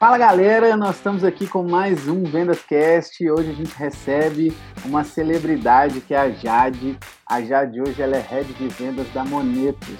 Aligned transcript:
Fala 0.00 0.16
galera, 0.16 0.78
nós 0.78 0.96
estamos 0.96 1.22
aqui 1.22 1.46
com 1.46 1.62
mais 1.62 2.08
um 2.08 2.24
Vendas 2.24 2.62
Cast. 2.62 3.30
Hoje 3.30 3.50
a 3.50 3.52
gente 3.52 3.74
recebe 3.74 4.50
uma 4.82 5.04
celebridade 5.04 6.00
que 6.00 6.14
é 6.14 6.18
a 6.18 6.30
Jade. 6.30 6.98
A 7.26 7.42
Jade 7.42 7.82
hoje 7.82 8.00
ela 8.00 8.16
é 8.16 8.20
head 8.20 8.50
de 8.54 8.66
vendas 8.68 9.06
da 9.12 9.26
Monetos. 9.26 9.98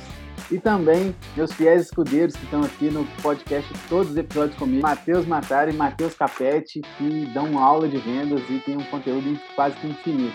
E 0.51 0.59
também 0.59 1.15
meus 1.37 1.53
fiéis 1.53 1.83
escudeiros 1.83 2.35
que 2.35 2.45
estão 2.45 2.63
aqui 2.63 2.89
no 2.89 3.05
podcast 3.21 3.71
todos 3.91 4.13
os 4.13 4.17
episódios 4.17 4.57
comigo, 4.57 4.81
Matheus 4.81 5.27
Matari 5.27 5.73
e 5.73 5.77
Matheus 5.77 6.15
Capete, 6.15 6.81
que 6.97 7.27
dão 7.35 7.59
aula 7.59 7.87
de 7.87 7.99
vendas 7.99 8.41
e 8.49 8.59
tem 8.61 8.79
um 8.79 8.85
conteúdo 8.85 9.39
quase 9.55 9.77
que 9.77 9.87
infinito. 9.87 10.35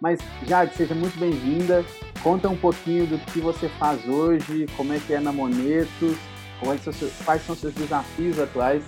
Mas 0.00 0.18
Jade, 0.46 0.74
seja 0.74 0.94
muito 0.94 1.18
bem-vinda. 1.18 1.84
Conta 2.22 2.48
um 2.48 2.56
pouquinho 2.56 3.06
do 3.06 3.18
que 3.18 3.38
você 3.38 3.68
faz 3.68 4.08
hoje, 4.08 4.64
como 4.78 4.94
é 4.94 4.98
que 4.98 5.12
é 5.12 5.20
na 5.20 5.30
Monetos 5.30 6.16
Quais 6.60 6.80
são, 6.80 6.92
quais 7.24 7.42
são 7.42 7.54
os 7.54 7.60
seus 7.60 7.74
desafios 7.74 8.38
atuais 8.38 8.84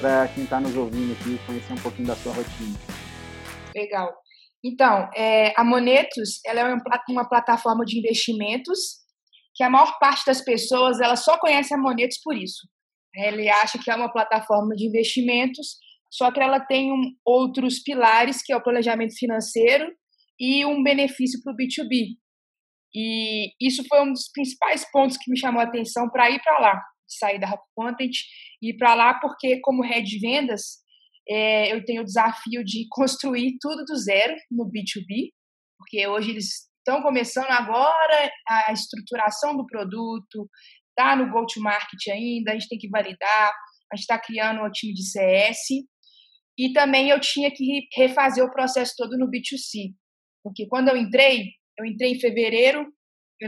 para 0.00 0.26
quem 0.28 0.42
está 0.42 0.60
nos 0.60 0.76
ouvindo 0.76 1.12
aqui 1.12 1.38
conhecer 1.46 1.72
um 1.72 1.82
pouquinho 1.82 2.08
da 2.08 2.16
sua 2.16 2.32
rotina? 2.32 2.76
Legal. 3.74 4.12
Então, 4.64 5.08
é, 5.14 5.52
a 5.56 5.64
Monetos 5.64 6.40
ela 6.44 6.60
é 6.60 6.64
uma, 6.64 6.82
uma, 7.08 7.28
plataforma 7.28 7.84
de 7.84 7.98
investimentos 7.98 9.00
que 9.54 9.62
a 9.62 9.70
maior 9.70 9.98
parte 10.00 10.24
das 10.26 10.42
pessoas 10.42 11.00
ela 11.00 11.14
só 11.14 11.38
conhece 11.38 11.72
a 11.72 11.78
Monetos 11.78 12.18
por 12.22 12.36
isso. 12.36 12.68
Ele 13.14 13.48
acha 13.48 13.78
que 13.78 13.90
é 13.90 13.94
uma 13.94 14.12
plataforma 14.12 14.74
de 14.74 14.86
investimentos, 14.86 15.76
só 16.10 16.32
que 16.32 16.40
ela 16.40 16.58
tem 16.58 16.92
um, 16.92 17.14
outros 17.24 17.80
pilares, 17.80 18.42
que 18.42 18.52
é 18.52 18.56
o 18.56 18.62
planejamento 18.62 19.14
financeiro 19.16 19.92
e 20.40 20.64
um 20.64 20.82
benefício 20.82 21.40
para 21.42 21.52
o 21.52 21.56
B2B. 21.56 22.16
E 22.94 23.52
isso 23.60 23.84
foi 23.88 24.02
um 24.02 24.12
dos 24.12 24.28
principais 24.32 24.90
pontos 24.90 25.16
que 25.16 25.30
me 25.30 25.38
chamou 25.38 25.60
a 25.60 25.64
atenção 25.64 26.08
para 26.10 26.30
ir 26.30 26.42
para 26.42 26.58
lá 26.58 26.91
sair 27.18 27.38
da 27.38 27.46
Rap 27.46 27.60
Content 27.74 28.12
e 28.60 28.70
ir 28.70 28.76
para 28.76 28.94
lá, 28.94 29.14
porque 29.14 29.60
como 29.60 29.84
head 29.84 30.06
de 30.06 30.18
vendas, 30.18 30.82
é, 31.28 31.72
eu 31.72 31.84
tenho 31.84 32.02
o 32.02 32.04
desafio 32.04 32.64
de 32.64 32.86
construir 32.90 33.56
tudo 33.60 33.84
do 33.84 33.96
zero 33.96 34.34
no 34.50 34.66
B2B, 34.66 35.30
porque 35.78 36.06
hoje 36.06 36.30
eles 36.30 36.70
estão 36.78 37.02
começando 37.02 37.50
agora 37.50 38.30
a 38.48 38.72
estruturação 38.72 39.56
do 39.56 39.66
produto, 39.66 40.48
tá 40.96 41.16
no 41.16 41.30
go-to-market 41.30 42.08
ainda, 42.10 42.50
a 42.50 42.54
gente 42.54 42.68
tem 42.68 42.78
que 42.78 42.88
validar, 42.88 43.52
a 43.92 43.96
gente 43.96 44.02
está 44.02 44.18
criando 44.18 44.62
um 44.62 44.70
time 44.70 44.92
de 44.92 45.04
CS, 45.04 45.84
e 46.58 46.72
também 46.72 47.08
eu 47.08 47.20
tinha 47.20 47.50
que 47.50 47.86
refazer 47.94 48.44
o 48.44 48.52
processo 48.52 48.94
todo 48.96 49.16
no 49.16 49.30
B2C, 49.30 49.94
porque 50.42 50.66
quando 50.66 50.88
eu 50.88 50.96
entrei, 50.96 51.50
eu 51.78 51.86
entrei 51.86 52.12
em 52.12 52.20
fevereiro, 52.20 52.86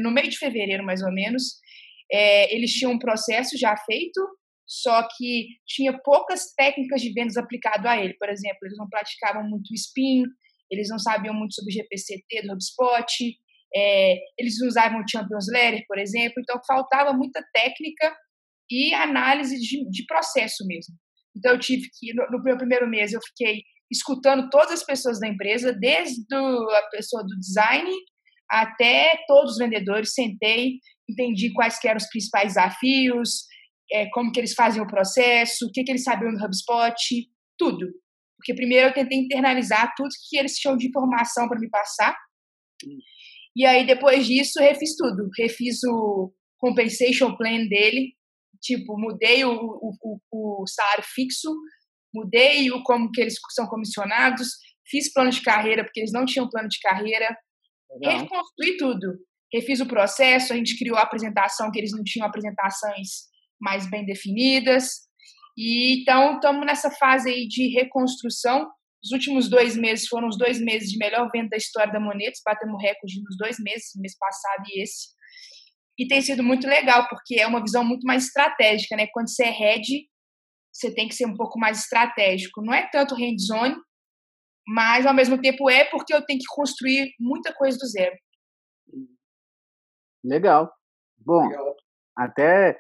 no 0.01 0.11
meio 0.11 0.29
de 0.29 0.39
fevereiro 0.39 0.85
mais 0.85 1.03
ou 1.03 1.13
menos, 1.13 1.59
é, 2.15 2.55
eles 2.55 2.73
tinham 2.73 2.93
um 2.93 2.99
processo 2.99 3.59
já 3.59 3.77
feito, 3.77 4.21
só 4.67 5.03
que 5.17 5.49
tinha 5.67 5.99
poucas 6.03 6.55
técnicas 6.55 7.03
de 7.03 7.13
vendas 7.13 7.37
aplicado 7.37 7.89
a 7.89 7.99
ele. 7.99 8.15
Por 8.15 8.29
exemplo, 8.29 8.59
eles 8.63 8.79
não 8.79 8.89
praticavam 8.89 9.43
muito 9.43 9.75
spin, 9.75 10.23
eles 10.71 10.89
não 10.89 10.99
sabiam 10.99 11.35
muito 11.35 11.55
sobre 11.55 11.75
GPCT 11.75 12.43
do 12.47 12.53
HubSpot, 12.55 13.37
é, 13.77 14.17
eles 14.39 14.61
usavam 14.63 15.01
o 15.01 15.09
Champions 15.09 15.47
Letter, 15.49 15.85
por 15.89 15.99
exemplo, 15.99 16.35
então 16.39 16.61
faltava 16.67 17.13
muita 17.13 17.45
técnica 17.53 18.17
e 18.71 18.95
análise 18.95 19.59
de, 19.59 19.91
de 19.91 20.07
processo 20.07 20.65
mesmo. 20.67 20.95
Então 21.37 21.53
eu 21.53 21.59
tive 21.59 21.89
que, 21.99 22.15
no, 22.15 22.31
no, 22.31 22.43
meu 22.43 22.57
primeiro 22.57 22.89
mês, 22.89 23.13
eu 23.13 23.21
fiquei 23.21 23.63
escutando 23.91 24.49
todas 24.51 24.71
as 24.71 24.85
pessoas 24.85 25.19
da 25.19 25.27
empresa, 25.27 25.73
desde 25.73 26.23
a 26.33 26.83
pessoa 26.93 27.25
do 27.25 27.37
design 27.41 27.91
até 28.49 29.19
todos 29.27 29.53
os 29.53 29.59
vendedores, 29.59 30.15
sentei, 30.15 30.79
entendi 31.09 31.53
quais 31.53 31.79
eram 31.85 31.97
os 31.97 32.09
principais 32.09 32.55
desafios, 32.55 33.45
é, 33.93 34.09
como 34.11 34.33
que 34.33 34.41
eles 34.41 34.55
faziam 34.55 34.85
o 34.85 34.89
processo, 34.89 35.67
o 35.67 35.73
que, 35.73 35.85
que 35.85 35.93
eles 35.93 36.05
sabiam 36.05 36.33
do 36.33 36.45
HubSpot, 36.45 36.95
tudo. 37.59 37.87
Porque 38.37 38.55
primeiro 38.55 38.89
eu 38.89 38.95
tentei 38.95 39.19
internalizar 39.19 39.93
tudo 39.97 40.09
que 40.29 40.37
eles 40.37 40.57
tinham 40.57 40.77
de 40.77 40.89
informação 40.89 41.49
para 41.49 41.59
me 41.59 41.69
passar. 41.69 42.17
E 43.57 43.65
aí, 43.65 43.87
depois 43.87 44.27
disso, 44.27 44.59
refiz 44.59 44.97
tudo. 44.97 45.29
Refiz 45.39 45.79
o 45.85 46.33
compensation 46.59 47.37
plan 47.37 47.67
dele, 47.69 48.15
tipo, 48.61 48.99
mudei 48.99 49.45
o, 49.45 49.53
o, 49.53 50.19
o, 50.33 50.67
salário 50.67 51.05
fixo, 51.05 51.55
mudei 52.13 52.71
o 52.71 52.83
como 52.83 53.11
que 53.13 53.21
eles 53.21 53.35
são 53.51 53.67
comissionados, 53.67 54.49
fiz 54.89 55.13
plano 55.13 55.31
de 55.31 55.43
carreira, 55.43 55.85
porque 55.85 56.01
eles 56.01 56.13
não 56.13 56.25
tinham 56.25 56.49
plano 56.49 56.69
de 56.69 56.79
carreira, 56.81 57.37
Legal. 58.01 58.21
reconstruí 58.21 58.77
tudo 58.79 59.19
refiz 59.55 59.81
o 59.81 59.87
processo, 59.87 60.53
a 60.53 60.57
gente 60.57 60.77
criou 60.77 60.97
a 60.97 61.03
apresentação, 61.03 61.71
que 61.71 61.79
eles 61.79 61.93
não 61.93 62.03
tinham 62.03 62.27
apresentações 62.27 63.29
mais 63.61 63.89
bem 63.89 64.05
definidas. 64.05 64.89
E 65.57 66.01
então 66.01 66.35
estamos 66.35 66.67
nessa 66.67 66.91
fase 66.91 67.31
aí 67.31 67.47
de 67.47 67.69
reconstrução. 67.69 68.69
Os 69.03 69.13
últimos 69.13 69.49
dois 69.49 69.77
meses 69.77 70.09
foram 70.09 70.29
os 70.29 70.37
dois 70.37 70.61
meses 70.61 70.91
de 70.91 70.99
melhor 70.99 71.31
venda 71.31 71.51
da 71.51 71.57
história 71.57 71.93
da 71.93 72.01
Monetos, 72.01 72.41
batemos 72.45 72.83
recorde 72.83 73.23
nos 73.23 73.37
dois 73.37 73.57
meses, 73.61 73.93
mês 73.97 74.17
passado 74.19 74.65
e 74.69 74.83
esse. 74.83 75.09
E 75.97 76.09
tem 76.09 76.21
sido 76.21 76.43
muito 76.43 76.67
legal, 76.67 77.07
porque 77.09 77.39
é 77.39 77.47
uma 77.47 77.63
visão 77.63 77.85
muito 77.85 78.05
mais 78.05 78.25
estratégica, 78.25 78.97
né? 78.97 79.07
Quando 79.13 79.29
você 79.29 79.45
é 79.45 79.51
head, 79.51 79.87
você 80.73 80.93
tem 80.93 81.07
que 81.07 81.15
ser 81.15 81.27
um 81.27 81.37
pouco 81.37 81.59
mais 81.59 81.81
estratégico. 81.81 82.63
Não 82.63 82.75
é 82.75 82.89
tanto 82.91 83.15
hands-on, 83.15 83.77
mas 84.67 85.07
ao 85.07 85.15
mesmo 85.15 85.41
tempo 85.41 85.71
é 85.71 85.85
porque 85.85 86.13
eu 86.13 86.25
tenho 86.25 86.41
que 86.41 86.47
construir 86.49 87.13
muita 87.21 87.53
coisa 87.53 87.79
do 87.79 87.87
zero. 87.87 88.17
Legal. 90.25 90.73
Bom, 91.19 91.47
Legal. 91.47 91.77
até 92.17 92.79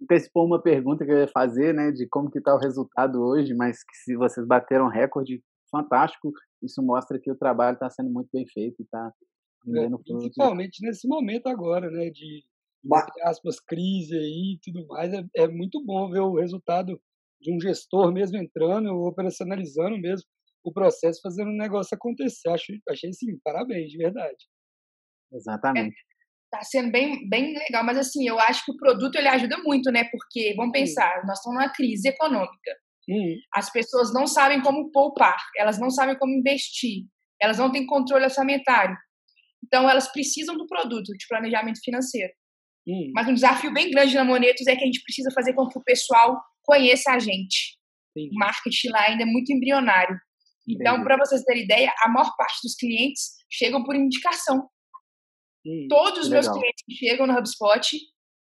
antecipou 0.00 0.46
uma 0.46 0.62
pergunta 0.62 1.04
que 1.04 1.10
eu 1.10 1.18
ia 1.18 1.28
fazer, 1.28 1.74
né, 1.74 1.90
de 1.90 2.06
como 2.08 2.30
que 2.30 2.38
está 2.38 2.54
o 2.54 2.58
resultado 2.58 3.22
hoje, 3.22 3.54
mas 3.54 3.82
que 3.82 3.96
se 3.96 4.16
vocês 4.16 4.46
bateram 4.46 4.88
recorde, 4.88 5.42
fantástico, 5.70 6.32
isso 6.62 6.82
mostra 6.82 7.18
que 7.18 7.30
o 7.30 7.36
trabalho 7.36 7.74
está 7.74 7.90
sendo 7.90 8.10
muito 8.10 8.28
bem 8.32 8.46
feito 8.46 8.80
e 8.80 8.82
está 8.84 9.12
rendendo 9.64 9.96
é, 9.96 10.18
Principalmente 10.18 10.82
nesse 10.82 11.08
momento 11.08 11.48
agora, 11.48 11.90
né, 11.90 12.10
de 12.10 12.44
aspas, 13.22 13.58
crise 13.60 14.14
aí 14.14 14.56
e 14.56 14.58
tudo 14.62 14.86
mais, 14.88 15.12
é, 15.12 15.24
é 15.36 15.48
muito 15.48 15.82
bom 15.84 16.10
ver 16.10 16.20
o 16.20 16.34
resultado 16.34 17.00
de 17.40 17.54
um 17.54 17.60
gestor 17.60 18.12
mesmo 18.12 18.36
entrando, 18.36 18.90
operacionalizando 19.06 19.98
mesmo 19.98 20.26
o 20.62 20.72
processo, 20.72 21.20
fazendo 21.22 21.48
o 21.48 21.56
negócio 21.56 21.94
acontecer. 21.94 22.48
Acho, 22.48 22.72
achei 22.88 23.12
sim, 23.12 23.38
parabéns, 23.42 23.90
de 23.90 23.98
verdade. 23.98 24.48
Exatamente. 25.32 25.96
Tá 26.54 26.62
sendo 26.62 26.92
bem, 26.92 27.28
bem 27.28 27.52
legal, 27.52 27.82
mas 27.84 27.98
assim, 27.98 28.28
eu 28.28 28.38
acho 28.38 28.64
que 28.64 28.70
o 28.70 28.76
produto 28.76 29.16
ele 29.16 29.26
ajuda 29.26 29.58
muito, 29.64 29.90
né? 29.90 30.04
Porque, 30.04 30.54
vamos 30.54 30.70
pensar, 30.70 31.24
nós 31.26 31.38
estamos 31.38 31.58
numa 31.58 31.72
crise 31.72 32.08
econômica. 32.08 32.70
Uhum. 33.08 33.36
As 33.52 33.72
pessoas 33.72 34.14
não 34.14 34.24
sabem 34.24 34.62
como 34.62 34.88
poupar, 34.92 35.36
elas 35.58 35.80
não 35.80 35.90
sabem 35.90 36.16
como 36.16 36.32
investir, 36.32 37.06
elas 37.42 37.58
não 37.58 37.72
têm 37.72 37.84
controle 37.84 38.22
orçamentário. 38.22 38.96
Então, 39.66 39.90
elas 39.90 40.12
precisam 40.12 40.56
do 40.56 40.64
produto 40.68 41.12
de 41.18 41.26
planejamento 41.28 41.80
financeiro. 41.82 42.32
Uhum. 42.86 43.10
Mas 43.12 43.26
um 43.26 43.34
desafio 43.34 43.72
bem 43.72 43.90
grande 43.90 44.14
na 44.14 44.24
Monetos 44.24 44.68
é 44.68 44.76
que 44.76 44.82
a 44.82 44.86
gente 44.86 45.02
precisa 45.02 45.32
fazer 45.34 45.54
com 45.54 45.66
que 45.66 45.78
o 45.78 45.82
pessoal 45.82 46.40
conheça 46.62 47.10
a 47.10 47.18
gente. 47.18 47.76
Sim. 48.16 48.28
O 48.32 48.38
marketing 48.38 48.90
lá 48.90 49.08
ainda 49.08 49.24
é 49.24 49.26
muito 49.26 49.52
embrionário. 49.52 50.16
Então, 50.68 51.02
para 51.02 51.16
vocês 51.16 51.42
terem 51.42 51.64
ideia, 51.64 51.92
a 52.04 52.08
maior 52.08 52.30
parte 52.36 52.60
dos 52.62 52.76
clientes 52.76 53.32
chegam 53.50 53.82
por 53.82 53.96
indicação. 53.96 54.68
Todos 55.88 56.24
os 56.24 56.28
meus 56.28 56.48
clientes 56.48 56.84
que 56.86 56.94
chegam 56.94 57.26
no 57.26 57.38
HubSpot, 57.38 57.98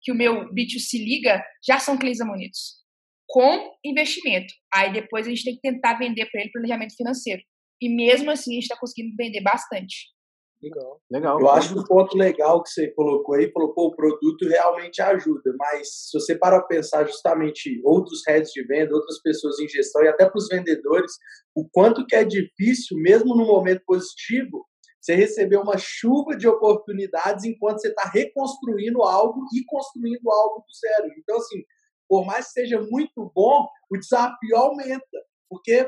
que 0.01 0.11
o 0.11 0.15
meu 0.15 0.49
B2C 0.53 0.99
liga, 0.99 1.43
já 1.65 1.79
são 1.79 1.97
clientes 1.97 2.21
amonitos. 2.21 2.83
Com 3.27 3.71
investimento. 3.83 4.53
Aí 4.73 4.93
depois 4.93 5.25
a 5.25 5.29
gente 5.29 5.43
tem 5.43 5.55
que 5.55 5.61
tentar 5.61 5.97
vender 5.97 6.27
para 6.29 6.41
ele 6.41 6.51
planejamento 6.51 6.95
financeiro. 6.95 7.41
E 7.81 7.89
mesmo 7.89 8.29
assim 8.31 8.51
a 8.51 8.55
gente 8.55 8.63
está 8.63 8.77
conseguindo 8.77 9.15
vender 9.17 9.41
bastante. 9.41 10.13
Legal. 10.61 11.01
legal. 11.11 11.39
Eu 11.39 11.49
acho 11.49 11.73
que 11.73 11.79
o 11.79 11.85
ponto 11.85 12.17
legal 12.17 12.63
que 12.63 12.69
você 12.69 12.87
colocou 12.91 13.35
aí, 13.35 13.51
colocou 13.51 13.87
o 13.87 13.95
produto 13.95 14.47
realmente 14.47 15.01
ajuda, 15.01 15.53
mas 15.57 16.09
se 16.09 16.19
você 16.19 16.35
parar 16.35 16.59
para 16.59 16.67
pensar 16.67 17.05
justamente 17.05 17.79
outros 17.83 18.21
heads 18.27 18.51
de 18.51 18.63
venda, 18.65 18.95
outras 18.95 19.21
pessoas 19.21 19.59
em 19.59 19.67
gestão 19.67 20.03
e 20.03 20.07
até 20.07 20.25
para 20.25 20.37
os 20.37 20.47
vendedores, 20.47 21.11
o 21.53 21.67
quanto 21.69 22.05
que 22.05 22.15
é 22.15 22.23
difícil, 22.23 22.97
mesmo 22.97 23.35
no 23.35 23.45
momento 23.45 23.83
positivo, 23.85 24.65
você 25.05 25.13
recebeu 25.13 25.61
uma 25.61 25.77
chuva 25.77 26.35
de 26.35 26.47
oportunidades 26.47 27.45
enquanto 27.45 27.79
você 27.79 27.89
está 27.89 28.09
reconstruindo 28.09 29.03
algo 29.03 29.45
e 29.53 29.63
construindo 29.65 30.31
algo 30.31 30.65
do 30.67 30.73
zero. 30.73 31.13
Então, 31.19 31.37
assim, 31.37 31.63
por 32.09 32.25
mais 32.25 32.47
que 32.47 32.53
seja 32.53 32.81
muito 32.81 33.31
bom, 33.35 33.67
o 33.91 33.97
desafio 33.97 34.57
aumenta, 34.57 35.23
porque, 35.47 35.87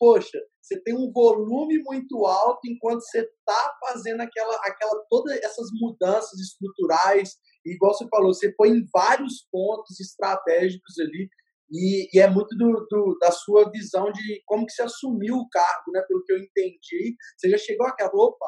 poxa, 0.00 0.36
você 0.60 0.80
tem 0.80 0.94
um 0.94 1.12
volume 1.12 1.78
muito 1.84 2.26
alto 2.26 2.58
enquanto 2.66 3.02
você 3.02 3.20
está 3.20 3.76
fazendo 3.86 4.20
aquela, 4.22 4.56
aquela, 4.64 5.00
todas 5.08 5.40
essas 5.42 5.68
mudanças 5.80 6.40
estruturais, 6.40 7.36
e 7.64 7.74
igual 7.74 7.94
você 7.94 8.08
falou, 8.08 8.34
você 8.34 8.52
põe 8.52 8.70
em 8.70 8.86
vários 8.92 9.46
pontos 9.48 10.00
estratégicos 10.00 10.98
ali, 10.98 11.28
e, 11.70 12.08
e 12.16 12.20
é 12.20 12.28
muito 12.28 12.56
do, 12.56 12.86
do, 12.88 13.18
da 13.20 13.30
sua 13.30 13.70
visão 13.70 14.10
de 14.12 14.42
como 14.46 14.66
que 14.66 14.72
você 14.72 14.82
assumiu 14.82 15.36
o 15.36 15.48
cargo, 15.48 15.92
né? 15.92 16.02
Pelo 16.06 16.22
que 16.24 16.32
eu 16.32 16.38
entendi, 16.38 17.16
você 17.36 17.50
já 17.50 17.58
chegou 17.58 17.86
àquela, 17.86 18.10
opa, 18.14 18.46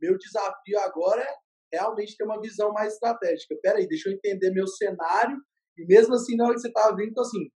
meu 0.00 0.16
desafio 0.16 0.78
agora 0.80 1.22
é 1.22 1.76
realmente 1.76 2.16
ter 2.16 2.24
uma 2.24 2.40
visão 2.40 2.72
mais 2.72 2.94
estratégica. 2.94 3.56
Peraí, 3.62 3.86
deixa 3.88 4.08
eu 4.08 4.14
entender 4.14 4.50
meu 4.50 4.66
cenário, 4.66 5.36
e 5.76 5.84
mesmo 5.86 6.14
assim, 6.14 6.36
na 6.36 6.44
hora 6.44 6.54
que 6.54 6.60
você 6.60 6.68
estava 6.68 6.96
vindo, 6.96 7.10
então 7.10 7.22
assim, 7.22 7.50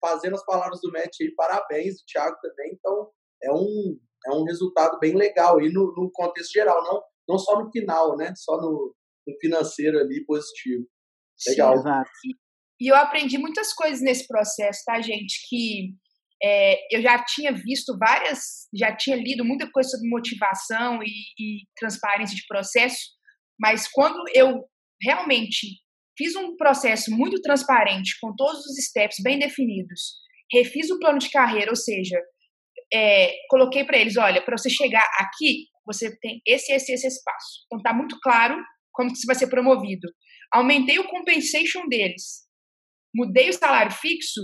fazendo 0.00 0.34
as 0.34 0.44
palavras 0.44 0.80
do 0.80 0.92
Matt 0.92 1.20
aí, 1.20 1.34
parabéns, 1.34 2.00
o 2.00 2.06
Thiago 2.06 2.36
também. 2.40 2.72
Então, 2.74 3.10
é 3.42 3.52
um, 3.52 3.98
é 4.26 4.32
um 4.32 4.44
resultado 4.44 4.98
bem 4.98 5.16
legal 5.16 5.58
aí 5.58 5.72
no, 5.72 5.92
no 5.96 6.10
contexto 6.12 6.52
geral, 6.52 6.82
não, 6.84 7.02
não 7.28 7.38
só 7.38 7.62
no 7.62 7.70
final, 7.70 8.16
né? 8.16 8.32
Só 8.36 8.56
no, 8.56 8.94
no 9.26 9.38
financeiro 9.40 9.98
ali 9.98 10.24
positivo. 10.24 10.86
Legal. 11.48 11.74
Sim, 11.74 11.80
exato. 11.80 12.10
E 12.80 12.88
eu 12.90 12.96
aprendi 12.96 13.38
muitas 13.38 13.72
coisas 13.72 14.00
nesse 14.00 14.26
processo, 14.26 14.82
tá, 14.84 15.00
gente? 15.00 15.46
Que 15.48 15.90
é, 16.42 16.96
eu 16.96 17.02
já 17.02 17.22
tinha 17.24 17.52
visto 17.52 17.96
várias, 17.98 18.68
já 18.74 18.94
tinha 18.94 19.16
lido 19.16 19.44
muita 19.44 19.68
coisa 19.70 19.88
sobre 19.90 20.08
motivação 20.08 21.02
e, 21.02 21.10
e 21.38 21.66
transparência 21.76 22.36
de 22.36 22.46
processo, 22.46 22.98
mas 23.58 23.88
quando 23.88 24.22
eu 24.32 24.64
realmente 25.02 25.80
fiz 26.16 26.34
um 26.36 26.56
processo 26.56 27.10
muito 27.10 27.40
transparente, 27.40 28.16
com 28.20 28.34
todos 28.36 28.64
os 28.66 28.84
steps 28.84 29.16
bem 29.22 29.38
definidos, 29.38 30.14
refiz 30.52 30.90
o 30.90 30.98
plano 30.98 31.18
de 31.18 31.30
carreira, 31.30 31.70
ou 31.70 31.76
seja, 31.76 32.20
é, 32.92 33.34
coloquei 33.48 33.84
para 33.84 33.98
eles, 33.98 34.16
olha, 34.16 34.42
para 34.42 34.56
você 34.56 34.70
chegar 34.70 35.04
aqui, 35.18 35.66
você 35.84 36.16
tem 36.20 36.40
esse, 36.46 36.72
esse, 36.72 36.92
esse 36.92 37.06
espaço. 37.06 37.64
Então 37.66 37.82
tá 37.82 37.92
muito 37.92 38.18
claro 38.20 38.56
como 38.92 39.10
que 39.10 39.18
você 39.18 39.26
vai 39.26 39.36
ser 39.36 39.48
promovido. 39.48 40.08
Aumentei 40.52 40.98
o 40.98 41.08
compensation 41.08 41.86
deles, 41.88 42.47
mudei 43.14 43.48
o 43.48 43.52
salário 43.52 43.92
fixo, 43.92 44.40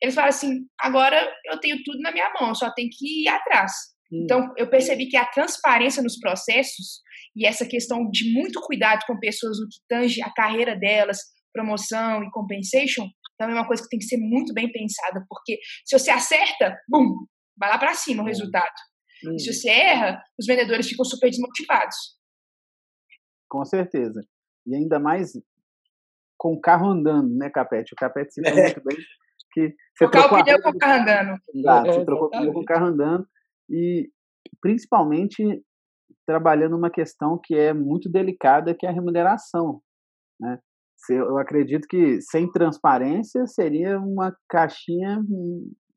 eles 0.00 0.14
falaram 0.14 0.34
assim, 0.34 0.66
agora 0.80 1.32
eu 1.46 1.58
tenho 1.58 1.82
tudo 1.84 1.98
na 2.00 2.12
minha 2.12 2.30
mão, 2.38 2.54
só 2.54 2.72
tem 2.72 2.88
que 2.90 3.22
ir 3.22 3.28
atrás. 3.28 3.72
Hum. 4.12 4.22
Então, 4.24 4.52
eu 4.56 4.68
percebi 4.68 5.08
que 5.08 5.16
a 5.16 5.26
transparência 5.26 6.02
nos 6.02 6.18
processos 6.18 7.00
e 7.34 7.46
essa 7.46 7.66
questão 7.66 8.08
de 8.10 8.32
muito 8.32 8.60
cuidado 8.60 9.04
com 9.06 9.18
pessoas 9.18 9.58
no 9.58 9.68
que 9.68 9.78
tange 9.88 10.22
a 10.22 10.32
carreira 10.32 10.76
delas, 10.76 11.18
promoção 11.52 12.22
e 12.22 12.30
compensation, 12.30 13.08
também 13.38 13.54
é 13.54 13.58
uma 13.58 13.66
coisa 13.66 13.82
que 13.82 13.88
tem 13.88 13.98
que 13.98 14.06
ser 14.06 14.18
muito 14.18 14.52
bem 14.54 14.70
pensada, 14.70 15.24
porque 15.28 15.58
se 15.84 15.98
você 15.98 16.10
acerta, 16.10 16.74
bum, 16.88 17.26
vai 17.56 17.68
lá 17.68 17.78
para 17.78 17.94
cima 17.94 18.22
o 18.22 18.26
resultado. 18.26 18.74
Hum. 19.24 19.34
E 19.34 19.40
se 19.40 19.52
você 19.52 19.70
erra, 19.70 20.22
os 20.38 20.46
vendedores 20.46 20.88
ficam 20.88 21.04
super 21.04 21.28
desmotivados. 21.28 21.96
Com 23.48 23.64
certeza. 23.64 24.26
E 24.66 24.74
ainda 24.74 24.98
mais 24.98 25.32
com 26.38 26.54
o 26.54 26.60
carro 26.60 26.88
andando, 26.88 27.34
né, 27.36 27.50
Capete? 27.50 27.94
O 27.94 27.96
Capete 27.96 28.32
se 28.32 28.46
é. 28.46 28.52
muito 28.54 28.82
bem 28.84 28.96
que 29.52 29.74
você 29.96 30.10
Trocar 30.10 30.26
o 30.26 30.44
pneu 30.44 30.62
com 30.62 30.68
o 30.68 30.78
carro 30.78 31.02
andando. 31.02 31.38
Exato, 31.54 31.92
você 31.92 32.04
trocou 32.04 32.26
o 32.26 32.30
pneu 32.30 32.52
com 32.52 32.60
o 32.60 32.64
carro 32.64 32.86
andando 32.86 33.26
e 33.70 34.10
principalmente 34.60 35.62
trabalhando 36.26 36.76
uma 36.76 36.90
questão 36.90 37.40
que 37.42 37.54
é 37.54 37.72
muito 37.72 38.10
delicada, 38.10 38.74
que 38.74 38.84
é 38.84 38.88
a 38.90 38.92
remuneração, 38.92 39.80
né? 40.38 40.58
Eu 41.08 41.38
acredito 41.38 41.86
que 41.86 42.20
sem 42.22 42.50
transparência 42.50 43.46
seria 43.46 43.98
uma 44.00 44.34
caixinha, 44.48 45.22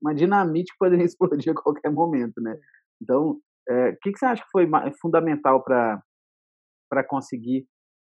uma 0.02 0.14
dinamite 0.14 0.72
que 0.72 0.78
poderia 0.78 1.06
explodir 1.06 1.52
a 1.52 1.62
qualquer 1.62 1.92
momento, 1.92 2.40
né? 2.42 2.56
Então, 3.02 3.40
é, 3.68 3.90
o 3.90 3.98
que, 4.02 4.12
que 4.12 4.20
você 4.20 4.26
acha 4.26 4.44
que 4.44 4.52
foi 4.52 4.70
fundamental 5.02 5.64
para 5.64 7.04
conseguir 7.08 7.66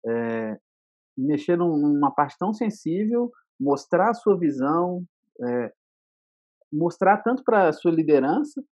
é, 0.07 0.57
mexer 1.17 1.57
numa 1.57 2.11
parte 2.11 2.35
tão 2.37 2.53
sensível, 2.53 3.31
mostrar 3.59 4.09
a 4.09 4.13
sua 4.13 4.37
visão, 4.37 5.03
é, 5.41 5.71
mostrar 6.71 7.21
tanto 7.21 7.43
para 7.43 7.69
a 7.69 7.73
sua 7.73 7.91
liderança, 7.91 8.63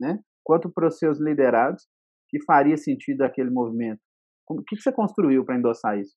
né, 0.00 0.18
quanto 0.42 0.70
para 0.70 0.88
os 0.88 0.98
seus 0.98 1.18
liderados, 1.18 1.86
que 2.28 2.42
faria 2.44 2.76
sentido 2.76 3.22
aquele 3.22 3.50
movimento. 3.50 4.00
O 4.48 4.62
que, 4.64 4.76
você 4.76 4.92
construiu 4.92 5.44
para 5.44 5.56
endossar 5.56 5.98
isso? 5.98 6.16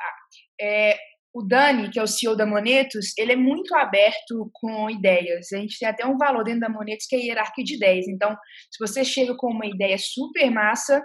Ah, 0.00 0.64
é, 0.64 0.96
o 1.34 1.42
Dani, 1.42 1.90
que 1.90 1.98
é 1.98 2.02
o 2.02 2.06
CEO 2.06 2.36
da 2.36 2.44
Monetos, 2.44 3.12
ele 3.16 3.32
é 3.32 3.36
muito 3.36 3.74
aberto 3.74 4.50
com 4.52 4.90
ideias. 4.90 5.52
A 5.52 5.58
gente 5.58 5.78
tem 5.78 5.88
até 5.88 6.04
um 6.04 6.18
valor 6.18 6.44
dentro 6.44 6.60
da 6.60 6.68
Monetos 6.68 7.06
que 7.06 7.16
é 7.16 7.20
hierarquia 7.20 7.64
de 7.64 7.76
ideias. 7.76 8.08
Então, 8.08 8.36
se 8.70 8.78
você 8.78 9.04
chega 9.04 9.34
com 9.36 9.50
uma 9.50 9.66
ideia 9.66 9.96
super 9.98 10.50
massa 10.50 11.02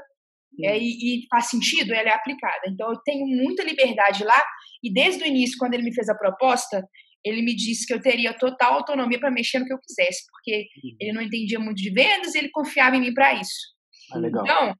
é, 0.61 0.77
e, 0.77 1.23
e, 1.23 1.27
faz 1.29 1.50
sentido, 1.50 1.94
ela 1.94 2.09
é 2.09 2.13
aplicada. 2.13 2.61
Então, 2.67 2.91
eu 2.91 3.00
tenho 3.03 3.25
muita 3.25 3.63
liberdade 3.63 4.23
lá. 4.23 4.41
E 4.83 4.94
desde 4.94 5.23
o 5.23 5.27
início, 5.27 5.57
quando 5.57 5.73
ele 5.73 5.83
me 5.83 5.94
fez 5.94 6.09
a 6.09 6.15
proposta, 6.15 6.83
ele 7.25 7.41
me 7.41 7.55
disse 7.55 7.85
que 7.88 7.94
eu 7.94 8.01
teria 8.01 8.38
total 8.38 8.73
autonomia 8.73 9.19
para 9.19 9.31
mexer 9.31 9.59
no 9.59 9.65
que 9.65 9.73
eu 9.73 9.79
quisesse, 9.79 10.23
porque 10.29 10.67
uhum. 10.83 10.95
ele 11.00 11.13
não 11.13 11.21
entendia 11.21 11.59
muito 11.59 11.77
de 11.77 11.91
vendas 11.91 12.35
e 12.35 12.39
ele 12.39 12.50
confiava 12.51 12.95
em 12.95 13.01
mim 13.01 13.13
para 13.13 13.33
isso. 13.33 13.73
Ah. 14.13 14.19
Então, 14.19 14.71
o 14.71 14.75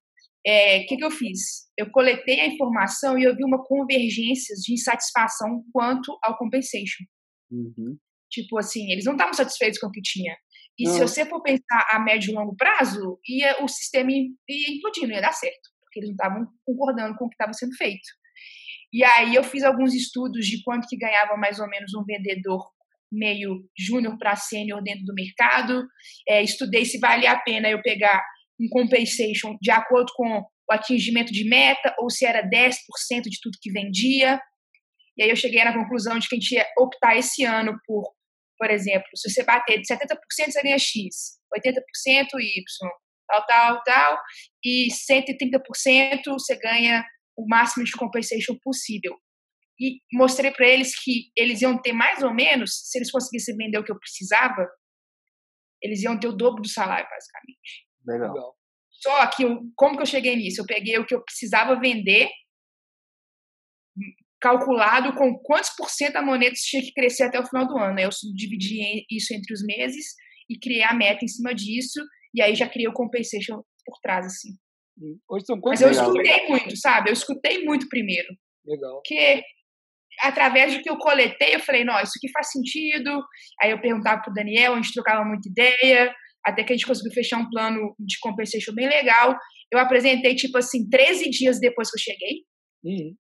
é, 0.46 0.84
que, 0.84 0.98
que 0.98 1.06
eu 1.06 1.12
fiz? 1.12 1.70
Eu 1.78 1.90
coletei 1.90 2.42
a 2.42 2.48
informação 2.48 3.18
e 3.18 3.24
eu 3.24 3.36
vi 3.36 3.46
uma 3.46 3.64
convergência 3.64 4.56
de 4.56 4.74
insatisfação 4.74 5.64
quanto 5.72 6.18
ao 6.22 6.38
compensation. 6.38 7.06
Uhum. 7.50 7.98
Tipo 8.30 8.58
assim, 8.58 8.92
eles 8.92 9.06
não 9.06 9.14
estavam 9.14 9.34
satisfeitos 9.34 9.80
com 9.80 9.88
o 9.88 9.92
que 9.92 10.02
tinha. 10.02 10.36
E 10.80 10.88
se 10.88 11.00
você 11.00 11.26
for 11.26 11.42
pensar 11.42 11.88
a 11.92 12.00
médio 12.00 12.32
e 12.32 12.34
longo 12.34 12.56
prazo, 12.56 13.20
ia, 13.28 13.64
o 13.64 13.68
sistema 13.68 14.12
ia, 14.12 14.24
ia 14.50 14.76
implodir, 14.76 15.08
não 15.08 15.16
ia 15.16 15.22
dar 15.22 15.34
certo, 15.34 15.70
porque 15.82 16.00
eles 16.00 16.10
não 16.10 16.16
estavam 16.16 16.48
concordando 16.66 17.16
com 17.16 17.26
o 17.26 17.30
que 17.30 17.36
estava 17.36 17.54
sendo 17.54 17.76
feito. 17.76 18.08
E 18.92 19.04
aí 19.04 19.36
eu 19.36 19.44
fiz 19.44 19.64
alguns 19.64 19.94
estudos 19.94 20.46
de 20.46 20.64
quanto 20.64 20.88
que 20.88 20.98
ganhava 20.98 21.36
mais 21.38 21.60
ou 21.60 21.68
menos 21.68 21.94
um 21.94 22.04
vendedor 22.04 22.64
meio 23.12 23.64
júnior 23.78 24.18
para 24.18 24.36
sênior 24.36 24.82
dentro 24.82 25.06
do 25.06 25.14
mercado. 25.14 25.86
É, 26.28 26.42
estudei 26.42 26.86
se 26.86 27.00
valia 27.00 27.32
a 27.32 27.40
pena 27.40 27.70
eu 27.70 27.82
pegar 27.82 28.24
um 28.60 28.68
compensation 28.70 29.56
de 29.62 29.72
acordo 29.72 30.12
com 30.16 30.40
o 30.40 30.74
atingimento 30.74 31.32
de 31.32 31.48
meta 31.48 31.94
ou 32.00 32.10
se 32.10 32.26
era 32.26 32.48
10% 32.48 32.76
de 33.24 33.40
tudo 33.42 33.58
que 33.62 33.72
vendia. 33.72 34.40
E 35.18 35.24
aí 35.24 35.30
eu 35.30 35.36
cheguei 35.36 35.64
na 35.64 35.74
conclusão 35.74 36.18
de 36.18 36.28
que 36.28 36.36
a 36.36 36.40
gente 36.40 36.56
ia 36.56 36.66
optar 36.78 37.16
esse 37.16 37.44
ano 37.44 37.78
por, 37.86 38.04
por 38.64 38.72
exemplo, 38.72 39.10
se 39.14 39.30
você 39.30 39.44
bater 39.44 39.82
de 39.82 39.86
70% 39.86 40.16
você 40.48 40.62
ganha 40.62 40.80
X, 40.80 41.38
80% 41.54 41.76
Y, 42.40 42.64
tal, 43.28 43.46
tal, 43.46 43.84
tal, 43.84 44.18
e 44.64 44.88
130% 44.88 45.60
você 46.30 46.56
ganha 46.56 47.06
o 47.36 47.46
máximo 47.46 47.84
de 47.84 47.92
compensation 47.92 48.58
possível. 48.64 49.20
E 49.78 50.00
mostrei 50.14 50.50
para 50.50 50.66
eles 50.66 50.98
que 50.98 51.30
eles 51.36 51.62
iam 51.62 51.78
ter 51.82 51.92
mais 51.92 52.24
ou 52.24 52.34
menos, 52.34 52.72
se 52.90 52.98
eles 52.98 53.12
conseguissem 53.12 53.58
vender 53.58 53.80
o 53.80 53.84
que 53.84 53.92
eu 53.92 54.00
precisava, 54.00 54.66
eles 55.82 56.02
iam 56.02 56.18
ter 56.18 56.30
o 56.30 56.38
dobro 56.38 56.62
do 56.62 56.70
salário, 56.70 57.10
basicamente. 57.10 57.86
Legal. 58.08 58.56
Só 58.92 59.28
que, 59.28 59.44
eu, 59.44 59.60
como 59.76 59.98
que 59.98 60.04
eu 60.04 60.08
cheguei 60.08 60.38
nisso? 60.38 60.62
Eu 60.62 60.66
peguei 60.66 60.98
o 60.98 61.06
que 61.06 61.14
eu 61.14 61.22
precisava 61.22 61.78
vender, 61.78 62.30
calculado 64.44 65.14
com 65.16 65.40
quantos 65.40 65.70
por 65.78 65.90
cento 65.90 66.18
a 66.18 66.22
moneta 66.22 66.54
tinha 66.56 66.84
que 66.84 66.92
crescer 66.92 67.24
até 67.24 67.40
o 67.40 67.46
final 67.46 67.66
do 67.66 67.78
ano. 67.78 67.98
Eu 67.98 68.10
dividi 68.36 69.06
isso 69.10 69.34
entre 69.34 69.54
os 69.54 69.64
meses 69.66 70.06
e 70.50 70.60
criei 70.60 70.84
a 70.84 70.94
meta 70.94 71.24
em 71.24 71.30
cima 71.30 71.56
disso, 71.56 72.04
e 72.36 72.42
aí 72.42 72.54
já 72.54 72.68
criei 72.68 72.90
o 72.90 72.94
compensation 72.94 73.62
por 73.86 73.98
trás, 74.02 74.26
assim. 74.26 74.50
Hoje 75.30 75.46
são 75.46 75.58
Mas 75.64 75.82
eu 75.82 75.90
escutei 75.90 76.46
muito, 76.50 76.76
sabe? 76.76 77.10
Eu 77.10 77.14
escutei 77.14 77.64
muito 77.64 77.88
primeiro. 77.88 78.28
Legal. 78.66 78.96
Porque 78.96 79.42
através 80.20 80.76
do 80.76 80.84
que 80.84 80.90
eu 80.90 80.98
coletei, 80.98 81.56
eu 81.56 81.62
falei, 81.62 81.86
não, 81.86 81.98
isso 82.02 82.14
aqui 82.18 82.30
faz 82.34 82.52
sentido. 82.52 83.24
Aí 83.62 83.72
eu 83.72 83.80
perguntava 83.80 84.22
pro 84.22 84.34
Daniel, 84.34 84.74
a 84.74 84.76
gente 84.76 84.94
trocava 84.94 85.24
muita 85.24 85.48
ideia, 85.48 86.14
até 86.46 86.66
que 86.66 86.74
a 86.74 86.76
gente 86.76 86.86
conseguiu 86.86 87.14
fechar 87.14 87.38
um 87.38 87.50
plano 87.50 87.96
de 87.98 88.20
compensation 88.20 88.74
bem 88.76 88.90
legal. 88.90 89.38
Eu 89.72 89.80
apresentei, 89.80 90.36
tipo 90.36 90.58
assim, 90.58 90.88
13 90.90 91.30
dias 91.30 91.60
depois 91.62 91.90
que 91.90 91.98
eu 91.98 92.04
cheguei. 92.04 92.44
Uhum. 92.84 93.16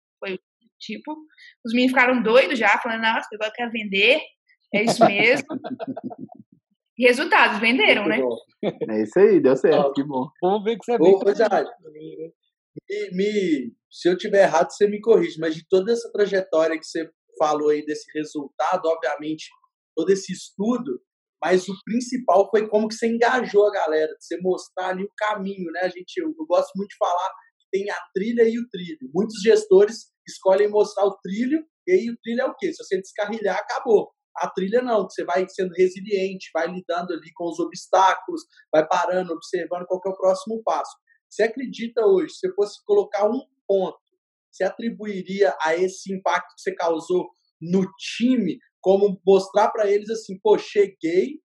Tipo, 0.84 1.16
os 1.66 1.74
meninos 1.74 1.92
ficaram 1.92 2.22
doidos 2.22 2.60
já, 2.60 2.78
falando, 2.80 3.02
nossa, 3.02 3.28
agora 3.34 3.50
eu 3.50 3.54
quero 3.54 3.72
vender. 3.72 4.20
É 4.74 4.84
isso 4.84 5.06
mesmo. 5.06 5.48
resultados, 6.98 7.60
venderam, 7.60 8.08
né? 8.08 8.20
É 8.90 9.04
isso 9.04 9.20
aí, 9.20 9.40
deu 9.40 9.56
certo, 9.56 9.94
que 9.94 10.04
bom. 10.04 10.28
Vamos 10.42 10.64
ver 10.64 10.78
que 10.78 10.86
você 10.86 10.94
é 10.94 10.98
bem. 10.98 11.14
Ô, 11.14 11.92
me, 11.92 13.12
me, 13.12 13.74
se 13.92 14.10
eu 14.10 14.18
tiver 14.18 14.44
errado, 14.44 14.72
você 14.72 14.88
me 14.88 15.02
corrige, 15.02 15.40
mas 15.40 15.56
de 15.56 15.66
toda 15.68 15.92
essa 15.92 16.12
trajetória 16.12 16.78
que 16.78 16.86
você 16.86 17.10
falou 17.38 17.70
aí 17.70 17.86
desse 17.86 18.06
resultado, 18.16 18.86
obviamente, 18.86 19.50
todo 19.96 20.10
esse 20.10 20.32
estudo, 20.32 21.02
mas 21.44 21.68
o 21.68 21.74
principal 21.84 22.50
foi 22.50 22.68
como 22.68 22.88
que 22.88 22.96
você 22.96 23.08
engajou 23.08 23.68
a 23.68 23.72
galera, 23.72 24.14
de 24.14 24.26
você 24.26 24.38
mostrar 24.40 24.90
ali 24.90 25.04
o 25.04 25.12
caminho, 25.18 25.72
né? 25.72 25.82
A 25.82 25.90
gente, 25.90 26.18
eu, 26.18 26.28
eu 26.28 26.46
gosto 26.46 26.72
muito 26.76 26.90
de 26.90 26.98
falar 26.98 27.30
que 27.60 27.80
tem 27.80 27.90
a 27.90 27.98
trilha 28.14 28.44
e 28.44 28.58
o 28.58 28.68
trilho. 28.70 29.10
Muitos 29.14 29.42
gestores 29.42 30.13
escolhem 30.28 30.70
mostrar 30.70 31.06
o 31.06 31.18
trilho, 31.22 31.66
e 31.88 31.92
aí 31.92 32.10
o 32.10 32.18
trilho 32.22 32.42
é 32.42 32.46
o 32.46 32.56
quê? 32.56 32.74
Se 32.74 32.84
você 32.84 32.98
descarrilhar, 32.98 33.58
acabou. 33.58 34.12
A 34.36 34.50
trilha 34.50 34.82
não, 34.82 35.04
você 35.04 35.24
vai 35.24 35.48
sendo 35.48 35.74
resiliente, 35.74 36.50
vai 36.54 36.68
lidando 36.68 37.14
ali 37.14 37.32
com 37.36 37.46
os 37.46 37.60
obstáculos, 37.60 38.42
vai 38.72 38.88
parando, 38.88 39.34
observando 39.34 39.86
qual 39.86 40.02
é 40.06 40.10
o 40.10 40.18
próximo 40.18 40.62
passo. 40.64 40.92
Você 41.30 41.44
acredita 41.44 42.06
hoje, 42.06 42.34
se 42.34 42.52
fosse 42.54 42.84
colocar 42.86 43.30
um 43.30 43.42
ponto, 43.68 43.98
você 44.52 44.64
atribuiria 44.64 45.56
a 45.62 45.76
esse 45.76 46.14
impacto 46.14 46.54
que 46.56 46.62
você 46.62 46.76
causou 46.76 47.30
no 47.62 47.88
time, 48.18 48.58
como 48.82 49.20
mostrar 49.26 49.70
para 49.72 49.90
eles 49.90 50.10
assim, 50.10 50.40
pô, 50.40 50.58
cheguei, 50.58 51.40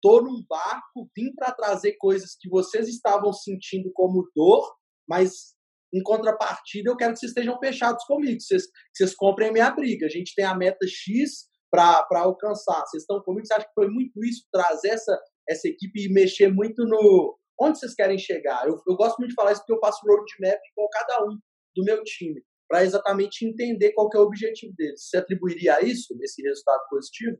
tô 0.00 0.22
num 0.22 0.44
barco, 0.48 1.10
vim 1.16 1.34
para 1.34 1.52
trazer 1.52 1.96
coisas 1.98 2.36
que 2.38 2.48
vocês 2.48 2.88
estavam 2.88 3.32
sentindo 3.32 3.90
como 3.92 4.30
dor, 4.34 4.74
mas 5.08 5.55
em 5.92 6.02
contrapartida 6.02 6.90
eu 6.90 6.96
quero 6.96 7.12
que 7.12 7.20
vocês 7.20 7.30
estejam 7.30 7.58
fechados 7.58 8.04
comigo, 8.04 8.36
que 8.36 8.42
vocês, 8.42 8.66
que 8.66 8.96
vocês 8.96 9.14
comprem 9.14 9.48
a 9.48 9.52
minha 9.52 9.70
briga. 9.70 10.06
A 10.06 10.10
gente 10.10 10.34
tem 10.34 10.44
a 10.44 10.54
meta 10.54 10.86
X, 10.86 11.48
para 11.70 12.20
alcançar. 12.20 12.80
Vocês 12.86 13.02
estão 13.02 13.20
comigo? 13.22 13.46
Você 13.46 13.54
acha 13.54 13.66
que 13.66 13.74
foi 13.74 13.88
muito 13.88 14.24
isso, 14.24 14.46
trazer 14.52 14.88
essa, 14.88 15.20
essa 15.48 15.68
equipe 15.68 16.04
e 16.04 16.12
mexer 16.12 16.52
muito 16.52 16.84
no. 16.84 17.38
Onde 17.58 17.78
vocês 17.78 17.94
querem 17.94 18.18
chegar? 18.18 18.66
Eu, 18.66 18.80
eu 18.86 18.96
gosto 18.96 19.18
muito 19.18 19.30
de 19.30 19.34
falar 19.34 19.52
isso 19.52 19.62
porque 19.62 19.72
eu 19.72 19.80
faço 19.80 20.06
roadmap 20.06 20.60
com 20.74 20.88
cada 20.90 21.24
um 21.24 21.38
do 21.74 21.84
meu 21.84 22.02
time, 22.04 22.42
para 22.68 22.84
exatamente 22.84 23.46
entender 23.46 23.92
qual 23.92 24.10
é 24.14 24.18
o 24.18 24.22
objetivo 24.22 24.74
deles. 24.76 25.08
Você 25.08 25.16
atribuiria 25.16 25.76
a 25.76 25.80
isso, 25.80 26.16
esse 26.22 26.42
resultado 26.42 26.82
positivo? 26.90 27.38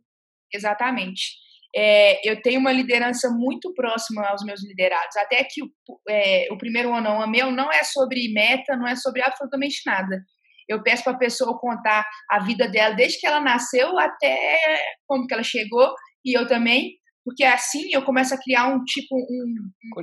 Exatamente. 0.52 1.36
É, 1.74 2.28
eu 2.28 2.40
tenho 2.42 2.60
uma 2.60 2.72
liderança 2.72 3.30
muito 3.30 3.72
próxima 3.74 4.26
aos 4.26 4.42
meus 4.44 4.62
liderados. 4.62 5.16
Até 5.16 5.44
que 5.44 5.62
o, 5.62 5.70
é, 6.08 6.48
o 6.50 6.58
primeiro 6.58 6.94
ano 6.94 7.10
on 7.10 7.26
meu 7.26 7.50
não 7.50 7.70
é 7.70 7.82
sobre 7.82 8.32
meta, 8.32 8.76
não 8.76 8.86
é 8.86 8.96
sobre 8.96 9.22
absolutamente 9.22 9.82
nada. 9.86 10.20
Eu 10.68 10.82
peço 10.82 11.04
para 11.04 11.12
a 11.12 11.18
pessoa 11.18 11.58
contar 11.58 12.04
a 12.30 12.40
vida 12.40 12.68
dela 12.68 12.94
desde 12.94 13.20
que 13.20 13.26
ela 13.26 13.40
nasceu 13.40 13.98
até 13.98 14.58
como 15.06 15.26
que 15.26 15.34
ela 15.34 15.42
chegou 15.42 15.94
e 16.24 16.36
eu 16.36 16.46
também, 16.46 16.96
porque 17.24 17.44
assim 17.44 17.88
eu 17.92 18.04
começo 18.04 18.34
a 18.34 18.38
criar 18.38 18.66
um 18.66 18.82
tipo 18.84 19.14
um, 19.14 19.54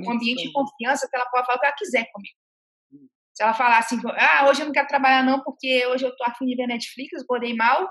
um 0.06 0.12
ambiente 0.12 0.44
de 0.44 0.52
confiança 0.52 1.06
que 1.10 1.16
ela 1.16 1.26
pode 1.26 1.46
falar 1.46 1.58
o 1.58 1.60
que 1.60 1.66
ela 1.66 1.76
quiser 1.76 2.06
comigo. 2.10 2.34
Se 3.34 3.42
ela 3.42 3.52
falar 3.52 3.78
assim, 3.78 4.00
ah, 4.16 4.48
hoje 4.48 4.62
eu 4.62 4.66
não 4.66 4.72
quero 4.72 4.86
trabalhar 4.86 5.22
não 5.24 5.42
porque 5.42 5.84
hoje 5.88 6.04
eu 6.04 6.16
tô 6.16 6.24
afim 6.24 6.46
de 6.46 6.54
ver 6.54 6.68
Netflix, 6.68 7.20
acordei 7.20 7.54
mal, 7.54 7.86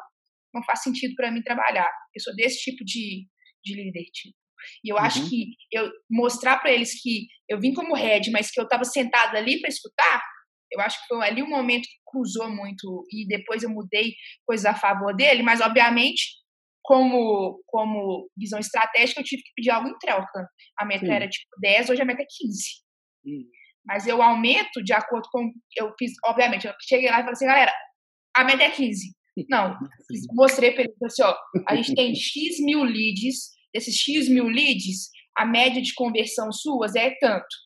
não 0.53 0.63
faz 0.63 0.81
sentido 0.81 1.13
para 1.15 1.29
mim 1.29 1.43
trabalhar. 1.43 1.91
Eu 2.15 2.21
sou 2.21 2.33
desse 2.33 2.59
tipo 2.59 2.83
de, 2.85 3.27
de 3.63 3.75
líder, 3.75 4.05
tipo. 4.13 4.35
E 4.83 4.89
eu 4.89 4.95
uhum. 4.95 5.01
acho 5.01 5.29
que 5.29 5.55
eu 5.71 5.91
mostrar 6.09 6.57
para 6.59 6.71
eles 6.71 7.01
que 7.01 7.27
eu 7.49 7.59
vim 7.59 7.73
como 7.73 7.95
head, 7.95 8.31
mas 8.31 8.49
que 8.49 8.59
eu 8.59 8.63
estava 8.63 8.85
sentada 8.85 9.37
ali 9.37 9.59
para 9.59 9.69
escutar, 9.69 10.21
eu 10.71 10.81
acho 10.81 10.99
que 10.99 11.07
foi 11.07 11.25
ali 11.25 11.43
um 11.43 11.49
momento 11.49 11.83
que 11.83 11.95
cruzou 12.05 12.49
muito 12.49 13.05
e 13.11 13.27
depois 13.27 13.63
eu 13.63 13.69
mudei 13.69 14.13
coisas 14.45 14.65
a 14.65 14.75
favor 14.75 15.15
dele, 15.15 15.43
mas 15.43 15.61
obviamente 15.61 16.23
como 16.81 17.61
como 17.67 18.29
visão 18.37 18.59
estratégica 18.59 19.21
eu 19.21 19.23
tive 19.23 19.41
que 19.41 19.53
pedir 19.55 19.69
algo 19.69 19.87
em 19.87 19.97
troca. 19.99 20.47
A 20.77 20.85
meta 20.85 21.05
Sim. 21.05 21.11
era 21.11 21.29
tipo 21.29 21.49
10, 21.61 21.89
hoje 21.89 22.01
a 22.01 22.05
meta 22.05 22.23
é 22.23 22.25
15. 22.27 22.63
Sim. 23.23 23.45
Mas 23.85 24.07
eu 24.07 24.21
aumento 24.21 24.83
de 24.83 24.93
acordo 24.93 25.27
com 25.31 25.51
eu 25.77 25.93
fiz, 25.97 26.13
obviamente, 26.25 26.67
eu 26.67 26.73
cheguei 26.81 27.09
lá 27.09 27.17
e 27.17 27.21
falei 27.21 27.33
assim, 27.33 27.45
galera, 27.45 27.73
a 28.35 28.43
meta 28.43 28.63
é 28.63 28.71
15. 28.71 29.13
Não, 29.49 29.77
mostrei 30.33 30.71
para 30.71 30.83
ele 30.83 30.93
assim, 31.03 31.23
ó, 31.23 31.35
a 31.67 31.75
gente 31.75 31.95
tem 31.95 32.15
X 32.15 32.59
mil 32.59 32.83
leads, 32.83 33.51
desses 33.73 33.95
X 33.95 34.29
mil 34.29 34.47
leads, 34.47 35.09
a 35.35 35.45
média 35.45 35.81
de 35.81 35.93
conversão 35.93 36.51
suas 36.51 36.95
é 36.95 37.11
tanto 37.19 37.63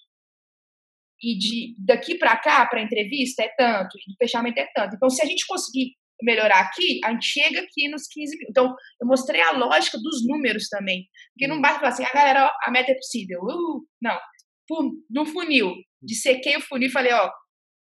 e 1.22 1.38
de 1.38 1.76
daqui 1.80 2.18
para 2.18 2.38
cá, 2.38 2.66
para 2.66 2.82
entrevista, 2.82 3.44
é 3.44 3.50
tanto, 3.58 3.98
e 3.98 4.12
do 4.12 4.16
fechamento 4.18 4.60
é 4.60 4.68
tanto. 4.74 4.96
Então, 4.96 5.10
se 5.10 5.22
a 5.22 5.26
gente 5.26 5.46
conseguir 5.48 5.96
melhorar 6.22 6.60
aqui, 6.62 7.00
a 7.04 7.12
gente 7.12 7.26
chega 7.26 7.62
aqui 7.62 7.88
nos 7.90 8.08
15 8.08 8.38
mil. 8.38 8.48
Então, 8.50 8.76
eu 9.02 9.08
mostrei 9.08 9.42
a 9.42 9.52
lógica 9.52 9.98
dos 9.98 10.26
números 10.26 10.68
também. 10.70 11.08
Porque 11.34 11.48
não 11.48 11.62
basta 11.62 11.80
falar 11.80 11.90
assim, 11.92 12.04
a 12.04 12.08
ah, 12.08 12.14
galera, 12.14 12.46
ó, 12.46 12.52
a 12.68 12.72
meta 12.72 12.92
é 12.92 12.96
possível. 12.96 13.40
Uh, 13.42 13.86
não. 14.02 14.18
No 15.10 15.26
funil, 15.26 15.74
dissequei 16.02 16.58
o 16.58 16.62
funil 16.62 16.90
e 16.90 16.92
falei, 16.92 17.14
ó, 17.14 17.32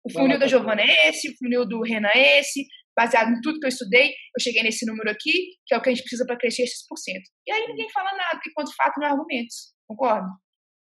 o 0.03 0.11
funil 0.11 0.39
da 0.39 0.47
Giovana 0.47 0.81
é 0.81 1.09
esse, 1.09 1.29
o 1.29 1.37
funil 1.37 1.65
do 1.67 1.81
Renan 1.81 2.09
é 2.15 2.39
esse, 2.39 2.65
baseado 2.95 3.29
em 3.29 3.41
tudo 3.41 3.59
que 3.59 3.65
eu 3.65 3.69
estudei, 3.69 4.07
eu 4.09 4.41
cheguei 4.41 4.63
nesse 4.63 4.85
número 4.85 5.09
aqui, 5.09 5.31
que 5.65 5.73
é 5.73 5.77
o 5.77 5.81
que 5.81 5.89
a 5.89 5.93
gente 5.93 6.03
precisa 6.03 6.25
para 6.25 6.37
crescer 6.37 6.63
esses 6.63 6.85
por 6.87 6.97
cento. 6.97 7.29
E 7.47 7.51
aí 7.51 7.67
ninguém 7.67 7.89
fala 7.91 8.11
nada, 8.11 8.31
porque 8.33 8.51
quanto 8.53 8.75
fato 8.75 8.99
não 8.99 9.07
é 9.07 9.11
argumentos. 9.11 9.73
Concordo? 9.87 10.27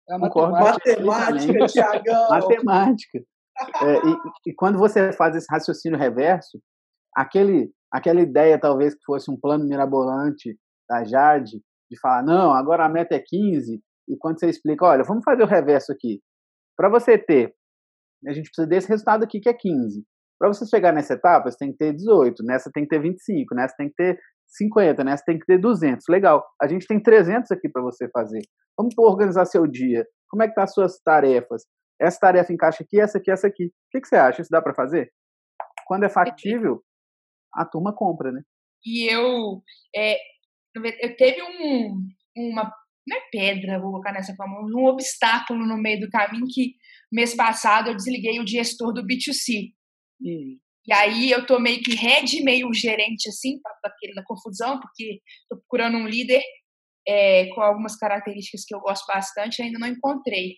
É 0.08 0.18
matemática, 0.18 1.00
matemática 1.00 1.66
Tiagão. 1.66 2.28
Matemática. 2.28 3.18
É, 3.82 3.94
e, 3.94 4.50
e, 4.50 4.54
quando 4.54 4.78
você 4.78 5.12
faz 5.12 5.34
esse 5.34 5.46
raciocínio 5.50 5.98
reverso, 5.98 6.60
aquele, 7.14 7.72
aquela 7.90 8.20
ideia 8.20 8.60
talvez 8.60 8.94
que 8.94 9.04
fosse 9.04 9.30
um 9.30 9.40
plano 9.40 9.64
mirabolante 9.64 10.56
da 10.88 11.02
Jade, 11.04 11.62
de 11.90 12.00
falar, 12.00 12.22
não, 12.22 12.52
agora 12.52 12.84
a 12.84 12.88
meta 12.88 13.14
é 13.14 13.22
15, 13.24 13.80
e 14.08 14.16
quando 14.18 14.38
você 14.38 14.48
explica, 14.48 14.84
olha, 14.84 15.02
vamos 15.02 15.24
fazer 15.24 15.42
o 15.42 15.46
reverso 15.46 15.90
aqui. 15.90 16.20
Para 16.76 16.88
você 16.88 17.18
ter, 17.18 17.54
a 18.26 18.32
gente 18.32 18.46
precisa 18.46 18.66
desse 18.66 18.88
resultado 18.88 19.24
aqui 19.24 19.40
que 19.40 19.48
é 19.48 19.54
15. 19.54 20.04
Para 20.38 20.48
você 20.48 20.66
chegar 20.66 20.92
nessa 20.92 21.14
etapa, 21.14 21.50
você 21.50 21.56
tem 21.58 21.72
que 21.72 21.78
ter 21.78 21.92
18, 21.92 22.42
nessa 22.44 22.70
tem 22.72 22.84
que 22.84 22.90
ter 22.90 23.00
25, 23.00 23.54
nessa 23.54 23.74
tem 23.76 23.88
que 23.88 23.94
ter 23.94 24.18
50, 24.48 25.02
nessa 25.04 25.24
tem 25.24 25.38
que 25.38 25.46
ter 25.46 25.58
200. 25.58 26.04
Legal, 26.08 26.44
a 26.60 26.66
gente 26.68 26.86
tem 26.86 27.00
300 27.00 27.50
aqui 27.50 27.68
para 27.68 27.82
você 27.82 28.08
fazer. 28.10 28.42
Vamos 28.76 28.94
organizar 28.98 29.46
seu 29.46 29.66
dia. 29.66 30.06
Como 30.28 30.42
é 30.42 30.48
que 30.48 30.54
tá 30.54 30.64
as 30.64 30.72
suas 30.72 31.00
tarefas? 31.00 31.62
Essa 32.00 32.20
tarefa 32.20 32.52
encaixa 32.52 32.84
aqui, 32.84 33.00
essa 33.00 33.18
aqui, 33.18 33.30
essa 33.30 33.46
aqui. 33.46 33.66
O 33.66 33.70
que, 33.90 34.00
que 34.00 34.08
você 34.08 34.16
acha? 34.16 34.42
Isso 34.42 34.50
dá 34.50 34.60
para 34.60 34.74
fazer? 34.74 35.10
Quando 35.86 36.04
é 36.04 36.08
factível, 36.08 36.82
a 37.54 37.64
turma 37.64 37.94
compra, 37.94 38.30
né? 38.30 38.42
E 38.84 39.10
eu, 39.10 39.62
é, 39.94 40.16
eu 40.74 41.16
teve 41.16 41.42
um, 41.42 41.96
uma, 42.36 42.70
não 43.06 43.16
é 43.16 43.20
pedra, 43.30 43.80
vou 43.80 43.92
colocar 43.92 44.12
nessa 44.12 44.34
forma, 44.34 44.60
um 44.60 44.86
obstáculo 44.86 45.64
no 45.64 45.76
meio 45.76 46.00
do 46.00 46.10
caminho 46.10 46.46
que 46.48 46.74
mês 47.10 47.34
passado 47.34 47.88
eu 47.88 47.96
desliguei 47.96 48.40
o 48.40 48.46
gestor 48.46 48.92
do 48.92 49.02
B2C. 49.02 49.72
Hum. 50.20 50.58
E 50.86 50.92
aí 50.92 51.30
eu 51.30 51.44
tô 51.44 51.58
meio 51.58 51.82
que 51.82 51.94
head, 51.96 52.42
meio 52.42 52.72
gerente, 52.72 53.28
assim, 53.28 53.58
daquela 53.82 54.24
confusão, 54.24 54.78
porque 54.80 55.20
tô 55.48 55.56
procurando 55.56 55.96
um 55.96 56.06
líder 56.06 56.42
é, 57.06 57.46
com 57.54 57.60
algumas 57.60 57.96
características 57.96 58.64
que 58.64 58.74
eu 58.74 58.80
gosto 58.80 59.04
bastante, 59.06 59.62
ainda 59.62 59.78
não 59.78 59.88
encontrei. 59.88 60.54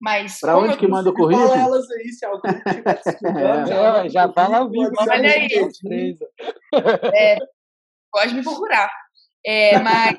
Mas 0.00 0.40
para 0.40 0.58
onde 0.58 0.76
que 0.76 0.88
manda 0.88 1.10
o 1.10 1.14
currículo? 1.14 1.48
Fala 1.48 1.62
elas 1.62 1.90
aí, 1.90 2.08
se 2.08 2.26
alguém 2.26 2.50
é, 4.04 4.08
já 4.08 4.32
fala 4.32 4.58
ao 4.58 4.70
vivo. 4.70 4.90
Olha 4.98 5.30
aí. 5.30 5.48
É, 7.14 7.36
pode 8.10 8.34
me 8.34 8.42
procurar. 8.42 8.90
É, 9.46 9.78
mas 9.78 10.16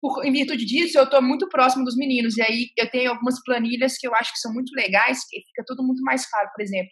por, 0.00 0.24
em 0.24 0.32
virtude 0.32 0.64
disso, 0.64 0.98
eu 0.98 1.04
estou 1.04 1.22
muito 1.22 1.48
próximo 1.48 1.84
dos 1.84 1.96
meninos. 1.96 2.36
E 2.36 2.42
aí 2.42 2.66
eu 2.76 2.90
tenho 2.90 3.12
algumas 3.12 3.40
planilhas 3.44 3.96
que 3.96 4.08
eu 4.08 4.14
acho 4.16 4.32
que 4.32 4.40
são 4.40 4.52
muito 4.52 4.72
legais, 4.74 5.20
que 5.28 5.38
fica 5.38 5.62
tudo 5.64 5.84
muito 5.84 6.02
mais 6.02 6.28
claro. 6.28 6.48
Por 6.54 6.62
exemplo, 6.62 6.90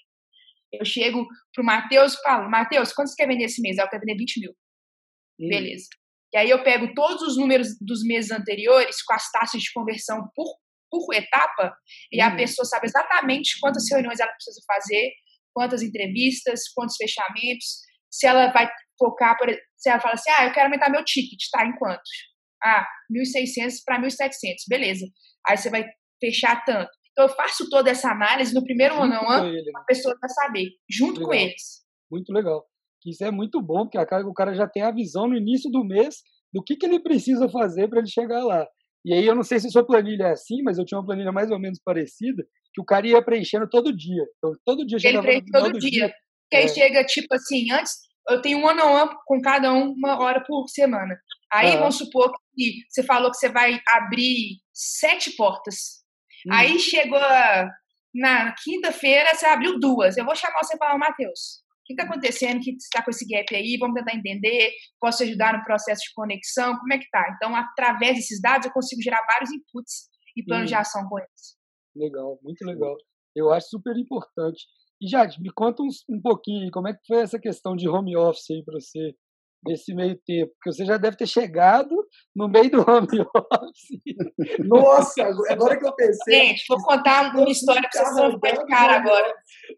eu 0.73 0.85
chego 0.85 1.27
pro 1.55 1.65
Matheus 1.65 2.15
e 2.15 2.23
falo, 2.23 2.51
Matheus, 2.51 2.93
quanto 2.93 3.09
você 3.09 3.17
quer 3.17 3.29
vender 3.29 3.45
esse 3.45 3.61
mês? 3.61 3.79
Eu 3.79 3.89
quero 3.89 4.01
vender 4.05 4.19
20 4.19 4.41
mil. 4.41 4.53
Hum. 5.41 5.49
Beleza. 5.49 5.87
E 6.33 6.39
aí 6.39 6.51
eu 6.51 6.63
pego 6.63 6.95
todos 6.95 7.23
os 7.23 7.37
números 7.37 7.69
dos 7.81 8.03
meses 8.05 8.31
anteriores 8.31 9.03
com 9.03 9.13
as 9.13 9.31
taxas 9.31 9.61
de 9.61 9.73
conversão 9.73 10.31
por, 10.35 10.47
por 10.91 11.15
etapa 11.15 11.77
e 12.11 12.23
hum. 12.23 12.27
a 12.27 12.37
pessoa 12.37 12.65
sabe 12.65 12.87
exatamente 12.87 13.59
quantas 13.61 13.85
reuniões 13.91 14.19
ela 14.19 14.33
precisa 14.33 14.61
fazer, 14.67 15.13
quantas 15.55 15.83
entrevistas, 15.83 16.61
quantos 16.75 16.97
fechamentos, 16.97 17.83
se 18.11 18.27
ela 18.27 18.51
vai 18.53 18.69
focar, 18.99 19.37
por, 19.39 19.49
se 19.77 19.91
ela 19.91 20.01
fala 20.01 20.15
assim, 20.15 20.31
ah, 20.31 20.47
eu 20.47 20.53
quero 20.53 20.67
aumentar 20.67 20.91
meu 20.91 21.05
ticket, 21.05 21.41
tá, 21.51 21.67
em 21.67 21.75
quantos? 21.77 22.11
Ah, 22.63 22.87
1.600 23.11 23.77
para 23.85 24.01
1.700, 24.01 24.55
beleza. 24.69 25.07
Aí 25.47 25.57
você 25.57 25.69
vai 25.69 25.85
fechar 26.21 26.65
tanto. 26.65 26.91
Então, 27.13 27.27
eu 27.27 27.35
faço 27.35 27.69
toda 27.69 27.91
essa 27.91 28.11
análise 28.11 28.55
no 28.55 28.65
primeiro 28.65 28.95
ano, 28.95 29.15
a 29.15 29.85
pessoa 29.87 30.17
vai 30.21 30.31
saber, 30.31 30.71
junto 30.91 31.21
legal. 31.21 31.29
com 31.29 31.35
eles. 31.35 31.83
Muito 32.11 32.33
legal. 32.33 32.65
Isso 33.07 33.25
é 33.25 33.31
muito 33.31 33.61
bom, 33.61 33.87
porque 33.87 33.99
o 33.99 34.33
cara 34.33 34.55
já 34.55 34.67
tem 34.67 34.83
a 34.83 34.91
visão 34.91 35.29
no 35.29 35.37
início 35.37 35.71
do 35.71 35.85
mês 35.85 36.17
do 36.53 36.63
que, 36.63 36.77
que 36.77 36.87
ele 36.87 37.01
precisa 37.01 37.49
fazer 37.49 37.89
para 37.89 37.99
ele 37.99 38.09
chegar 38.09 38.43
lá. 38.45 38.67
E 39.05 39.13
aí, 39.13 39.27
eu 39.27 39.35
não 39.35 39.43
sei 39.43 39.59
se 39.59 39.71
sua 39.71 39.85
planilha 39.85 40.25
é 40.25 40.33
assim, 40.33 40.63
mas 40.63 40.79
eu 40.79 40.85
tinha 40.85 40.99
uma 40.99 41.07
planilha 41.07 41.33
mais 41.33 41.51
ou 41.51 41.59
menos 41.59 41.81
parecida, 41.85 42.45
que 42.73 42.81
o 42.81 42.85
cara 42.85 43.07
ia 43.07 43.23
preenchendo 43.23 43.69
todo 43.69 43.95
dia. 43.95 44.25
Então, 44.39 44.53
todo 44.65 44.87
dia 44.87 44.99
chegava 44.99 45.27
Ele 45.27 45.43
preenche 45.43 45.53
todo, 45.53 45.79
dia. 45.79 45.91
dia. 45.91 46.15
Que 46.51 46.57
aí 46.57 46.65
é. 46.65 46.69
chega, 46.69 47.05
tipo 47.05 47.35
assim, 47.35 47.71
antes, 47.73 47.93
eu 48.29 48.41
tenho 48.41 48.59
um 48.59 48.69
ano 48.69 48.85
on 48.85 49.09
com 49.27 49.41
cada 49.41 49.73
um 49.73 49.93
uma 49.93 50.23
hora 50.23 50.43
por 50.47 50.69
semana. 50.69 51.17
Aí, 51.53 51.77
vamos 51.77 51.99
supor 51.99 52.33
que 52.55 52.75
você 52.89 53.03
falou 53.03 53.31
que 53.31 53.37
você 53.37 53.49
vai 53.51 53.81
abrir 53.89 54.61
sete 54.73 55.35
portas. 55.37 56.02
Hum. 56.47 56.53
Aí 56.53 56.79
chegou 56.79 57.21
na 58.15 58.55
quinta-feira, 58.63 59.35
você 59.35 59.47
abriu 59.47 59.79
duas. 59.79 60.17
Eu 60.17 60.25
vou 60.25 60.35
chamar 60.35 60.63
você 60.63 60.75
e 60.75 60.79
falar, 60.79 60.99
Matheus, 60.99 61.63
o 61.83 61.85
que 61.85 61.95
está 61.95 62.05
acontecendo? 62.05 62.59
O 62.59 62.61
que 62.61 62.73
está 62.73 63.03
com 63.03 63.11
esse 63.11 63.27
gap 63.27 63.55
aí? 63.55 63.77
Vamos 63.79 63.95
tentar 63.95 64.17
entender. 64.17 64.73
Posso 65.01 65.23
ajudar 65.23 65.57
no 65.57 65.65
processo 65.65 66.03
de 66.03 66.15
conexão? 66.15 66.77
Como 66.79 66.93
é 66.93 66.99
que 66.99 67.09
tá? 67.11 67.25
Então, 67.37 67.55
através 67.57 68.17
desses 68.17 68.41
dados, 68.41 68.67
eu 68.67 68.73
consigo 68.73 69.03
gerar 69.03 69.25
vários 69.27 69.51
inputs 69.51 70.09
e 70.37 70.45
planos 70.45 70.67
hum. 70.67 70.69
de 70.69 70.75
ação 70.75 71.09
com 71.09 71.19
eles. 71.19 71.57
Legal, 71.95 72.39
muito 72.43 72.65
legal. 72.65 72.97
Eu 73.35 73.53
acho 73.53 73.69
super 73.69 73.97
importante. 73.97 74.65
E, 75.01 75.09
Jade, 75.09 75.41
me 75.41 75.51
conta 75.51 75.83
um, 75.83 75.89
um 76.09 76.21
pouquinho, 76.21 76.71
como 76.71 76.89
é 76.89 76.93
que 76.93 77.01
foi 77.07 77.23
essa 77.23 77.39
questão 77.39 77.75
de 77.75 77.89
home 77.89 78.17
office 78.17 78.51
aí 78.51 78.65
para 78.65 78.79
você? 78.79 79.15
Nesse 79.65 79.95
meio 79.95 80.19
tempo? 80.27 80.53
Porque 80.55 80.73
você 80.73 80.85
já 80.85 80.97
deve 80.97 81.17
ter 81.17 81.27
chegado 81.27 81.95
no 82.35 82.49
meio 82.49 82.71
do 82.71 82.81
home 82.81 83.07
office. 83.53 84.59
Nossa, 84.61 85.23
agora 85.51 85.79
que 85.79 85.87
eu 85.87 85.95
pensei. 85.95 86.35
Gente, 86.35 86.65
vou 86.69 86.83
contar 86.83 87.35
uma 87.35 87.51
história 87.51 87.89
para 87.91 88.05
vocês 88.05 88.17
vão 88.17 88.33
ficar 88.33 88.53
de 88.53 88.67
cara 88.67 88.97
agora. 88.97 89.35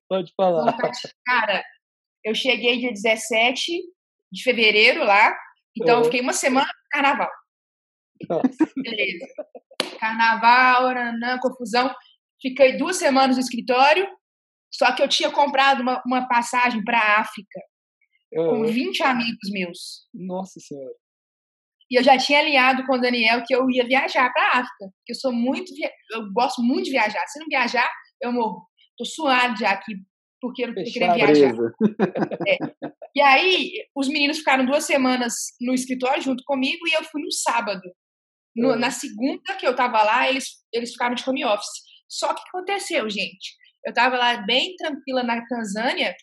Pode 0.08 0.32
falar. 0.36 0.76
Cara, 1.26 1.64
eu 2.24 2.34
cheguei 2.34 2.78
dia 2.78 2.92
17 2.92 3.82
de 4.32 4.42
fevereiro 4.42 5.04
lá, 5.04 5.36
então 5.76 5.98
eu 5.98 6.04
fiquei 6.04 6.20
uma 6.20 6.32
semana 6.32 6.66
no 6.66 6.88
carnaval. 6.90 7.30
Nossa. 8.28 8.72
Beleza. 8.76 9.26
Carnaval, 10.00 10.94
nanã, 10.94 11.38
confusão. 11.40 11.94
Fiquei 12.40 12.76
duas 12.76 12.96
semanas 12.96 13.36
no 13.36 13.42
escritório, 13.42 14.06
só 14.72 14.92
que 14.92 15.02
eu 15.02 15.08
tinha 15.08 15.30
comprado 15.30 15.80
uma, 15.80 16.02
uma 16.06 16.28
passagem 16.28 16.82
para 16.82 16.98
a 16.98 17.20
África 17.20 17.60
com 18.34 18.64
20 18.64 19.02
amigos 19.02 19.50
meus. 19.50 20.08
Nossa 20.12 20.60
Senhora. 20.60 20.94
E 21.90 21.98
eu 21.98 22.02
já 22.02 22.16
tinha 22.16 22.40
alinhado 22.40 22.84
com 22.86 22.96
o 22.96 23.00
Daniel 23.00 23.42
que 23.46 23.54
eu 23.54 23.68
ia 23.70 23.86
viajar 23.86 24.32
para 24.32 24.42
a 24.42 24.58
África, 24.60 24.90
que 25.04 25.12
eu 25.12 25.16
sou 25.16 25.32
muito, 25.32 25.72
eu 26.12 26.32
gosto 26.32 26.62
muito 26.62 26.86
de 26.86 26.90
viajar. 26.90 27.26
Se 27.26 27.38
não 27.38 27.46
viajar, 27.46 27.88
eu 28.22 28.32
morro. 28.32 28.66
Tô 28.96 29.04
suado 29.04 29.56
já 29.58 29.70
aqui 29.70 29.94
porque 30.40 30.64
eu 30.64 30.68
não 30.68 30.74
queria 30.74 31.14
viajar. 31.14 31.54
É. 32.46 32.58
E 33.16 33.20
aí, 33.20 33.72
os 33.94 34.08
meninos 34.08 34.38
ficaram 34.38 34.66
duas 34.66 34.84
semanas 34.84 35.34
no 35.60 35.72
escritório 35.72 36.22
junto 36.22 36.42
comigo 36.44 36.86
e 36.86 36.94
eu 36.94 37.04
fui 37.04 37.22
no 37.22 37.30
sábado. 37.30 37.80
No, 38.54 38.72
é. 38.72 38.76
Na 38.76 38.90
segunda 38.90 39.54
que 39.58 39.66
eu 39.66 39.74
tava 39.74 40.02
lá, 40.02 40.28
eles, 40.28 40.46
eles 40.72 40.92
ficaram 40.92 41.14
de 41.14 41.28
home 41.28 41.44
office. 41.44 41.82
Só 42.08 42.28
que 42.34 42.40
o 42.40 42.44
que 42.44 42.48
aconteceu, 42.48 43.08
gente? 43.08 43.56
Eu 43.86 43.92
tava 43.92 44.16
lá 44.16 44.36
bem 44.38 44.74
tranquila 44.76 45.22
na 45.22 45.46
Tanzânia, 45.46 46.14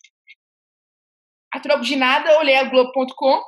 a 1.53 1.59
troco 1.59 1.83
de 1.83 1.95
nada, 1.95 2.37
olhei 2.39 2.55
a 2.55 2.63
Globo.com, 2.63 3.41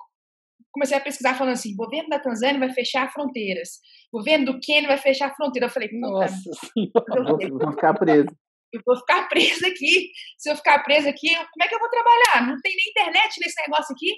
comecei 0.71 0.97
a 0.97 1.01
pesquisar 1.01 1.35
falando 1.35 1.53
assim, 1.53 1.75
governo 1.75 2.09
da 2.09 2.19
Tanzânia 2.19 2.59
vai 2.59 2.71
fechar 2.71 3.11
fronteiras, 3.11 3.79
governo 4.11 4.45
do 4.45 4.59
Quênia 4.59 4.87
vai 4.87 4.97
fechar 4.97 5.33
fronteira. 5.35 5.67
Eu 5.67 5.71
falei, 5.71 5.89
nossa, 5.93 6.35
eu 6.75 7.57
vou 7.57 7.71
ficar 7.71 7.93
presa. 7.93 8.35
Eu 8.73 8.81
vou 8.83 8.97
ficar 8.97 9.29
presa 9.29 9.67
aqui. 9.67 10.09
Se 10.35 10.49
eu 10.49 10.55
ficar 10.55 10.79
presa 10.83 11.07
aqui, 11.09 11.29
como 11.29 11.63
é 11.63 11.67
que 11.67 11.75
eu 11.75 11.79
vou 11.79 11.89
trabalhar? 11.89 12.47
Não 12.47 12.59
tem 12.59 12.75
nem 12.75 12.89
internet 12.89 13.39
nesse 13.39 13.61
negócio 13.61 13.93
aqui. 13.93 14.11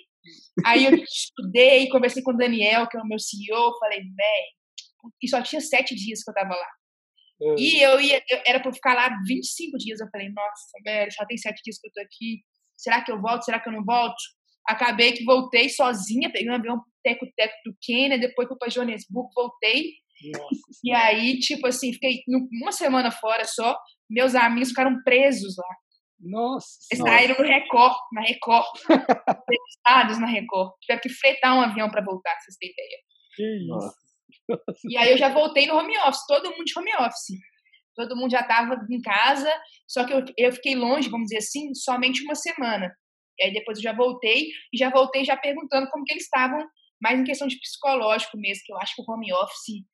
Aí 0.65 0.85
eu 0.85 0.95
estudei, 0.95 1.89
conversei 1.89 2.23
com 2.23 2.31
o 2.31 2.37
Daniel, 2.37 2.87
que 2.87 2.97
é 2.97 3.01
o 3.01 3.05
meu 3.05 3.19
CEO, 3.19 3.77
falei, 3.79 3.99
velho, 3.99 5.11
e 5.21 5.27
só 5.27 5.41
tinha 5.41 5.59
sete 5.59 5.93
dias 5.93 6.23
que 6.23 6.31
eu 6.31 6.33
tava 6.33 6.55
lá. 6.55 6.69
É. 7.41 7.55
E 7.57 7.81
eu 7.81 7.99
ia, 7.99 8.23
eu, 8.29 8.41
era 8.47 8.61
para 8.61 8.71
ficar 8.71 8.95
lá 8.95 9.09
25 9.27 9.77
dias. 9.77 9.99
Eu 9.99 10.07
falei, 10.09 10.29
nossa, 10.29 10.71
velho, 10.83 11.11
só 11.11 11.25
tem 11.25 11.37
sete 11.37 11.61
dias 11.63 11.77
que 11.79 11.87
eu 11.87 11.91
tô 11.93 12.01
aqui. 12.01 12.41
Será 12.77 13.03
que 13.03 13.11
eu 13.11 13.21
volto? 13.21 13.43
Será 13.43 13.59
que 13.59 13.69
eu 13.69 13.73
não 13.73 13.83
volto? 13.83 14.15
Acabei 14.67 15.13
que 15.13 15.23
voltei 15.23 15.69
sozinha, 15.69 16.31
peguei 16.31 16.49
um 16.49 16.55
avião 16.55 16.81
teco-teco 17.03 17.53
do 17.65 17.75
Quênia, 17.81 18.17
depois 18.17 18.47
fui 18.47 18.57
para 18.57 18.69
Joanesburgo, 18.69 19.29
voltei. 19.35 19.93
Nossa, 20.31 20.79
e 20.83 20.91
aí, 20.91 21.39
tipo 21.39 21.67
assim, 21.67 21.93
fiquei 21.93 22.23
uma 22.61 22.71
semana 22.71 23.11
fora 23.11 23.45
só. 23.45 23.77
Meus 24.09 24.33
amigos 24.33 24.69
ficaram 24.69 25.01
presos 25.03 25.55
lá. 25.57 25.75
Nossa. 26.19 26.67
Eles 26.91 27.03
saíram 27.03 27.35
no 27.37 27.43
Record, 27.43 27.95
na 28.13 28.21
Record. 28.21 28.65
Fechados 29.85 30.19
na 30.19 30.27
Record. 30.27 30.71
Tiveram 30.81 31.01
que 31.01 31.09
fretar 31.09 31.55
um 31.55 31.61
avião 31.61 31.89
para 31.89 32.03
voltar, 32.03 32.35
vocês 32.39 32.57
terem 32.57 32.73
ideia. 32.73 32.99
Que 33.35 33.75
isso. 33.75 34.05
E 34.89 34.97
aí 34.97 35.11
eu 35.11 35.17
já 35.17 35.29
voltei 35.29 35.67
no 35.67 35.75
home 35.75 35.97
office, 35.99 36.25
todo 36.27 36.51
mundo 36.51 36.63
de 36.63 36.77
home 36.77 36.91
office. 36.95 37.37
Todo 37.95 38.15
mundo 38.15 38.31
já 38.31 38.41
estava 38.41 38.75
em 38.89 39.01
casa, 39.01 39.51
só 39.87 40.05
que 40.05 40.13
eu, 40.13 40.23
eu 40.37 40.51
fiquei 40.51 40.75
longe, 40.75 41.09
vamos 41.09 41.27
dizer 41.27 41.37
assim, 41.37 41.73
somente 41.73 42.23
uma 42.23 42.35
semana. 42.35 42.93
E 43.39 43.45
aí 43.45 43.53
depois 43.53 43.77
eu 43.77 43.83
já 43.83 43.93
voltei, 43.93 44.49
e 44.73 44.77
já 44.77 44.89
voltei 44.89 45.23
já 45.23 45.37
perguntando 45.37 45.89
como 45.89 46.03
que 46.03 46.13
eles 46.13 46.23
estavam, 46.23 46.65
mais 47.01 47.19
em 47.19 47.23
questão 47.23 47.47
de 47.47 47.59
psicológico 47.59 48.37
mesmo, 48.37 48.63
que 48.65 48.73
eu 48.73 48.77
acho 48.77 48.95
que 48.95 49.01
o 49.01 49.11
home 49.11 49.31
office, 49.33 49.85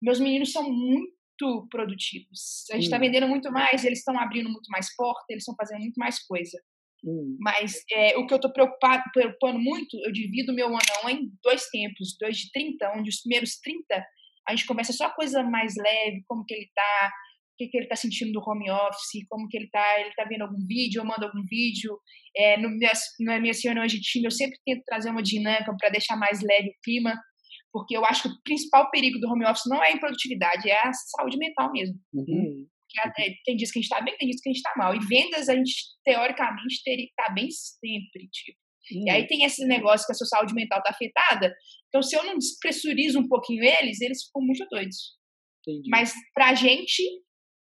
meus 0.00 0.20
meninos 0.20 0.52
são 0.52 0.62
muito 0.70 1.66
produtivos. 1.70 2.64
A 2.70 2.74
gente 2.74 2.84
está 2.84 2.98
vendendo 2.98 3.28
muito 3.28 3.50
mais, 3.50 3.84
eles 3.84 3.98
estão 3.98 4.18
abrindo 4.18 4.48
muito 4.50 4.68
mais 4.70 4.94
porta, 4.94 5.24
eles 5.30 5.42
estão 5.42 5.54
fazendo 5.56 5.80
muito 5.80 5.96
mais 5.96 6.24
coisa. 6.26 6.58
Hum. 7.04 7.36
Mas 7.40 7.82
é, 7.90 8.16
o 8.16 8.26
que 8.26 8.34
eu 8.34 8.36
estou 8.36 8.52
preocupado, 8.52 9.02
preocupando 9.12 9.58
muito, 9.58 9.96
eu 10.04 10.12
divido 10.12 10.54
meu 10.54 10.68
ano 10.68 11.10
em 11.10 11.30
dois 11.42 11.66
tempos, 11.68 12.16
dois 12.20 12.36
de 12.38 12.50
30, 12.52 12.92
onde 12.96 13.10
os 13.10 13.20
primeiros 13.20 13.58
30 13.60 14.06
a 14.48 14.54
gente 14.54 14.66
começa 14.66 14.92
só 14.92 15.10
coisa 15.10 15.42
mais 15.42 15.74
leve, 15.76 16.22
como 16.28 16.44
que 16.44 16.54
ele 16.54 16.66
está, 16.66 17.12
que, 17.56 17.68
que 17.68 17.76
ele 17.76 17.86
está 17.86 17.96
sentindo 17.96 18.32
do 18.32 18.40
home 18.40 18.70
office, 18.70 19.26
como 19.28 19.48
que 19.48 19.56
ele 19.56 19.66
está, 19.66 20.00
ele 20.00 20.10
está 20.10 20.24
vendo 20.24 20.42
algum 20.42 20.58
vídeo, 20.66 21.00
eu 21.00 21.04
mando 21.04 21.24
algum 21.24 21.42
vídeo. 21.48 21.98
É, 22.36 22.56
no 22.58 22.68
minhas, 22.70 23.00
na 23.20 23.40
minha 23.40 23.52
reuniões 23.62 23.92
de 23.92 24.00
time, 24.00 24.26
eu 24.26 24.30
sempre 24.30 24.58
tento 24.64 24.82
trazer 24.84 25.10
uma 25.10 25.22
dinâmica 25.22 25.74
para 25.78 25.88
deixar 25.88 26.16
mais 26.16 26.40
leve 26.42 26.68
o 26.68 26.82
clima, 26.84 27.14
porque 27.72 27.96
eu 27.96 28.04
acho 28.04 28.22
que 28.22 28.28
o 28.28 28.42
principal 28.44 28.90
perigo 28.90 29.18
do 29.18 29.28
home 29.28 29.46
office 29.46 29.68
não 29.68 29.82
é 29.82 29.88
a 29.88 29.92
improdutividade, 29.92 30.68
é 30.68 30.78
a 30.78 30.92
saúde 30.92 31.38
mental 31.38 31.70
mesmo. 31.72 31.96
Uhum. 32.12 32.66
É, 33.18 33.34
tem 33.44 33.56
dias 33.56 33.70
que 33.70 33.78
a 33.78 33.82
gente 33.82 33.92
está 33.92 34.02
bem, 34.02 34.16
tem 34.16 34.28
dias 34.28 34.40
que 34.40 34.48
a 34.48 34.52
gente 34.52 34.62
está 34.62 34.72
mal. 34.76 34.94
E 34.94 34.98
vendas, 35.00 35.48
a 35.48 35.54
gente, 35.54 35.74
teoricamente, 36.04 36.82
teria 36.84 37.04
que 37.04 37.10
estar 37.10 37.28
tá 37.28 37.34
bem 37.34 37.48
sempre, 37.50 38.28
tipo. 38.30 38.58
Uhum. 38.92 39.04
E 39.06 39.10
aí 39.10 39.26
tem 39.26 39.44
esse 39.44 39.66
negócio 39.66 40.06
que 40.06 40.12
a 40.12 40.14
sua 40.14 40.26
saúde 40.26 40.54
mental 40.54 40.78
está 40.78 40.90
afetada. 40.90 41.52
Então, 41.88 42.02
se 42.02 42.16
eu 42.16 42.24
não 42.24 42.38
despressurizo 42.38 43.18
um 43.18 43.28
pouquinho 43.28 43.64
eles, 43.64 44.00
eles 44.00 44.24
ficam 44.24 44.42
muito 44.42 44.64
doidos. 44.70 45.16
Entendi. 45.66 45.88
Mas 45.90 46.14
para 46.32 46.50
a 46.50 46.54
gente, 46.54 47.02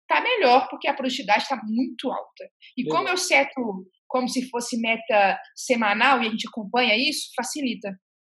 tá 0.08 0.22
melhor, 0.22 0.68
porque 0.70 0.88
a 0.88 0.94
produtividade 0.94 1.44
está 1.44 1.60
muito 1.64 2.12
alta. 2.12 2.46
E 2.78 2.84
Legal. 2.84 2.98
como 2.98 3.10
eu 3.10 3.18
seto 3.18 3.86
como 4.08 4.30
se 4.30 4.48
fosse 4.50 4.80
meta 4.80 5.38
semanal 5.56 6.22
e 6.22 6.28
a 6.28 6.30
gente 6.30 6.48
acompanha 6.48 6.96
isso, 6.96 7.32
facilita. 7.36 7.90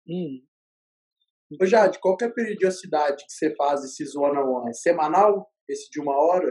Hum. 0.08 0.40
Ô 1.60 1.66
Jade, 1.66 1.98
qual 2.00 2.16
que 2.16 2.24
é 2.24 2.28
a 2.28 2.32
periodicidade 2.32 3.24
que 3.24 3.32
você 3.32 3.54
faz 3.54 3.84
esses 3.84 4.14
one-on-one? 4.16 4.70
É 4.70 4.72
semanal? 4.72 5.46
Esse 5.68 5.90
de 5.90 6.00
uma 6.00 6.16
hora? 6.16 6.48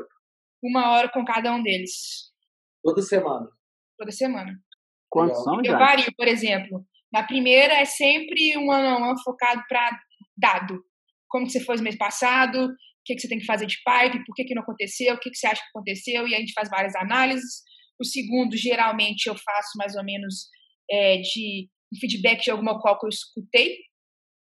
uma 0.64 0.92
hora 0.92 1.10
com 1.10 1.26
cada 1.26 1.54
um 1.54 1.62
deles. 1.62 2.32
Toda 2.82 3.02
semana? 3.02 3.48
Toda 3.98 4.12
semana. 4.12 4.54
Quantos 5.10 5.44
são, 5.44 5.62
Eu 5.64 5.78
vario, 5.78 6.12
por 6.16 6.28
exemplo. 6.28 6.86
Na 7.12 7.24
primeira 7.24 7.74
é 7.74 7.86
sempre 7.86 8.58
um 8.58 8.72
ano 8.72 9.06
a 9.06 9.12
um 9.12 9.18
focado 9.24 9.62
para 9.68 9.92
dado. 10.36 10.84
Como 11.28 11.46
que 11.46 11.52
você 11.52 11.60
foi 11.60 11.76
no 11.76 11.84
mês 11.84 11.98
passado, 11.98 12.66
o 12.66 12.70
que, 13.06 13.16
que 13.16 13.22
você 13.22 13.28
tem 13.28 13.40
que 13.40 13.46
fazer 13.46 13.66
de 13.66 13.78
pipe, 13.78 14.24
por 14.26 14.34
que, 14.36 14.46
que 14.46 14.56
não 14.56 14.64
aconteceu, 14.64 15.14
o 15.14 15.20
que, 15.20 15.30
que 15.30 15.38
você 15.38 15.48
acha 15.48 15.62
que 15.62 15.70
aconteceu, 15.70 16.28
e 16.28 16.36
a 16.36 16.40
gente 16.40 16.54
faz 16.54 16.70
várias 16.70 16.96
análises. 16.96 17.62
O 18.00 18.06
segundo, 18.06 18.56
geralmente, 18.56 19.28
eu 19.28 19.36
faço 19.36 19.78
mais 19.78 19.96
ou 19.96 20.04
menos 20.04 20.48
é, 20.90 21.18
de 21.18 21.70
feedback 22.00 22.44
de 22.44 22.52
alguma 22.52 22.80
qual 22.82 23.00
que 23.00 23.06
eu 23.06 23.10
escutei, 23.10 23.78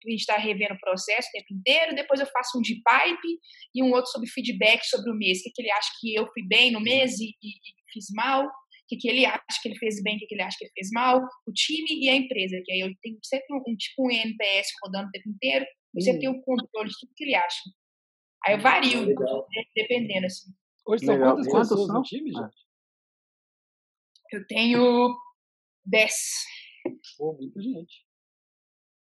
a 0.07 0.09
gente 0.09 0.21
está 0.21 0.37
revendo 0.37 0.73
o 0.73 0.79
processo 0.79 1.27
o 1.27 1.31
tempo 1.31 1.53
inteiro, 1.53 1.95
depois 1.95 2.19
eu 2.19 2.25
faço 2.27 2.57
um 2.57 2.61
de 2.61 2.75
pipe 2.75 3.39
e 3.75 3.83
um 3.83 3.91
outro 3.91 4.09
sobre 4.11 4.29
feedback 4.29 4.83
sobre 4.85 5.11
o 5.11 5.15
mês, 5.15 5.39
o 5.39 5.43
que, 5.43 5.51
que 5.51 5.61
ele 5.61 5.71
acha 5.71 5.89
que 5.99 6.15
eu 6.15 6.27
fui 6.33 6.47
bem 6.47 6.71
no 6.71 6.79
mês 6.79 7.19
e, 7.19 7.25
e, 7.41 7.49
e 7.49 7.93
fiz 7.93 8.05
mal, 8.15 8.45
o 8.45 8.49
que, 8.87 8.97
que 8.97 9.07
ele 9.07 9.25
acha 9.25 9.61
que 9.61 9.69
ele 9.69 9.77
fez 9.77 10.01
bem, 10.01 10.15
o 10.15 10.19
que, 10.19 10.25
que 10.25 10.35
ele 10.35 10.41
acha 10.41 10.57
que 10.57 10.65
ele 10.65 10.73
fez 10.73 10.89
mal, 10.91 11.21
o 11.47 11.53
time 11.53 11.87
e 11.89 12.09
a 12.09 12.15
empresa, 12.15 12.61
que 12.65 12.71
aí 12.71 12.79
eu 12.79 12.89
tenho 13.01 13.19
sempre 13.23 13.55
um, 13.55 13.61
um 13.67 13.75
tipo 13.75 14.07
um 14.07 14.11
NPS 14.11 14.69
rodando 14.83 15.07
o 15.07 15.11
tempo 15.11 15.29
inteiro, 15.29 15.65
eu 15.95 16.01
sempre 16.01 16.21
tenho 16.21 16.33
o 16.33 16.41
controle 16.41 16.89
de 16.89 16.95
tudo 16.99 17.13
que 17.15 17.23
ele 17.23 17.35
acha. 17.35 17.61
Aí 18.45 18.55
eu 18.55 18.61
vario, 18.61 19.15
dependendo, 19.75 20.25
assim. 20.25 20.51
Hoje 20.85 21.05
são 21.05 21.13
Legal. 21.13 21.35
quantas 21.35 21.51
pessoas 21.51 21.87
no 21.93 22.01
time, 22.01 22.31
gente? 22.31 22.67
Eu 24.31 24.47
tenho 24.47 25.15
10. 25.85 26.13
Pô, 27.17 27.33
muita 27.33 27.61
gente. 27.61 28.05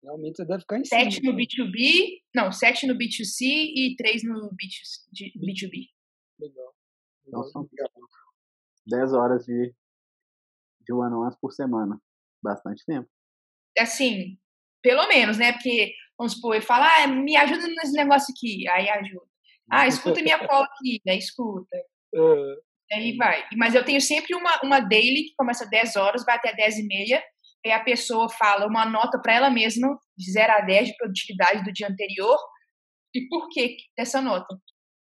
Realmente 0.03 0.37
você 0.37 0.45
deve 0.45 0.61
ficar 0.61 0.79
em 0.79 0.85
Sete 0.85 1.21
no 1.23 1.33
B2B, 1.33 2.21
não, 2.33 2.51
sete 2.51 2.85
no 2.85 2.93
B2C 2.93 3.41
e 3.41 3.95
três 3.97 4.23
no 4.23 4.51
B2B. 4.51 5.89
Legal. 6.39 6.75
Então 7.27 7.43
são 7.45 7.67
10 8.85 9.13
horas 9.13 9.45
de, 9.45 9.73
de 10.81 10.93
one-on-ones 10.93 11.35
por 11.39 11.51
semana. 11.51 11.99
Bastante 12.41 12.85
tempo. 12.85 13.09
Assim, 13.77 14.37
pelo 14.81 15.07
menos, 15.07 15.37
né? 15.37 15.53
Porque, 15.53 15.93
vamos 16.17 16.33
supor, 16.33 16.55
ele 16.55 16.65
fala, 16.65 16.87
ah, 16.87 17.07
me 17.07 17.35
ajuda 17.35 17.67
nesse 17.67 17.93
negócio 17.93 18.33
aqui. 18.35 18.67
Aí 18.69 18.89
ajuda. 18.89 19.25
Ah, 19.69 19.87
escuta 19.87 20.21
minha 20.21 20.39
cola 20.47 20.65
aqui. 20.65 21.01
Aí 21.07 21.17
escuta. 21.17 21.75
Uhum. 22.15 22.55
Aí 22.93 23.17
vai. 23.17 23.43
Mas 23.57 23.75
eu 23.75 23.83
tenho 23.83 23.99
sempre 23.99 24.33
uma, 24.33 24.61
uma 24.63 24.79
daily 24.79 25.23
que 25.23 25.35
começa 25.35 25.65
às 25.65 25.69
10 25.69 25.97
horas, 25.97 26.23
vai 26.23 26.35
até 26.35 26.55
10 26.55 26.77
e 26.77 26.87
meia 26.87 27.21
e 27.65 27.71
a 27.71 27.83
pessoa 27.83 28.29
fala 28.29 28.67
uma 28.67 28.85
nota 28.85 29.19
para 29.19 29.33
ela 29.33 29.49
mesma, 29.49 29.99
de 30.15 30.31
0 30.31 30.53
a 30.53 30.61
10 30.61 30.87
de 30.89 30.97
produtividade 30.97 31.63
do 31.63 31.73
dia 31.73 31.87
anterior, 31.89 32.37
e 33.13 33.27
por 33.27 33.49
que 33.49 33.75
dessa 33.97 34.21
nota. 34.21 34.53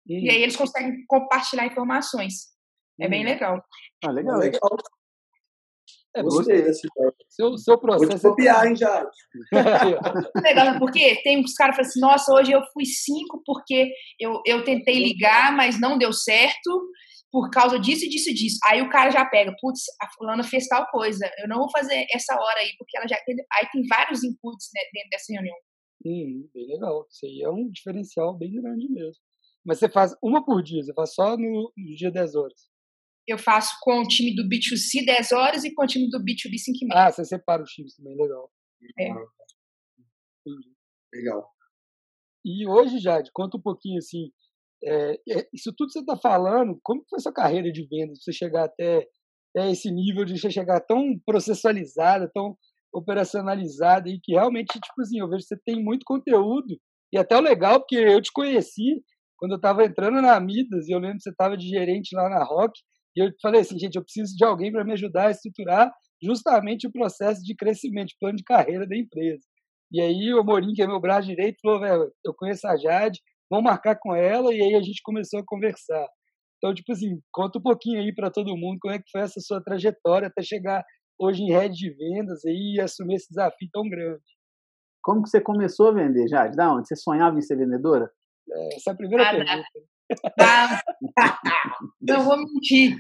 Hum. 0.08 0.20
E 0.20 0.30
aí 0.30 0.44
eles 0.44 0.56
conseguem 0.56 1.04
compartilhar 1.08 1.66
informações. 1.66 2.52
É 3.00 3.10
bem 3.10 3.26
legal. 3.26 3.64
Ah, 4.04 4.12
legal. 4.12 4.38
legal. 4.38 4.62
É, 6.16 6.22
Gostei 6.22 6.62
desse 6.62 6.88
seu, 7.30 7.58
seu 7.58 7.78
processo. 7.78 8.10
Vou 8.10 8.18
te 8.18 8.22
copiar, 8.22 8.68
hein, 8.68 8.76
já. 8.76 9.10
legal, 10.44 10.78
porque 10.80 11.22
tem 11.24 11.40
uns 11.40 11.54
caras 11.54 11.76
que 11.76 11.82
falam 11.82 11.90
assim, 11.90 12.00
nossa, 12.02 12.34
hoje 12.34 12.52
eu 12.52 12.62
fui 12.74 12.86
cinco 12.86 13.42
porque 13.46 13.92
eu, 14.20 14.42
eu 14.46 14.64
tentei 14.64 15.00
ligar, 15.00 15.56
mas 15.56 15.80
não 15.80 15.98
deu 15.98 16.12
certo 16.12 16.92
por 17.32 17.50
causa 17.50 17.80
disso, 17.80 18.10
disso, 18.10 18.34
disso. 18.34 18.58
Aí 18.66 18.82
o 18.82 18.90
cara 18.90 19.10
já 19.10 19.24
pega, 19.26 19.56
putz, 19.62 19.84
a 20.02 20.08
fulana 20.18 20.44
fez 20.44 20.68
tal 20.68 20.86
coisa, 20.88 21.30
eu 21.42 21.48
não 21.48 21.60
vou 21.60 21.72
fazer 21.72 22.06
essa 22.14 22.36
hora 22.36 22.60
aí, 22.60 22.76
porque 22.78 22.98
ela 22.98 23.08
já 23.08 23.18
tem. 23.26 23.36
Aí 23.54 23.68
tem 23.72 23.88
vários 23.88 24.24
inputs 24.24 24.68
né, 24.76 24.82
dentro 24.94 25.10
dessa 25.12 25.34
reunião. 25.34 25.56
Hum, 26.06 26.50
bem 26.54 26.68
legal. 26.68 27.08
Isso 27.10 27.26
aí 27.26 27.42
é 27.42 27.50
um 27.50 27.70
diferencial 27.70 28.38
bem 28.38 28.52
grande 28.62 28.90
mesmo. 28.92 29.22
Mas 29.64 29.80
você 29.80 29.88
faz 29.88 30.14
uma 30.22 30.44
por 30.44 30.62
dia, 30.62 30.84
você 30.84 30.94
faz 30.94 31.14
só 31.14 31.38
no, 31.38 31.72
no 31.78 31.96
dia 31.96 32.12
10 32.12 32.36
horas. 32.36 32.71
Eu 33.28 33.38
faço 33.38 33.78
com 33.82 34.02
o 34.02 34.08
time 34.08 34.36
do 34.36 34.44
B2C 34.44 35.06
10 35.06 35.32
horas 35.32 35.64
e 35.64 35.74
com 35.74 35.84
o 35.84 35.88
time 35.88 36.10
do 36.10 36.20
B2B 36.20 36.58
5 36.58 36.78
e 36.82 36.88
meia. 36.88 37.08
Ah, 37.08 37.12
você 37.12 37.24
separa 37.24 37.62
os 37.62 37.72
times 37.72 37.96
também, 37.96 38.16
legal. 38.18 38.52
É. 39.00 39.10
Entendi. 39.10 40.76
Legal. 41.14 41.50
E 42.44 42.68
hoje, 42.68 43.00
Jade, 43.00 43.30
conta 43.34 43.58
um 43.58 43.62
pouquinho 43.62 44.00
assim, 44.00 44.32
é, 44.84 45.20
isso 45.54 45.72
tudo 45.76 45.88
que 45.88 45.94
você 45.94 46.00
está 46.00 46.18
falando, 46.18 46.80
como 46.84 47.04
foi 47.08 47.20
sua 47.20 47.34
carreira 47.34 47.72
de 47.72 47.86
venda, 47.88 48.14
você 48.16 48.34
chegar 48.34 48.66
até, 48.66 49.08
até 49.56 49.72
esse 49.72 49.92
nível 49.92 50.26
de 50.26 50.40
você 50.40 50.50
chegar 50.50 50.80
tão 50.82 51.20
processualizada, 51.24 52.30
tão 52.34 52.58
operacionalizada 52.94 54.10
e 54.10 54.20
que 54.20 54.34
realmente, 54.34 54.80
tipo 54.80 55.02
assim, 55.02 55.20
eu 55.20 55.30
vejo 55.30 55.44
que 55.44 55.56
você 55.56 55.62
tem 55.64 55.84
muito 55.84 56.04
conteúdo 56.04 56.80
e 57.14 57.18
até 57.18 57.38
o 57.38 57.42
legal, 57.42 57.80
porque 57.80 57.96
eu 57.96 58.22
te 58.22 58.32
conheci 58.32 59.04
quando 59.38 59.52
eu 59.52 59.58
estava 59.58 59.86
entrando 59.86 60.22
na 60.22 60.40
Midas 60.40 60.88
e 60.88 60.92
eu 60.92 61.00
lembro 61.00 61.18
que 61.18 61.24
você 61.24 61.30
estava 61.30 61.56
de 61.56 61.68
gerente 61.68 62.16
lá 62.16 62.30
na 62.30 62.44
Rock 62.44 62.80
e 63.16 63.24
eu 63.24 63.32
falei 63.42 63.62
assim, 63.62 63.78
gente, 63.78 63.96
eu 63.96 64.04
preciso 64.04 64.36
de 64.36 64.46
alguém 64.46 64.72
para 64.72 64.84
me 64.84 64.94
ajudar 64.94 65.28
a 65.28 65.32
estruturar 65.32 65.92
justamente 66.24 66.88
o 66.88 66.92
processo 66.92 67.42
de 67.42 67.56
crescimento, 67.56 68.14
plano 68.20 68.38
de 68.38 68.44
carreira 68.44 68.88
da 68.88 68.96
empresa. 68.96 69.42
E 69.92 70.00
aí 70.00 70.34
o 70.34 70.44
Morim, 70.44 70.74
que 70.74 70.82
é 70.82 70.88
meu 70.88 71.02
braço 71.02 71.28
direito, 71.28 71.60
falou, 71.62 71.82
velho, 71.82 72.12
eu 72.26 72.34
conheço 72.34 72.66
a 72.68 72.78
Jade, 72.78 73.20
vamos 73.50 73.66
marcar 73.66 73.98
com 74.00 74.16
ela, 74.16 74.54
e 74.54 74.62
aí 74.62 74.76
a 74.76 74.82
gente 74.82 75.02
começou 75.04 75.40
a 75.40 75.46
conversar. 75.46 76.08
Então, 76.58 76.74
tipo 76.74 76.92
assim, 76.94 77.20
conta 77.32 77.60
um 77.60 77.62
pouquinho 77.62 78.00
aí 78.00 78.14
para 78.14 78.32
todo 78.32 78.56
mundo 78.56 78.78
como 78.80 78.94
é 78.94 79.00
que 79.00 79.10
foi 79.12 79.22
essa 79.22 79.40
sua 79.42 79.62
trajetória 79.62 80.28
até 80.28 80.42
chegar 80.42 80.84
hoje 81.20 81.42
em 81.42 81.52
rede 81.52 81.76
de 81.76 81.90
vendas 81.90 82.40
e 82.46 82.80
assumir 82.80 83.16
esse 83.16 83.28
desafio 83.30 83.68
tão 83.74 83.90
grande. 83.90 84.24
Como 85.04 85.24
que 85.24 85.30
você 85.30 85.42
começou 85.42 85.90
a 85.90 85.92
vender, 85.92 86.28
Jade? 86.28 86.56
Da 86.56 86.72
onde? 86.72 86.88
Você 86.88 86.96
sonhava 86.96 87.38
em 87.38 87.42
ser 87.42 87.58
vendedora? 87.58 88.10
É, 88.50 88.76
essa 88.76 88.92
é 88.92 88.94
a 88.94 88.96
primeira 88.96 89.28
ah, 89.28 89.32
pergunta. 89.32 89.70
Tá. 90.38 90.82
Não 92.02 92.24
vou 92.24 92.38
mentir. 92.38 92.98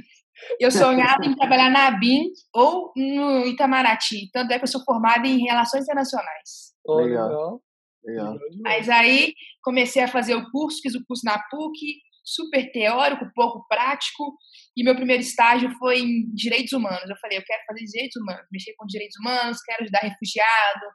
Eu 0.59 0.71
sonhava 0.71 1.23
em 1.25 1.35
trabalhar 1.35 1.69
na 1.69 1.91
BIM 1.91 2.31
ou 2.53 2.91
no 2.95 3.45
Itamaraty. 3.45 4.29
Tanto 4.31 4.51
é 4.51 4.57
que 4.57 4.63
eu 4.63 4.67
sou 4.67 4.83
formada 4.83 5.27
em 5.27 5.43
Relações 5.43 5.83
Internacionais. 5.83 6.73
legal. 6.95 7.61
legal. 8.03 8.37
Mas 8.61 8.89
aí 8.89 9.33
comecei 9.63 10.03
a 10.03 10.07
fazer 10.07 10.35
o 10.35 10.49
curso, 10.49 10.81
fiz 10.81 10.95
o 10.95 11.05
curso 11.05 11.23
na 11.25 11.37
PUC, 11.49 11.77
super 12.23 12.71
teórico, 12.71 13.29
pouco 13.35 13.65
prático. 13.67 14.35
E 14.75 14.83
meu 14.83 14.95
primeiro 14.95 15.21
estágio 15.21 15.69
foi 15.77 15.99
em 15.99 16.33
direitos 16.33 16.73
humanos. 16.73 17.09
Eu 17.09 17.17
falei, 17.17 17.37
eu 17.37 17.43
quero 17.43 17.61
fazer 17.67 17.85
direitos 17.85 18.21
humanos, 18.21 18.45
mexer 18.51 18.73
com 18.77 18.85
direitos 18.87 19.17
humanos, 19.19 19.61
quero 19.61 19.83
ajudar 19.83 19.99
refugiado, 19.99 20.85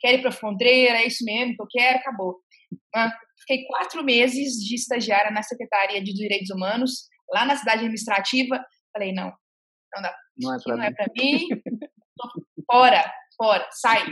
quero 0.00 0.18
ir 0.18 0.20
para 0.20 0.30
a 0.30 0.32
fronteira, 0.32 0.98
é 0.98 1.06
isso 1.06 1.24
mesmo 1.24 1.54
que 1.54 1.62
eu 1.62 1.66
quero, 1.70 1.98
acabou. 1.98 2.40
Fiquei 3.40 3.64
quatro 3.66 4.02
meses 4.04 4.54
de 4.54 4.74
estagiária 4.74 5.30
na 5.30 5.42
Secretaria 5.42 6.02
de 6.02 6.12
Direitos 6.12 6.50
Humanos, 6.50 7.08
lá 7.32 7.44
na 7.44 7.56
cidade 7.56 7.78
administrativa. 7.78 8.64
Falei, 8.92 9.12
não, 9.12 9.32
não 9.94 10.02
dá. 10.02 10.16
Não 10.38 10.54
é 10.82 10.92
para 10.92 11.06
mim. 11.14 11.34
É 11.34 11.54
mim. 11.54 11.62
fora, 12.70 13.12
fora, 13.36 13.68
sai. 13.70 14.04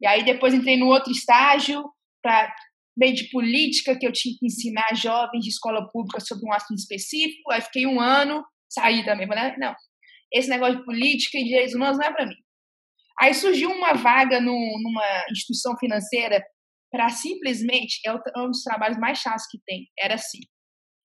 E 0.00 0.06
aí 0.06 0.24
depois 0.24 0.54
entrei 0.54 0.76
no 0.76 0.86
outro 0.86 1.10
estágio 1.10 1.82
para 2.22 2.54
meio 2.96 3.14
de 3.14 3.30
política 3.30 3.98
que 3.98 4.06
eu 4.06 4.12
tinha 4.12 4.34
que 4.38 4.46
ensinar 4.46 4.94
jovens 4.94 5.42
de 5.42 5.48
escola 5.48 5.88
pública 5.90 6.20
sobre 6.20 6.46
um 6.46 6.52
assunto 6.52 6.78
específico. 6.78 7.50
Aí 7.50 7.60
fiquei 7.60 7.86
um 7.86 8.00
ano, 8.00 8.44
saí 8.68 9.04
também. 9.04 9.26
Falei, 9.26 9.56
não, 9.58 9.74
esse 10.32 10.48
negócio 10.48 10.78
de 10.78 10.84
política 10.84 11.38
e 11.38 11.44
direitos 11.44 11.74
humanos 11.74 11.98
não 11.98 12.06
é 12.06 12.12
para 12.12 12.26
mim. 12.26 12.36
Aí 13.20 13.34
surgiu 13.34 13.70
uma 13.70 13.92
vaga 13.92 14.40
no, 14.40 14.52
numa 14.82 15.24
instituição 15.30 15.76
financeira 15.76 16.42
para 16.92 17.08
simplesmente 17.08 18.00
é, 18.06 18.10
é 18.10 18.40
um 18.40 18.48
dos 18.48 18.62
trabalhos 18.62 18.98
mais 18.98 19.18
chatos 19.18 19.46
que 19.50 19.58
tem. 19.66 19.88
Era 19.98 20.14
assim. 20.14 20.40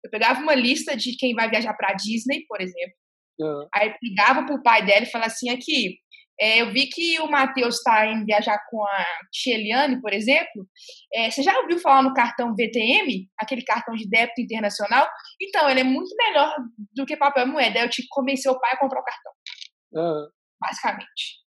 Eu 0.05 0.11
pegava 0.11 0.41
uma 0.41 0.55
lista 0.55 0.97
de 0.97 1.17
quem 1.17 1.35
vai 1.35 1.49
viajar 1.49 1.75
para 1.75 1.95
Disney, 1.95 2.45
por 2.47 2.61
exemplo. 2.61 2.95
Uhum. 3.41 3.67
Aí 3.75 3.95
ligava 4.03 4.45
pro 4.45 4.63
pai 4.63 4.85
dela 4.85 5.03
e 5.03 5.11
falava 5.11 5.31
assim: 5.31 5.49
aqui, 5.49 5.99
é, 6.39 6.63
eu 6.63 6.73
vi 6.73 6.87
que 6.87 7.19
o 7.21 7.31
Matheus 7.31 7.77
está 7.77 8.07
indo 8.07 8.25
viajar 8.25 8.59
com 8.71 8.83
a 8.85 9.07
Sheliane, 9.33 10.01
por 10.01 10.13
exemplo. 10.13 10.67
É, 11.13 11.31
você 11.31 11.43
já 11.43 11.59
ouviu 11.61 11.79
falar 11.79 12.03
no 12.03 12.15
cartão 12.15 12.55
VTM, 12.55 13.29
aquele 13.39 13.63
cartão 13.63 13.95
de 13.95 14.09
débito 14.09 14.41
internacional? 14.41 15.07
Então, 15.41 15.69
ele 15.69 15.81
é 15.81 15.85
muito 15.85 16.15
melhor 16.17 16.55
do 16.95 17.05
que 17.05 17.17
papel 17.17 17.47
moeda. 17.47 17.79
Aí 17.79 17.85
eu 17.85 17.91
tive 17.91 18.07
que 18.07 18.15
convencer 18.15 18.51
o 18.51 18.59
pai 18.59 18.73
a 18.73 18.79
comprar 18.79 19.01
o 19.01 19.05
cartão. 19.05 19.33
Uhum. 19.93 20.29
Basicamente. 20.61 21.41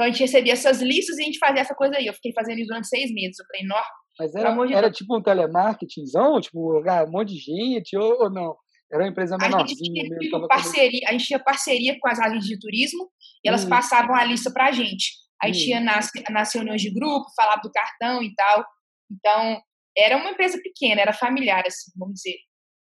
Então 0.00 0.08
a 0.08 0.10
gente 0.10 0.20
recebia 0.20 0.54
essas 0.54 0.80
listas 0.80 1.18
e 1.18 1.22
a 1.22 1.24
gente 1.26 1.38
fazia 1.38 1.60
essa 1.60 1.74
coisa 1.74 1.94
aí. 1.96 2.06
Eu 2.06 2.14
fiquei 2.14 2.32
fazendo 2.32 2.58
isso 2.58 2.68
durante 2.68 2.88
seis 2.88 3.12
meses. 3.12 3.38
Eu 3.38 3.44
falei, 3.44 3.66
nossa. 3.66 3.90
Mas 4.18 4.34
era, 4.34 4.74
era 4.74 4.90
tipo 4.90 5.14
um 5.14 5.22
telemarketingzão? 5.22 6.40
Tipo, 6.40 6.80
um 6.80 7.10
monte 7.10 7.34
de 7.34 7.38
gente 7.38 7.98
ou, 7.98 8.22
ou 8.22 8.30
não? 8.30 8.56
Era 8.90 9.04
uma 9.04 9.10
empresa 9.10 9.36
menorzinha 9.36 10.06
a 10.06 10.08
mesmo. 10.08 10.48
Parceria, 10.48 11.00
a 11.06 11.12
gente 11.12 11.26
tinha 11.26 11.38
parceria 11.38 11.98
com 12.00 12.08
as 12.08 12.18
agências 12.18 12.46
de 12.46 12.58
turismo 12.58 13.10
e 13.44 13.48
elas 13.50 13.66
hum. 13.66 13.68
passavam 13.68 14.14
a 14.14 14.24
lista 14.24 14.50
pra 14.50 14.72
gente. 14.72 15.12
Aí 15.42 15.50
hum. 15.50 15.54
tinha 15.54 15.80
nas, 15.80 16.10
nas 16.30 16.54
reuniões 16.54 16.80
de 16.80 16.90
grupo, 16.94 17.26
falava 17.36 17.60
do 17.60 17.70
cartão 17.70 18.22
e 18.22 18.34
tal. 18.34 18.64
Então, 19.12 19.60
era 19.98 20.16
uma 20.16 20.30
empresa 20.30 20.58
pequena, 20.62 21.02
era 21.02 21.12
familiar, 21.12 21.62
assim, 21.66 21.92
vamos 21.94 22.14
dizer. 22.14 22.36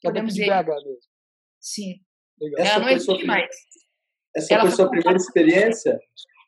É 0.03 0.09
Podemos 0.09 0.33
dizer. 0.33 0.47
BH 0.47 0.69
mesmo. 0.69 0.99
Sim. 1.61 1.97
Legal. 2.41 2.67
Ela 2.67 2.79
não 2.79 2.89
existe 2.89 3.27
mais. 3.27 3.55
Essa 4.35 4.59
foi 4.59 4.69
a 4.69 4.71
sua 4.71 4.89
primeira 4.89 5.19
experiência 5.19 6.01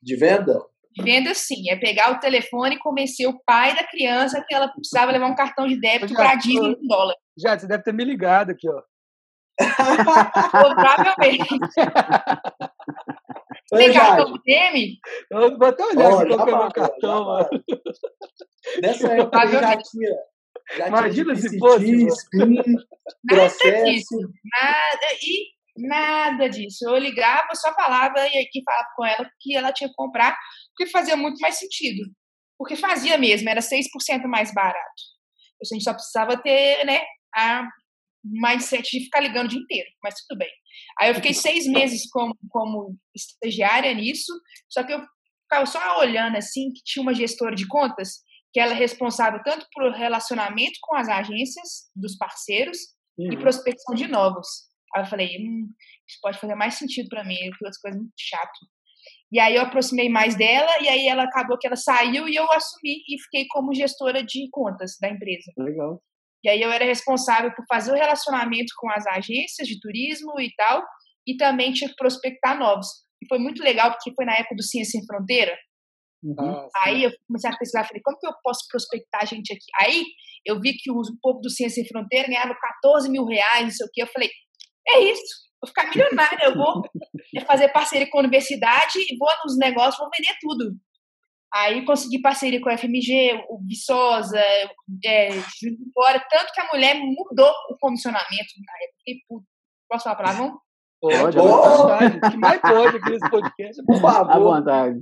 de 0.06 0.16
venda? 0.16 0.62
De 0.94 1.02
venda, 1.02 1.34
sim. 1.34 1.68
É 1.68 1.76
pegar 1.76 2.12
o 2.12 2.20
telefone 2.20 2.76
e 2.76 2.78
convencer 2.78 3.28
o 3.28 3.38
pai 3.44 3.74
da 3.74 3.82
criança 3.84 4.42
que 4.46 4.54
ela 4.54 4.68
precisava 4.68 5.10
levar 5.10 5.26
um 5.26 5.34
cartão 5.34 5.66
de 5.66 5.74
débito 5.78 6.14
para 6.14 6.30
a 6.30 6.36
Disney 6.36 6.76
em 6.80 6.86
dólar. 6.86 7.16
Já, 7.36 7.58
você 7.58 7.66
deve 7.66 7.82
ter 7.82 7.92
me 7.92 8.04
ligado 8.04 8.50
aqui, 8.50 8.68
ó. 8.70 8.80
Provavelmente. 10.50 11.48
Tem 13.68 13.92
cartão 13.92 14.30
do 14.30 14.40
DM? 14.44 14.96
Eu 15.28 15.58
vou 15.58 15.66
até 15.66 15.84
olhar 15.84 16.08
oh, 16.08 16.24
qual 16.36 16.46
o 16.46 16.46
meu 16.46 16.70
cartão, 16.70 17.24
mano. 17.24 17.50
Nessa 18.80 19.08
época 19.12 19.44
eu 19.44 19.50
já 19.50 19.76
tinha. 19.76 20.14
Já 20.76 20.86
Imagina 20.88 21.34
se 21.34 21.58
fosse. 21.58 22.06
Spin, 22.06 22.62
processo. 23.26 24.20
Nada. 24.20 25.06
E 25.20 25.55
Nada 25.76 26.48
disso. 26.48 26.88
Eu 26.88 26.96
ligava, 26.96 27.48
só 27.54 27.72
falava 27.74 28.18
e 28.20 28.38
aqui 28.38 28.62
falava 28.64 28.88
com 28.96 29.04
ela 29.04 29.30
que 29.40 29.56
ela 29.56 29.72
tinha 29.72 29.88
que 29.88 29.94
comprar, 29.96 30.36
porque 30.74 30.90
fazia 30.90 31.16
muito 31.16 31.38
mais 31.40 31.56
sentido. 31.56 32.10
Porque 32.58 32.76
fazia 32.76 33.18
mesmo, 33.18 33.48
era 33.48 33.60
6% 33.60 34.26
mais 34.26 34.52
barato. 34.52 35.02
A 35.60 35.74
gente 35.74 35.84
só 35.84 35.92
precisava 35.92 36.36
ter, 36.40 36.84
né, 36.84 37.02
a 37.34 37.66
mindset 38.24 38.90
de 38.90 39.04
ficar 39.04 39.20
ligando 39.20 39.46
o 39.46 39.48
dia 39.48 39.60
inteiro, 39.60 39.88
mas 40.02 40.14
tudo 40.26 40.38
bem. 40.38 40.50
Aí 40.98 41.10
eu 41.10 41.14
fiquei 41.14 41.32
seis 41.32 41.66
meses 41.66 42.08
como, 42.10 42.36
como 42.50 42.96
estagiária 43.14 43.92
nisso, 43.94 44.32
só 44.68 44.82
que 44.82 44.92
eu 44.92 45.00
ficava 45.42 45.66
só 45.66 46.00
olhando 46.00 46.36
assim, 46.36 46.72
que 46.72 46.82
tinha 46.84 47.02
uma 47.02 47.14
gestora 47.14 47.54
de 47.54 47.66
contas, 47.68 48.20
que 48.52 48.60
ela 48.60 48.72
é 48.72 48.76
responsável 48.76 49.40
tanto 49.44 49.66
por 49.72 49.92
relacionamento 49.92 50.78
com 50.80 50.96
as 50.96 51.08
agências 51.08 51.90
dos 51.94 52.16
parceiros 52.16 52.78
uhum. 53.18 53.32
e 53.32 53.36
prospecção 53.36 53.94
de 53.94 54.08
novos. 54.08 54.46
Aí 54.94 55.02
eu 55.02 55.06
falei, 55.06 55.28
hum, 55.38 55.68
isso 56.08 56.18
pode 56.22 56.38
fazer 56.38 56.54
mais 56.54 56.74
sentido 56.74 57.08
para 57.08 57.24
mim, 57.24 57.36
que 57.36 57.64
outras 57.64 57.78
coisas 57.78 58.00
muito 58.00 58.14
chato. 58.18 58.58
E 59.32 59.40
aí 59.40 59.56
eu 59.56 59.62
aproximei 59.62 60.08
mais 60.08 60.36
dela 60.36 60.70
e 60.80 60.88
aí 60.88 61.08
ela 61.08 61.24
acabou 61.24 61.58
que 61.58 61.66
ela 61.66 61.76
saiu 61.76 62.28
e 62.28 62.36
eu 62.36 62.50
assumi 62.52 63.02
e 63.08 63.20
fiquei 63.24 63.46
como 63.48 63.74
gestora 63.74 64.22
de 64.22 64.48
contas 64.50 64.96
da 65.00 65.08
empresa. 65.08 65.52
Legal. 65.58 66.00
E 66.44 66.48
aí 66.48 66.62
eu 66.62 66.70
era 66.70 66.84
responsável 66.84 67.52
por 67.54 67.64
fazer 67.68 67.90
o 67.90 67.96
relacionamento 67.96 68.72
com 68.76 68.88
as 68.90 69.04
agências 69.06 69.66
de 69.66 69.80
turismo 69.80 70.38
e 70.38 70.52
tal, 70.56 70.80
e 71.26 71.36
também 71.36 71.72
tinha 71.72 71.90
que 71.90 71.96
prospectar 71.96 72.56
novos. 72.56 72.86
E 73.20 73.26
foi 73.26 73.38
muito 73.38 73.62
legal 73.62 73.90
porque 73.90 74.14
foi 74.14 74.24
na 74.24 74.34
época 74.34 74.54
do 74.54 74.62
Ciência 74.62 75.00
Sem 75.00 75.06
Fronteira. 75.06 75.58
Uhum. 76.22 76.68
Aí 76.84 77.02
eu 77.02 77.10
comecei 77.26 77.50
a 77.50 77.56
pesquisar, 77.56 77.84
falei, 77.84 78.02
como 78.02 78.18
que 78.18 78.26
eu 78.26 78.32
posso 78.44 78.66
prospectar 78.70 79.26
gente 79.26 79.52
aqui? 79.52 79.66
Aí 79.80 80.04
eu 80.44 80.60
vi 80.60 80.74
que 80.74 80.90
o 80.90 81.02
povo 81.20 81.40
do 81.40 81.50
Ciência 81.50 81.82
Sem 81.82 81.88
Fronteira 81.88 82.28
ganhava 82.28 82.54
14 82.54 83.10
mil 83.10 83.24
reais, 83.24 83.64
não 83.64 83.70
sei 83.70 83.86
o 83.86 83.90
quê. 83.92 84.02
Eu 84.02 84.08
falei, 84.08 84.30
é 84.88 85.00
isso. 85.00 85.46
Vou 85.60 85.68
ficar 85.68 85.88
milionária, 85.88 86.44
eu 86.44 86.54
vou 86.54 86.82
fazer 87.46 87.68
parceria 87.68 88.08
com 88.10 88.18
a 88.18 88.20
universidade, 88.20 88.98
vou 89.18 89.28
nos 89.44 89.56
negócios, 89.58 89.98
vou 89.98 90.10
vender 90.16 90.36
tudo. 90.40 90.76
Aí 91.54 91.84
consegui 91.84 92.20
parceria 92.20 92.60
com 92.60 92.68
a 92.68 92.76
FMG, 92.76 93.44
o 93.48 93.58
Viçosa, 93.66 94.38
é, 95.04 95.30
fora, 95.94 96.24
tanto 96.30 96.52
que 96.52 96.60
a 96.60 96.68
mulher 96.72 96.96
mudou 96.96 97.50
o 97.70 97.76
comissionamento 97.80 98.28
na 98.28 99.14
época. 99.14 99.44
Posso 99.88 100.04
falar 100.04 100.14
a 100.14 100.18
palavra? 100.18 100.52
Pode, 101.00 101.38
O 101.38 102.30
que 102.30 102.36
mais 102.36 102.60
pode 102.60 102.96
aqui 102.96 103.10
nesse 103.10 103.30
podcast, 103.30 103.82
por 103.86 104.00
favor. 104.00 104.30
À 104.30 104.38
vontade. 104.38 105.00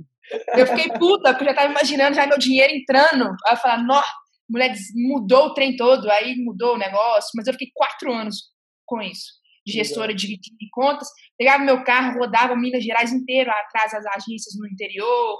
Eu 0.55 0.67
fiquei 0.67 0.97
puta, 0.97 1.33
porque 1.33 1.43
eu 1.43 1.47
já 1.47 1.51
estava 1.51 1.71
imaginando 1.71 2.15
já 2.15 2.25
meu 2.25 2.37
dinheiro 2.37 2.73
entrando. 2.73 3.35
Aí 3.45 3.53
eu 3.53 3.57
falei, 3.57 3.85
nossa, 3.85 4.11
mulher 4.49 4.73
mudou 4.95 5.47
o 5.47 5.53
trem 5.53 5.75
todo, 5.75 6.09
aí 6.09 6.35
mudou 6.37 6.75
o 6.75 6.77
negócio, 6.77 7.31
mas 7.35 7.47
eu 7.47 7.53
fiquei 7.53 7.69
quatro 7.73 8.13
anos 8.13 8.51
com 8.85 9.01
isso 9.01 9.44
de 9.65 9.73
gestora 9.73 10.13
de, 10.13 10.27
de, 10.27 10.69
contas, 10.71 11.07
pegava 11.37 11.63
meu 11.63 11.83
carro, 11.83 12.19
rodava 12.19 12.55
Minas 12.55 12.83
Gerais 12.83 13.11
inteiro, 13.11 13.49
atrás 13.49 13.91
das 13.91 14.05
agências 14.05 14.55
no 14.59 14.67
interior. 14.67 15.39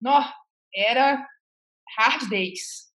Nó, 0.00 0.22
era 0.74 1.26
hard 1.98 2.28
days. 2.28 2.86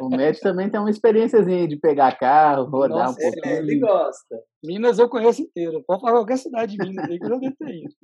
O 0.00 0.08
médico 0.08 0.42
também 0.42 0.70
tem 0.70 0.80
uma 0.80 0.90
experiênciazinha 0.90 1.68
de 1.68 1.76
pegar 1.76 2.18
carro, 2.18 2.64
rodar 2.64 3.06
Nossa, 3.06 3.20
um 3.20 3.30
pouquinho. 3.30 3.56
Ele 3.56 3.78
gosta. 3.78 4.42
Minas 4.64 4.98
eu 4.98 5.08
conheço 5.08 5.42
inteiro. 5.42 5.82
Pode 5.86 6.00
falar 6.00 6.12
qualquer 6.14 6.38
cidade 6.38 6.76
de 6.76 6.88
Minas 6.88 7.08
aí 7.08 7.18
que 7.18 7.24
eu 7.24 7.28
já 7.28 7.36
devo 7.38 7.56
ter 7.56 7.74
ido. 7.74 7.94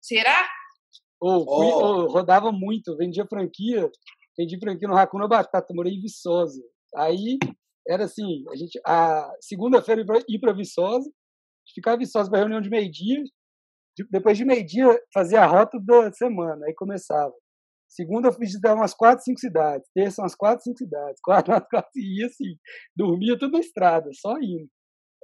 Será? 0.00 0.48
Oh, 1.20 1.44
fui, 1.44 1.66
oh. 1.66 2.04
Oh, 2.04 2.12
rodava 2.12 2.52
muito, 2.52 2.96
vendia 2.96 3.26
franquia, 3.26 3.90
vendi 4.38 4.58
franquia 4.60 4.86
no 4.86 4.94
Racuna 4.94 5.26
Batata, 5.26 5.74
morei 5.74 5.94
em 5.94 6.00
Viçosa. 6.00 6.62
Aí 6.94 7.38
era 7.86 8.04
assim, 8.04 8.44
a 8.50 8.56
gente 8.56 8.78
a 8.86 9.30
segunda-feira 9.40 10.04
ir 10.28 10.38
para 10.38 10.52
Viçosa, 10.52 11.10
ficava 11.74 11.98
viçosa 11.98 12.30
para 12.30 12.40
reunião 12.40 12.60
de 12.60 12.70
meio-dia. 12.70 13.22
Depois 14.10 14.38
de 14.38 14.44
meio-dia, 14.44 14.86
fazia 15.12 15.40
a 15.42 15.46
rota 15.46 15.78
da 15.80 16.12
semana, 16.12 16.66
aí 16.66 16.74
começava. 16.74 17.32
Segunda 17.88 18.28
eu 18.28 18.38
visitava 18.38 18.76
umas 18.76 18.94
quatro, 18.94 19.24
cinco 19.24 19.40
cidades. 19.40 19.88
Terça 19.94 20.22
umas 20.22 20.34
quatro, 20.34 20.62
cinco 20.62 20.78
cidades. 20.78 21.20
Quarta 21.24 21.52
umas 21.52 21.68
quatro, 21.68 21.90
e 21.96 22.24
assim, 22.24 22.56
dormia 22.94 23.38
tudo 23.38 23.52
na 23.52 23.60
estrada, 23.60 24.10
só 24.12 24.36
indo. 24.38 24.68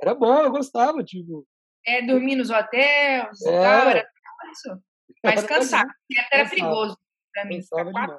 Era 0.00 0.14
bom, 0.14 0.40
eu 0.40 0.50
gostava, 0.50 1.04
tipo. 1.04 1.46
É, 1.86 2.04
dormir 2.04 2.36
nos 2.36 2.50
hotéis 2.50 3.42
é. 3.46 3.62
tal, 3.62 3.88
era 3.90 4.08
isso. 4.50 4.82
Mas 5.22 5.44
cansado, 5.44 5.90
era 6.32 6.48
perigoso 6.48 6.96
para 7.32 7.44
mim. 7.44 7.60
Fiquei 7.62 7.92
quatro, 7.92 8.18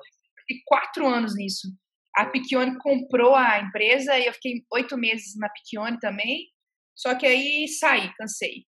quatro 0.65 1.07
anos 1.07 1.35
nisso. 1.35 1.67
A 2.15 2.23
é. 2.23 2.29
Piccione 2.29 2.77
comprou 2.77 3.35
a 3.35 3.59
empresa 3.59 4.17
e 4.17 4.27
eu 4.27 4.33
fiquei 4.33 4.63
oito 4.73 4.97
meses 4.97 5.35
na 5.38 5.49
Piccione 5.49 5.99
também. 5.99 6.47
Só 6.95 7.15
que 7.15 7.25
aí 7.25 7.67
saí, 7.67 8.13
cansei. 8.15 8.65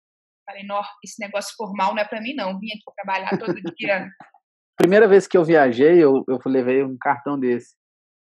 Falei, 0.45 0.63
não, 0.63 0.81
esse 1.03 1.19
negócio 1.19 1.55
formal 1.55 1.93
não 1.93 2.01
é 2.01 2.07
para 2.07 2.21
mim 2.21 2.33
não. 2.33 2.59
Vim 2.59 2.67
aqui 2.67 2.81
trabalhar 2.95 3.37
todo 3.37 3.55
dia. 3.75 4.09
Primeira 4.77 5.07
vez 5.07 5.27
que 5.27 5.37
eu 5.37 5.43
viajei, 5.43 6.03
eu, 6.03 6.23
eu 6.27 6.39
levei 6.45 6.83
um 6.83 6.97
cartão 6.99 7.39
desse. 7.39 7.75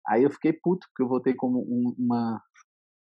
Aí 0.06 0.24
eu 0.24 0.30
fiquei 0.30 0.52
puto, 0.52 0.86
porque 0.88 1.02
eu 1.02 1.08
voltei 1.08 1.34
com 1.34 1.48
um, 1.48 1.94
uma, 1.96 2.42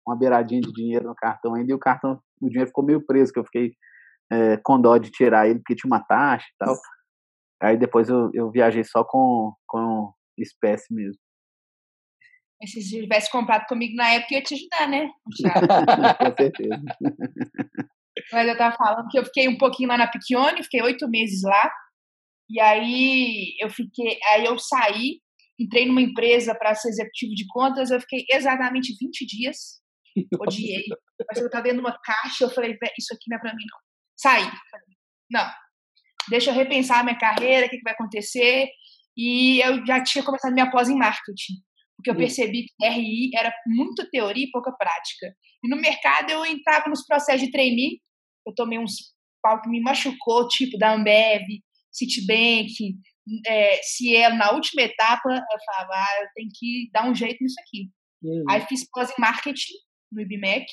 uma 0.08 0.18
beiradinha 0.18 0.62
de 0.62 0.72
dinheiro 0.72 1.08
no 1.08 1.16
cartão 1.16 1.54
ainda, 1.54 1.72
e 1.72 1.76
o 1.76 1.80
cartão, 1.80 2.22
o 2.42 2.48
dinheiro 2.48 2.68
ficou 2.68 2.86
meio 2.86 3.06
preso, 3.06 3.34
que 3.34 3.40
eu 3.40 3.44
fiquei 3.44 3.74
é, 4.32 4.58
com 4.64 4.80
dó 4.80 4.98
de 4.98 5.12
tirar 5.12 5.50
ele, 5.50 5.60
porque 5.60 5.76
tinha 5.76 5.90
uma 5.90 6.04
taxa 6.04 6.46
e 6.48 6.58
tal. 6.58 6.76
Aí 7.62 7.78
depois 7.78 8.10
eu, 8.10 8.30
eu 8.34 8.50
viajei 8.50 8.84
só 8.84 9.04
com, 9.04 9.54
com 9.68 10.14
espécie 10.38 10.94
mesmo. 10.94 11.20
Se 12.68 12.82
você 12.82 13.02
tivesse 13.02 13.32
comprado 13.32 13.66
comigo 13.68 13.96
na 13.96 14.10
época, 14.10 14.34
eu 14.34 14.38
ia 14.38 14.44
te 14.44 14.54
ajudar, 14.54 14.88
né? 14.90 15.10
com 16.18 16.36
certeza. 16.38 16.82
Mas 18.32 18.48
eu 18.48 18.58
tava 18.58 18.76
falando 18.76 19.10
que 19.10 19.20
eu 19.20 19.26
fiquei 19.26 19.48
um 19.48 19.58
pouquinho 19.58 19.90
lá 19.90 19.98
na 19.98 20.08
Piccione, 20.08 20.64
fiquei 20.64 20.82
oito 20.82 21.08
meses 21.10 21.42
lá. 21.44 21.72
E 22.50 22.60
aí 22.60 23.56
eu 23.60 23.70
fiquei, 23.70 24.18
aí 24.32 24.46
eu 24.46 24.58
saí, 24.58 25.20
entrei 25.60 25.86
numa 25.86 26.02
empresa 26.02 26.56
para 26.56 26.76
ser 26.76 26.90
executivo 26.90 27.34
de 27.34 27.46
contas, 27.48 27.92
eu 27.92 28.00
fiquei 28.00 28.26
exatamente 28.32 28.96
20 29.00 29.26
dias. 29.26 29.58
Odiei. 30.40 30.86
Mas 31.30 31.42
eu 31.42 31.50
tava 31.50 31.64
vendo 31.64 31.80
uma 31.80 31.98
caixa, 32.04 32.46
eu 32.46 32.50
falei, 32.50 32.78
isso 32.98 33.14
aqui 33.14 33.30
não 33.30 33.38
é 33.38 33.40
para 33.40 33.54
mim 33.54 33.64
não. 33.70 33.80
Saí. 34.16 34.50
Não. 35.30 35.52
Deixa 36.30 36.52
eu 36.52 36.56
repensar 36.56 37.00
a 37.00 37.04
minha 37.04 37.18
carreira, 37.18 37.68
o 37.68 37.70
que, 37.70 37.78
que 37.78 37.84
vai 37.84 37.94
acontecer. 37.94 38.70
E 39.18 39.60
eu 39.62 39.86
já 39.86 40.02
tinha 40.04 40.24
começado 40.24 40.54
minha 40.54 40.72
pós 40.72 40.90
em 40.90 40.98
marketing 40.98 41.56
porque 41.96 42.10
eu 42.10 42.16
percebi 42.16 42.66
que 42.66 42.88
RI 42.88 43.32
era 43.34 43.54
muito 43.66 44.10
teoria 44.10 44.46
e 44.46 44.52
pouca 44.52 44.72
prática. 44.72 45.36
E 45.64 45.70
no 45.70 45.78
mercado 45.78 46.30
eu 46.30 46.46
entrava 46.46 46.90
nos 46.90 47.06
processos 47.06 47.42
de 47.42 47.52
trainee, 47.52 48.02
eu 48.46 48.54
tomei 48.54 48.78
uns 48.78 49.16
pau 49.42 49.62
que 49.62 49.70
me 49.70 49.80
machucou, 49.80 50.48
tipo 50.48 50.78
da 50.78 50.94
Ambev, 50.94 51.44
Citibank, 51.92 52.74
é, 53.46 53.82
Cielo, 53.82 54.36
na 54.36 54.52
última 54.52 54.84
etapa, 54.84 55.30
eu 55.30 55.60
falava, 55.66 55.94
ah, 55.94 56.22
eu 56.22 56.28
tenho 56.36 56.50
que 56.54 56.90
dar 56.92 57.08
um 57.08 57.16
jeito 57.16 57.44
nisso 57.44 57.60
aqui. 57.62 57.90
Uhum. 58.24 58.44
Aí 58.50 58.62
fiz 58.62 58.88
pós 58.90 59.10
em 59.10 59.22
marketing 59.22 59.74
no 60.12 60.22
IBMEC, 60.22 60.66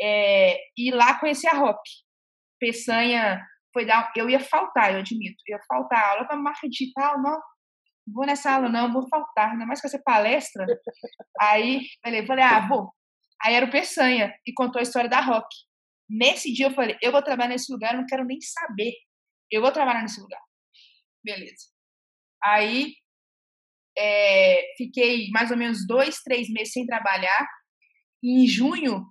é, 0.00 0.58
e 0.76 0.90
lá 0.90 1.18
conheci 1.18 1.46
a 1.46 1.54
Rock. 1.54 1.80
Peçanha 2.60 3.40
foi 3.72 3.84
dar, 3.84 4.12
eu 4.16 4.30
ia 4.30 4.40
faltar, 4.40 4.92
eu 4.92 5.00
admito, 5.00 5.36
eu 5.46 5.56
ia 5.56 5.62
faltar 5.66 6.10
aula 6.10 6.26
para 6.26 6.36
marketing 6.36 6.70
digital, 6.70 7.22
não, 7.22 7.38
vou 8.12 8.26
nessa 8.26 8.52
aula 8.52 8.68
não, 8.68 8.92
vou 8.92 9.08
faltar, 9.08 9.52
ainda 9.52 9.66
mais 9.66 9.80
que 9.80 9.86
essa 9.86 10.00
palestra. 10.02 10.66
Aí, 11.40 11.82
falei, 12.02 12.26
falei, 12.26 12.44
ah, 12.44 12.66
vou. 12.66 12.92
Aí 13.42 13.54
era 13.54 13.66
o 13.66 13.70
Peçanha, 13.70 14.34
e 14.46 14.52
contou 14.52 14.80
a 14.80 14.82
história 14.82 15.08
da 15.08 15.20
Rock. 15.20 15.46
Nesse 16.08 16.52
dia 16.52 16.66
eu 16.66 16.74
falei, 16.74 16.96
eu 17.02 17.12
vou 17.12 17.22
trabalhar 17.22 17.50
nesse 17.50 17.72
lugar, 17.72 17.94
eu 17.94 18.00
não 18.00 18.06
quero 18.06 18.24
nem 18.24 18.40
saber. 18.40 18.92
Eu 19.50 19.60
vou 19.60 19.72
trabalhar 19.72 20.02
nesse 20.02 20.20
lugar. 20.20 20.40
Beleza. 21.24 21.66
Aí, 22.42 22.94
é, 23.96 24.74
fiquei 24.76 25.28
mais 25.30 25.50
ou 25.50 25.56
menos 25.56 25.86
dois, 25.86 26.22
três 26.22 26.48
meses 26.48 26.72
sem 26.72 26.86
trabalhar. 26.86 27.46
E 28.22 28.42
em 28.42 28.46
junho, 28.46 29.04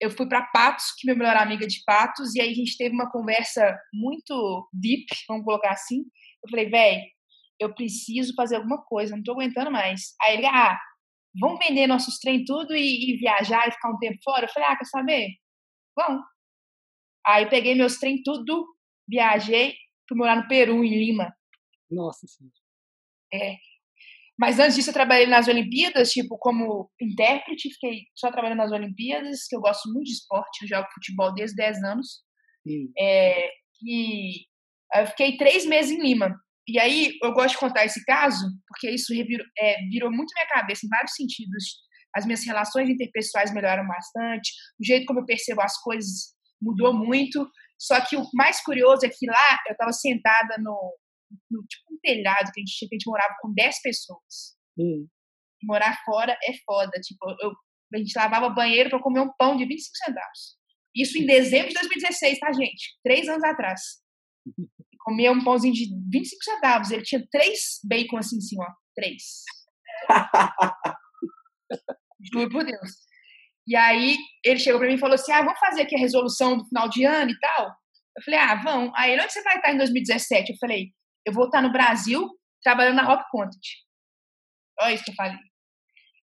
eu 0.00 0.10
fui 0.10 0.28
para 0.28 0.46
Patos, 0.46 0.92
que 0.98 1.06
meu 1.06 1.16
melhor 1.16 1.36
amiga 1.36 1.66
de 1.66 1.82
Patos, 1.84 2.34
e 2.34 2.40
aí 2.40 2.50
a 2.50 2.54
gente 2.54 2.76
teve 2.76 2.94
uma 2.94 3.10
conversa 3.10 3.78
muito 3.92 4.68
deep, 4.72 5.06
vamos 5.28 5.44
colocar 5.44 5.70
assim. 5.70 6.04
Eu 6.42 6.50
falei, 6.50 6.68
velho, 6.68 7.02
eu 7.60 7.74
preciso 7.74 8.34
fazer 8.34 8.56
alguma 8.56 8.82
coisa, 8.84 9.16
não 9.16 9.22
tô 9.22 9.32
aguentando 9.32 9.70
mais. 9.70 10.14
Aí 10.22 10.36
ele, 10.36 10.46
ah, 10.46 10.78
vamos 11.40 11.58
vender 11.66 11.86
nossos 11.86 12.18
trem 12.18 12.44
tudo 12.44 12.74
e, 12.74 13.14
e, 13.14 13.16
viajar 13.16 13.68
e 13.68 13.72
ficar 13.72 13.90
um 13.90 13.98
tempo 13.98 14.18
fora? 14.22 14.46
Eu 14.46 14.50
falei, 14.52 14.68
ah, 14.68 14.76
quer 14.76 14.84
saber? 14.86 15.28
Vamos. 15.96 16.22
Aí 17.26 17.48
peguei 17.48 17.74
meus 17.74 17.98
trem 17.98 18.22
tudo, 18.22 18.66
viajei, 19.08 19.74
fui 20.08 20.18
morar 20.18 20.36
no 20.36 20.48
Peru, 20.48 20.84
em 20.84 20.90
Lima. 20.90 21.32
Nossa 21.90 22.26
Senhora. 22.26 22.54
É. 23.32 23.56
Mas 24.38 24.58
antes 24.58 24.74
disso 24.74 24.90
eu 24.90 24.94
trabalhei 24.94 25.26
nas 25.26 25.46
Olimpíadas, 25.46 26.10
tipo, 26.10 26.36
como 26.38 26.90
intérprete, 27.00 27.72
fiquei 27.72 28.00
só 28.16 28.32
trabalhando 28.32 28.58
nas 28.58 28.72
Olimpíadas, 28.72 29.46
que 29.48 29.54
eu 29.54 29.60
gosto 29.60 29.92
muito 29.92 30.06
de 30.06 30.12
esporte, 30.12 30.62
eu 30.62 30.68
jogo 30.68 30.88
futebol 30.92 31.32
desde 31.32 31.56
10 31.56 31.84
anos. 31.84 32.24
É, 32.98 33.48
e 33.82 34.44
eu 34.94 35.06
fiquei 35.08 35.36
três 35.36 35.64
meses 35.66 35.92
em 35.92 36.02
Lima. 36.02 36.34
E 36.66 36.78
aí, 36.78 37.18
eu 37.22 37.32
gosto 37.32 37.54
de 37.54 37.58
contar 37.58 37.84
esse 37.84 38.02
caso, 38.04 38.46
porque 38.66 38.90
isso 38.90 39.12
revirou, 39.12 39.46
é, 39.58 39.76
virou 39.90 40.10
muito 40.10 40.32
minha 40.34 40.48
cabeça 40.48 40.86
em 40.86 40.88
vários 40.88 41.14
sentidos. 41.14 41.82
As 42.14 42.24
minhas 42.24 42.44
relações 42.44 42.88
interpessoais 42.88 43.52
melhoraram 43.52 43.86
bastante, 43.86 44.52
o 44.80 44.84
jeito 44.84 45.04
como 45.04 45.20
eu 45.20 45.26
percebo 45.26 45.60
as 45.60 45.76
coisas 45.80 46.34
mudou 46.62 46.94
muito. 46.94 47.46
Só 47.78 48.00
que 48.00 48.16
o 48.16 48.24
mais 48.32 48.62
curioso 48.62 49.04
é 49.04 49.10
que 49.10 49.26
lá 49.26 49.58
eu 49.66 49.72
estava 49.72 49.92
sentada 49.92 50.56
no, 50.58 50.96
no, 51.50 51.62
tipo 51.66 51.92
um 51.92 51.98
telhado 52.02 52.50
que 52.52 52.60
a 52.60 52.64
gente, 52.64 52.78
que 52.78 52.94
a 52.94 52.96
gente 52.96 53.06
morava 53.06 53.34
com 53.40 53.52
10 53.52 53.82
pessoas. 53.82 54.56
Hum. 54.78 55.06
Morar 55.62 56.00
fora 56.04 56.32
é 56.32 56.52
foda. 56.64 56.92
Tipo, 57.00 57.30
eu, 57.42 57.52
a 57.94 57.98
gente 57.98 58.16
lavava 58.16 58.48
banheiro 58.48 58.90
para 58.90 59.02
comer 59.02 59.20
um 59.20 59.32
pão 59.38 59.56
de 59.56 59.66
25 59.66 59.96
centavos. 59.96 60.56
Isso 60.94 61.18
em 61.18 61.26
dezembro 61.26 61.68
de 61.68 61.74
2016, 61.74 62.38
tá, 62.38 62.52
gente? 62.52 62.96
Três 63.02 63.28
anos 63.28 63.44
atrás. 63.44 63.80
comia 65.04 65.30
um 65.30 65.44
pãozinho 65.44 65.74
de 65.74 65.86
25 66.10 66.42
centavos. 66.42 66.90
Ele 66.90 67.02
tinha 67.02 67.24
três 67.30 67.78
bacon 67.84 68.16
assim 68.16 68.36
em 68.36 68.40
cima, 68.40 68.64
ó. 68.64 68.72
Três. 68.96 69.42
Juro 72.32 72.50
por 72.50 72.64
Deus. 72.64 72.90
E 73.66 73.76
aí 73.76 74.16
ele 74.44 74.58
chegou 74.58 74.78
para 74.78 74.88
mim 74.88 74.94
e 74.94 75.00
falou 75.00 75.14
assim: 75.14 75.32
ah, 75.32 75.42
vamos 75.42 75.58
fazer 75.58 75.82
aqui 75.82 75.94
a 75.94 75.98
resolução 75.98 76.56
do 76.56 76.66
final 76.66 76.88
de 76.88 77.04
ano 77.04 77.30
e 77.30 77.38
tal. 77.38 77.66
Eu 78.16 78.22
falei, 78.24 78.40
ah, 78.40 78.54
vamos. 78.62 78.92
Aí 78.96 79.12
ele, 79.12 79.22
onde 79.22 79.32
você 79.32 79.42
vai 79.42 79.56
estar 79.56 79.72
em 79.72 79.78
2017? 79.78 80.52
Eu 80.52 80.58
falei, 80.58 80.92
eu 81.26 81.32
vou 81.32 81.46
estar 81.46 81.60
no 81.60 81.72
Brasil 81.72 82.28
trabalhando 82.62 82.96
na 82.96 83.04
Rock 83.04 83.24
Content. 83.30 83.66
Olha 84.80 84.94
isso 84.94 85.04
que 85.04 85.10
eu 85.10 85.16
falei. 85.16 85.38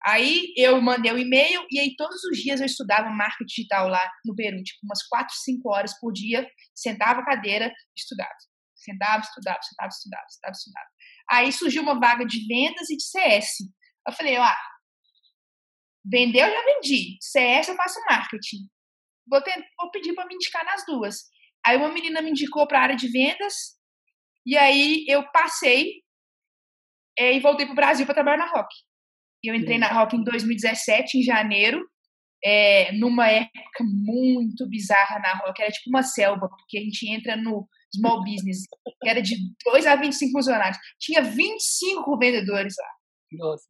Aí 0.05 0.53
eu 0.55 0.79
mandei 0.81 1.11
o 1.11 1.15
um 1.15 1.17
e-mail 1.17 1.65
e 1.69 1.79
aí 1.79 1.93
todos 1.97 2.23
os 2.23 2.37
dias 2.37 2.61
eu 2.61 2.65
estudava 2.65 3.09
marketing 3.09 3.45
digital 3.45 3.89
lá 3.89 4.01
no 4.23 4.33
Peru, 4.33 4.63
tipo 4.63 4.79
umas 4.83 5.05
4, 5.07 5.35
5 5.35 5.69
horas 5.69 5.99
por 5.99 6.13
dia, 6.13 6.47
sentava 6.73 7.19
a 7.19 7.25
cadeira, 7.25 7.69
estudava. 7.97 8.29
Sentava, 8.79 9.21
estudava, 9.21 9.61
sentava, 9.61 9.89
estudava, 9.89 10.25
sentava, 10.29 10.51
estudava. 10.51 10.87
Aí 11.31 11.51
surgiu 11.51 11.83
uma 11.83 11.99
vaga 11.99 12.25
de 12.25 12.47
vendas 12.47 12.89
e 12.89 12.97
de 12.97 13.03
CS. 13.03 13.49
Eu 14.07 14.13
falei, 14.13 14.37
ah, 14.37 14.57
vender 16.05 16.41
eu 16.41 16.51
já 16.51 16.65
vendi, 16.65 17.17
CS 17.21 17.67
eu 17.67 17.75
faço 17.75 17.99
marketing. 18.09 18.67
Vou, 19.27 19.41
ter, 19.41 19.63
vou 19.77 19.91
pedir 19.91 20.13
para 20.13 20.25
me 20.25 20.35
indicar 20.35 20.65
nas 20.65 20.85
duas. 20.85 21.25
Aí 21.65 21.77
uma 21.77 21.89
menina 21.89 22.21
me 22.21 22.31
indicou 22.31 22.67
para 22.67 22.79
a 22.79 22.83
área 22.83 22.95
de 22.95 23.07
vendas 23.09 23.77
e 24.45 24.57
aí 24.57 25.05
eu 25.07 25.29
passei 25.31 26.01
é, 27.17 27.33
e 27.35 27.39
voltei 27.39 27.65
para 27.65 27.73
o 27.73 27.75
Brasil 27.75 28.05
para 28.05 28.15
trabalhar 28.15 28.37
na 28.37 28.49
Rock. 28.49 28.73
Eu 29.43 29.53
entrei 29.53 29.77
na 29.77 29.87
Rock 29.87 30.15
em 30.15 30.23
2017, 30.23 31.17
em 31.17 31.23
janeiro, 31.23 31.85
é, 32.43 32.91
numa 32.93 33.27
época 33.27 33.83
muito 33.83 34.67
bizarra 34.67 35.19
na 35.19 35.33
Rock. 35.35 35.61
Era 35.61 35.71
tipo 35.71 35.89
uma 35.89 36.03
selva, 36.03 36.49
porque 36.49 36.77
a 36.77 36.81
gente 36.81 37.09
entra 37.09 37.35
no 37.35 37.67
small 37.95 38.23
business, 38.23 38.63
que 39.01 39.09
era 39.09 39.21
de 39.21 39.35
2 39.65 39.85
a 39.85 39.95
25 39.95 40.31
funcionários. 40.31 40.77
Tinha 40.99 41.21
25 41.21 42.17
vendedores 42.17 42.75
lá. 42.77 42.89
Nossa. 43.31 43.65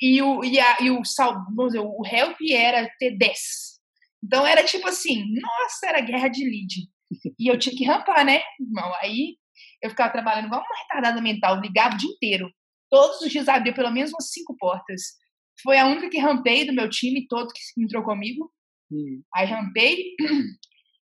E 0.00 0.20
o, 0.20 0.44
e 0.44 0.58
a, 0.58 0.80
e 0.80 0.90
o, 0.90 1.00
dizer, 1.00 1.80
o 1.80 2.02
help 2.04 2.36
era 2.50 2.88
ter 2.98 3.16
10. 3.16 3.38
Então 4.22 4.46
era 4.46 4.64
tipo 4.64 4.88
assim, 4.88 5.24
nossa, 5.40 5.86
era 5.86 6.00
guerra 6.00 6.28
de 6.28 6.44
lead. 6.44 6.88
E 7.38 7.48
eu 7.48 7.58
tinha 7.58 7.76
que 7.76 7.84
rampar, 7.84 8.24
né, 8.24 8.42
irmão? 8.58 8.92
Aí 9.00 9.36
eu 9.82 9.90
ficava 9.90 10.12
trabalhando 10.12 10.46
igual 10.46 10.60
uma 10.60 10.82
retardada 10.82 11.20
mental, 11.20 11.60
ligava 11.60 11.94
o 11.94 11.98
dia 11.98 12.10
inteiro. 12.10 12.50
Todos 12.90 13.20
os 13.20 13.30
dias 13.30 13.48
abria 13.48 13.74
pelo 13.74 13.90
menos 13.90 14.10
umas 14.10 14.30
cinco 14.30 14.56
portas. 14.56 15.02
Foi 15.62 15.78
a 15.78 15.86
única 15.86 16.08
que 16.08 16.18
rampei 16.18 16.66
do 16.66 16.72
meu 16.72 16.88
time 16.88 17.26
todo 17.28 17.52
que 17.52 17.82
entrou 17.82 18.02
comigo. 18.02 18.52
Hum. 18.90 19.22
Aí 19.34 19.46
rampei, 19.46 20.16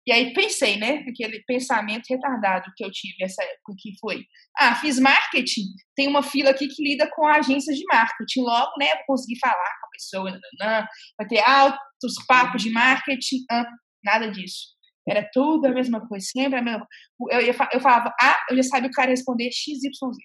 e 0.07 0.13
aí 0.13 0.33
pensei, 0.33 0.77
né, 0.79 1.05
aquele 1.09 1.43
pensamento 1.45 2.07
retardado 2.09 2.73
que 2.77 2.85
eu 2.85 2.91
tive 2.91 3.23
essa 3.23 3.43
época, 3.43 3.75
que 3.79 3.93
foi, 4.01 4.25
ah, 4.59 4.75
fiz 4.75 4.99
marketing, 4.99 5.67
tem 5.95 6.09
uma 6.09 6.23
fila 6.23 6.51
aqui 6.51 6.67
que 6.67 6.83
lida 6.83 7.09
com 7.15 7.27
agências 7.27 7.77
de 7.77 7.85
marketing, 7.91 8.41
logo, 8.41 8.73
né, 8.79 8.89
vou 8.97 9.05
conseguir 9.09 9.39
falar 9.39 9.55
com 9.81 9.87
a 9.87 9.91
pessoa, 9.93 10.41
nananã, 10.59 10.87
vai 11.17 11.29
ter 11.29 11.41
altos 11.41 12.15
papos 12.27 12.63
de 12.63 12.71
marketing, 12.71 13.45
ah, 13.51 13.67
nada 14.05 14.31
disso. 14.31 14.73
Era 15.09 15.29
tudo 15.33 15.67
a 15.67 15.73
mesma 15.73 16.07
coisa, 16.07 16.25
sempre 16.25 16.59
a 16.59 16.63
mesma 16.63 16.87
Eu, 17.31 17.41
eu, 17.41 17.55
eu 17.73 17.81
falava, 17.81 18.15
ah, 18.21 18.41
eu 18.51 18.57
já 18.57 18.63
sabia 18.63 18.89
o 18.89 18.93
cara 18.93 19.11
responder 19.11 19.51
X, 19.53 19.83
Y, 19.83 19.91
Z. 19.91 20.19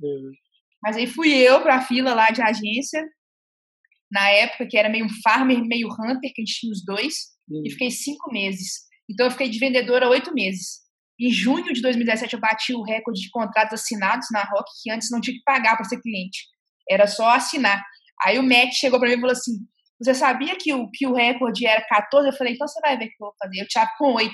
Uhum. 0.00 0.32
Mas 0.82 0.96
aí 0.96 1.06
fui 1.06 1.32
eu 1.32 1.62
para 1.62 1.76
a 1.76 1.82
fila 1.82 2.12
lá 2.14 2.30
de 2.30 2.42
agência, 2.42 3.02
na 4.10 4.28
época 4.30 4.66
que 4.66 4.76
era 4.76 4.88
meio 4.88 5.06
farmer, 5.22 5.62
meio 5.64 5.88
hunter, 5.88 6.32
que 6.34 6.42
a 6.42 6.44
gente 6.44 6.60
tinha 6.60 6.72
os 6.72 6.84
dois, 6.84 7.14
hum. 7.48 7.62
e 7.64 7.70
fiquei 7.70 7.90
cinco 7.90 8.30
meses. 8.30 8.91
Então 9.12 9.26
eu 9.26 9.30
fiquei 9.30 9.48
de 9.48 9.58
vendedora 9.58 10.08
oito 10.08 10.32
meses. 10.32 10.80
Em 11.20 11.30
junho 11.30 11.72
de 11.72 11.82
2017 11.82 12.34
eu 12.34 12.40
bati 12.40 12.74
o 12.74 12.82
recorde 12.82 13.20
de 13.20 13.30
contratos 13.30 13.80
assinados 13.80 14.26
na 14.32 14.42
Rock, 14.42 14.70
que 14.82 14.90
antes 14.90 15.10
não 15.10 15.20
tinha 15.20 15.36
que 15.36 15.42
pagar 15.44 15.76
para 15.76 15.84
ser 15.84 16.00
cliente. 16.00 16.46
Era 16.90 17.06
só 17.06 17.30
assinar. 17.30 17.82
Aí 18.24 18.38
o 18.38 18.42
Matt 18.42 18.72
chegou 18.72 18.98
para 18.98 19.08
mim 19.08 19.16
e 19.16 19.20
falou 19.20 19.32
assim: 19.32 19.52
Você 20.00 20.14
sabia 20.14 20.56
que 20.56 20.72
o, 20.72 20.90
que 20.90 21.06
o 21.06 21.14
recorde 21.14 21.66
era 21.66 21.84
14? 21.86 22.28
Eu 22.28 22.36
falei: 22.36 22.54
Então 22.54 22.66
você 22.66 22.80
vai 22.80 22.96
ver 22.96 23.04
o 23.04 23.08
que 23.08 23.14
eu 23.14 23.26
vou 23.26 23.34
fazer. 23.38 23.60
Eu 23.60 23.68
tinha 23.68 23.88
com 23.98 24.14
8. 24.14 24.30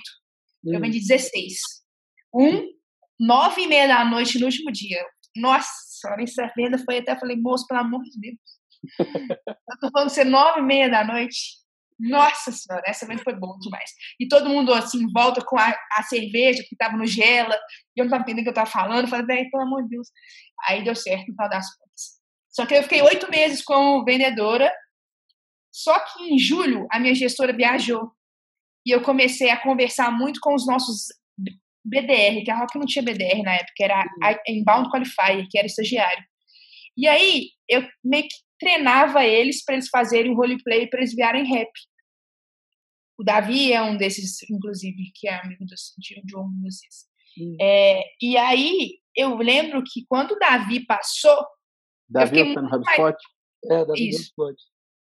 Hum. 0.64 0.74
Eu 0.74 0.80
vendi 0.80 1.00
16. 1.00 1.58
Um, 2.34 2.68
nove 3.18 3.62
e 3.62 3.66
meia 3.66 3.88
da 3.88 4.04
noite 4.04 4.38
no 4.38 4.46
último 4.46 4.70
dia. 4.70 5.04
Nossa, 5.36 5.68
essa 6.20 6.52
venda 6.56 6.78
foi 6.78 6.98
até. 6.98 7.18
falei: 7.18 7.36
Moço, 7.36 7.66
pelo 7.66 7.80
amor 7.80 8.02
de 8.04 8.20
Deus. 8.20 8.38
eu 9.50 9.78
tô 9.80 9.90
falando 9.90 10.10
ser 10.10 10.24
nove 10.24 10.60
e 10.60 10.62
meia 10.62 10.88
da 10.88 11.04
noite. 11.04 11.58
Nossa 11.98 12.52
senhora, 12.52 12.84
essa 12.86 13.06
venda 13.06 13.22
foi 13.22 13.34
bom 13.34 13.58
demais. 13.58 13.90
E 14.20 14.28
todo 14.28 14.48
mundo 14.48 14.72
assim, 14.72 15.04
volta 15.12 15.44
com 15.44 15.58
a, 15.58 15.74
a 15.96 16.02
cerveja 16.04 16.62
que 16.68 16.76
tava 16.76 16.96
no 16.96 17.06
gela, 17.06 17.54
e 17.96 18.00
eu 18.00 18.04
não 18.04 18.10
tava 18.10 18.22
entendendo 18.22 18.42
o 18.42 18.44
que 18.44 18.50
eu 18.50 18.54
tava 18.54 18.70
falando. 18.70 19.04
Eu 19.04 19.08
falei, 19.08 19.26
velho, 19.26 19.50
pelo 19.50 19.64
amor 19.64 19.82
de 19.82 19.90
Deus. 19.90 20.08
Aí 20.68 20.84
deu 20.84 20.94
certo 20.94 21.28
no 21.28 21.34
final 21.34 21.48
das 21.48 21.66
contas. 21.76 22.18
Só 22.50 22.66
que 22.66 22.74
eu 22.74 22.82
fiquei 22.82 23.02
oito 23.02 23.30
meses 23.30 23.62
como 23.62 24.04
vendedora. 24.04 24.72
Só 25.72 25.98
que 26.00 26.22
em 26.24 26.38
julho 26.38 26.86
a 26.90 27.00
minha 27.00 27.14
gestora 27.14 27.52
viajou. 27.52 28.12
E 28.86 28.90
eu 28.90 29.02
comecei 29.02 29.50
a 29.50 29.60
conversar 29.60 30.10
muito 30.10 30.40
com 30.40 30.54
os 30.54 30.66
nossos 30.66 31.08
BDR, 31.84 32.44
que 32.44 32.50
a 32.50 32.58
Rock 32.58 32.78
não 32.78 32.86
tinha 32.86 33.02
BDR 33.02 33.42
na 33.42 33.54
época, 33.54 33.72
era 33.80 34.04
a 34.22 34.36
Inbound 34.48 34.90
Qualifier, 34.90 35.46
que 35.50 35.58
era 35.58 35.66
estagiário. 35.66 36.24
E 36.96 37.06
aí 37.06 37.48
eu 37.68 37.86
meio 38.04 38.24
que 38.24 38.47
treinava 38.58 39.24
eles 39.24 39.64
para 39.64 39.74
eles 39.74 39.88
fazerem 39.88 40.32
o 40.32 40.36
roleplay, 40.36 40.88
para 40.88 41.00
eles 41.00 41.14
virarem 41.14 41.44
rap. 41.44 41.70
O 43.18 43.24
Davi 43.24 43.72
é 43.72 43.82
um 43.82 43.96
desses, 43.96 44.38
inclusive, 44.48 45.10
que 45.14 45.28
é 45.28 45.34
amigo 45.34 45.64
do, 45.64 45.74
de 45.98 46.22
John 46.24 46.48
Moses. 46.60 47.08
Hum. 47.38 47.56
É, 47.60 48.02
e 48.22 48.36
aí, 48.36 48.98
eu 49.16 49.36
lembro 49.36 49.82
que 49.82 50.04
quando 50.08 50.32
o 50.32 50.38
Davi 50.38 50.86
passou. 50.86 51.36
Davi 52.08 52.40
está 52.40 52.62
no 52.62 52.68
HubSpot? 52.68 53.00
Mais... 53.00 53.16
É, 53.70 53.84
Davi 53.84 54.08
Isso. 54.08 54.32
HubSpot. 54.38 54.56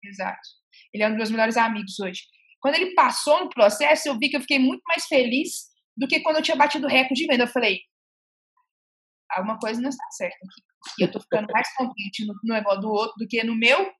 Exato. 0.03 0.49
Ele 0.95 1.03
é 1.03 1.07
um 1.07 1.11
dos 1.11 1.19
meus 1.19 1.31
melhores 1.31 1.57
amigos 1.57 1.99
hoje. 2.01 2.23
Quando 2.61 2.75
ele 2.77 2.95
passou 2.95 3.41
no 3.41 3.51
processo, 3.51 4.09
eu 4.09 4.19
vi 4.19 4.29
que 4.29 4.37
eu 4.37 4.41
fiquei 4.41 4.59
muito 4.59 4.83
mais 4.87 5.05
feliz 5.05 5.69
do 5.97 6.09
que 6.09 6.21
quando 6.21 6.37
eu 6.37 6.43
tinha 6.43 6.57
batido 6.57 6.87
o 6.87 6.91
recorde 6.91 7.21
de 7.21 7.27
venda. 7.27 7.45
Eu 7.45 7.49
falei, 7.49 7.81
alguma 9.37 9.59
coisa 9.59 9.81
não 9.81 9.89
está 9.89 10.05
certa 10.11 10.37
aqui. 10.37 10.63
E 10.99 11.05
eu 11.05 11.13
tô 11.13 11.21
ficando 11.21 11.47
mais 11.53 11.73
contente 11.75 12.27
no, 12.27 12.35
no 12.43 12.55
negócio 12.55 12.81
do 12.81 12.89
outro 12.89 13.15
do 13.19 13.27
que 13.27 13.43
no 13.45 13.55
meu, 13.55 13.91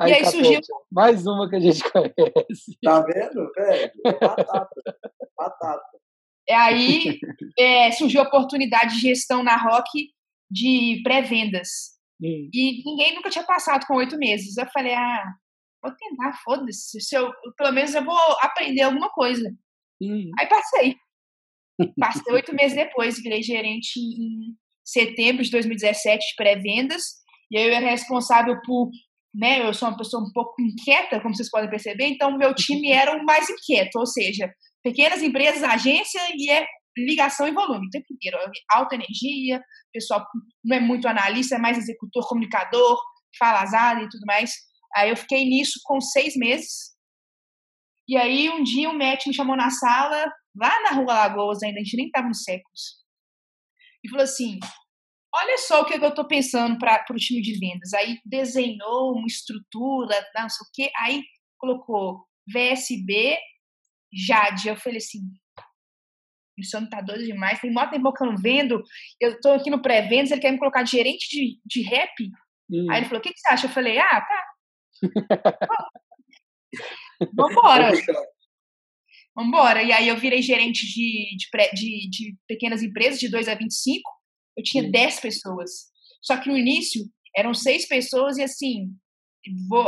Aí, 0.00 0.12
e 0.12 0.14
aí 0.14 0.24
surgiu. 0.26 0.60
Mais 0.92 1.26
uma 1.26 1.48
que 1.50 1.56
a 1.56 1.60
gente 1.60 1.82
conhece. 1.90 2.78
Tá 2.82 3.00
vendo, 3.00 3.50
velho? 3.52 3.92
Batata. 4.04 4.68
Batata. 5.36 5.98
É 6.48 6.54
aí 6.54 7.18
é, 7.58 7.90
surgiu 7.90 8.22
a 8.22 8.24
oportunidade 8.24 8.94
de 8.94 9.00
gestão 9.00 9.42
na 9.42 9.56
Rock 9.56 10.10
de 10.50 11.00
pré-vendas. 11.02 11.98
Hum. 12.22 12.48
E 12.54 12.82
ninguém 12.84 13.14
nunca 13.14 13.28
tinha 13.28 13.44
passado 13.44 13.86
com 13.86 13.96
oito 13.96 14.16
meses. 14.16 14.56
Eu 14.56 14.66
falei, 14.66 14.94
ah, 14.94 15.24
vou 15.82 15.92
tentar, 15.92 16.32
foda-se. 16.44 17.00
Se 17.00 17.16
eu, 17.16 17.30
pelo 17.56 17.72
menos 17.72 17.92
eu 17.94 18.04
vou 18.04 18.16
aprender 18.40 18.82
alguma 18.82 19.10
coisa. 19.10 19.50
Hum. 20.00 20.30
Aí 20.38 20.46
passei. 20.46 20.96
Passei 21.98 22.32
oito 22.32 22.54
meses 22.54 22.76
depois, 22.76 23.20
virei 23.20 23.42
gerente 23.42 23.98
em 23.98 24.56
setembro 24.88 25.42
de 25.42 25.50
2017 25.50 26.18
de 26.18 26.34
pré-vendas. 26.36 27.02
E 27.50 27.58
aí 27.58 27.66
eu 27.66 27.74
era 27.74 27.90
responsável 27.90 28.60
por 28.64 28.90
né, 29.34 29.66
eu 29.66 29.74
sou 29.74 29.88
uma 29.88 29.96
pessoa 29.96 30.22
um 30.22 30.32
pouco 30.32 30.60
inquieta, 30.60 31.20
como 31.20 31.34
vocês 31.34 31.50
podem 31.50 31.68
perceber, 31.68 32.06
então 32.06 32.36
meu 32.36 32.54
time 32.54 32.90
era 32.92 33.14
o 33.14 33.24
mais 33.24 33.48
inquieto, 33.48 33.96
ou 33.96 34.06
seja, 34.06 34.50
pequenas 34.82 35.22
empresas, 35.22 35.62
agência 35.62 36.20
e 36.34 36.50
é 36.50 36.66
ligação 36.96 37.46
e 37.46 37.52
volume 37.52 37.86
o 37.86 37.90
tempo 37.90 38.06
inteiro, 38.10 38.38
alta 38.72 38.96
energia, 38.96 39.62
pessoal 39.92 40.24
não 40.64 40.76
é 40.76 40.80
muito 40.80 41.06
analista, 41.06 41.54
é 41.54 41.58
mais 41.58 41.78
executor, 41.78 42.26
comunicador, 42.26 42.98
fala 43.38 43.62
azar 43.62 44.02
e 44.02 44.08
tudo 44.08 44.24
mais. 44.26 44.52
Aí 44.96 45.10
eu 45.10 45.16
fiquei 45.16 45.44
nisso 45.44 45.78
com 45.84 46.00
seis 46.00 46.34
meses. 46.36 46.96
E 48.08 48.16
aí 48.16 48.50
um 48.50 48.62
dia 48.62 48.90
o 48.90 48.98
Matt 48.98 49.26
me 49.26 49.34
chamou 49.34 49.56
na 49.56 49.70
sala, 49.70 50.24
lá 50.56 50.82
na 50.82 50.90
Rua 50.96 51.14
Lagoas 51.14 51.62
ainda, 51.62 51.78
a 51.78 51.84
gente 51.84 51.96
nem 51.96 52.06
estava 52.06 52.26
nos 52.26 52.42
séculos, 52.42 52.96
e 54.04 54.08
falou 54.08 54.24
assim, 54.24 54.58
olha 55.34 55.58
só 55.58 55.82
o 55.82 55.84
que 55.84 55.94
eu 55.94 56.08
estou 56.08 56.26
pensando 56.26 56.78
para 56.78 57.04
o 57.10 57.16
time 57.16 57.40
de 57.40 57.58
vendas. 57.58 57.92
Aí 57.94 58.18
desenhou 58.24 59.12
uma 59.12 59.26
estrutura, 59.26 60.14
não 60.34 60.48
sei 60.48 60.64
o 60.64 60.70
quê, 60.72 60.90
aí 60.96 61.22
colocou 61.58 62.24
VSB, 62.52 63.36
Jade. 64.12 64.68
Eu 64.68 64.76
falei 64.76 64.98
assim, 64.98 65.20
o 66.58 66.64
senhor 66.64 66.88
tá 66.88 67.00
doido 67.00 67.24
demais, 67.24 67.60
tem 67.60 67.72
mó 67.72 67.86
tempo 67.86 68.12
que 68.12 68.24
eu 68.24 68.28
não 68.28 68.36
vendo, 68.36 68.82
eu 69.20 69.32
estou 69.32 69.52
aqui 69.52 69.70
no 69.70 69.82
pré-vendas, 69.82 70.30
ele 70.30 70.40
quer 70.40 70.52
me 70.52 70.58
colocar 70.58 70.82
de 70.82 70.90
gerente 70.90 71.28
de, 71.28 71.60
de 71.64 71.82
rap. 71.88 72.12
Hum. 72.70 72.90
Aí 72.90 72.98
ele 72.98 73.06
falou, 73.06 73.20
o 73.20 73.22
que, 73.22 73.32
que 73.32 73.38
você 73.38 73.52
acha? 73.52 73.66
Eu 73.66 73.70
falei, 73.70 73.98
ah, 73.98 74.20
tá. 74.20 74.44
Vambora. 77.34 77.92
Vambora. 79.38 79.82
E 79.82 79.92
aí 79.92 80.08
eu 80.08 80.16
virei 80.16 80.42
gerente 80.42 80.84
de, 80.86 81.36
de, 81.36 81.70
de, 81.74 82.10
de 82.10 82.36
pequenas 82.48 82.82
empresas, 82.82 83.20
de 83.20 83.28
2 83.28 83.46
a 83.48 83.54
25, 83.54 84.02
eu 84.56 84.64
tinha 84.64 84.90
10 84.90 85.20
pessoas. 85.20 85.70
Só 86.20 86.36
que 86.36 86.48
no 86.48 86.58
início 86.58 87.04
eram 87.36 87.54
seis 87.54 87.86
pessoas 87.86 88.36
e 88.36 88.42
assim, 88.42 88.88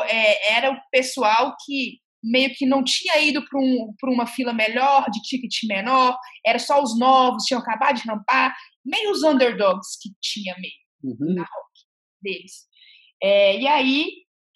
é, 0.08 0.54
era 0.54 0.70
o 0.70 0.80
pessoal 0.92 1.56
que 1.64 1.98
meio 2.22 2.54
que 2.54 2.66
não 2.66 2.84
tinha 2.84 3.18
ido 3.18 3.42
para 3.44 3.58
um, 3.58 3.94
uma 4.04 4.26
fila 4.26 4.52
melhor, 4.52 5.10
de 5.10 5.20
ticket 5.22 5.66
menor, 5.66 6.16
era 6.46 6.58
só 6.58 6.80
os 6.82 6.96
novos, 6.98 7.44
tinham 7.44 7.60
acabado 7.60 7.96
de 7.96 8.06
rampar, 8.06 8.54
meio 8.84 9.10
os 9.10 9.22
underdogs 9.22 9.98
que 10.00 10.10
tinha 10.20 10.54
meio 10.58 11.14
uhum. 11.14 11.34
na 11.34 11.42
rock 11.42 11.80
deles. 12.22 12.68
É, 13.22 13.58
e 13.58 13.66
aí 13.66 14.06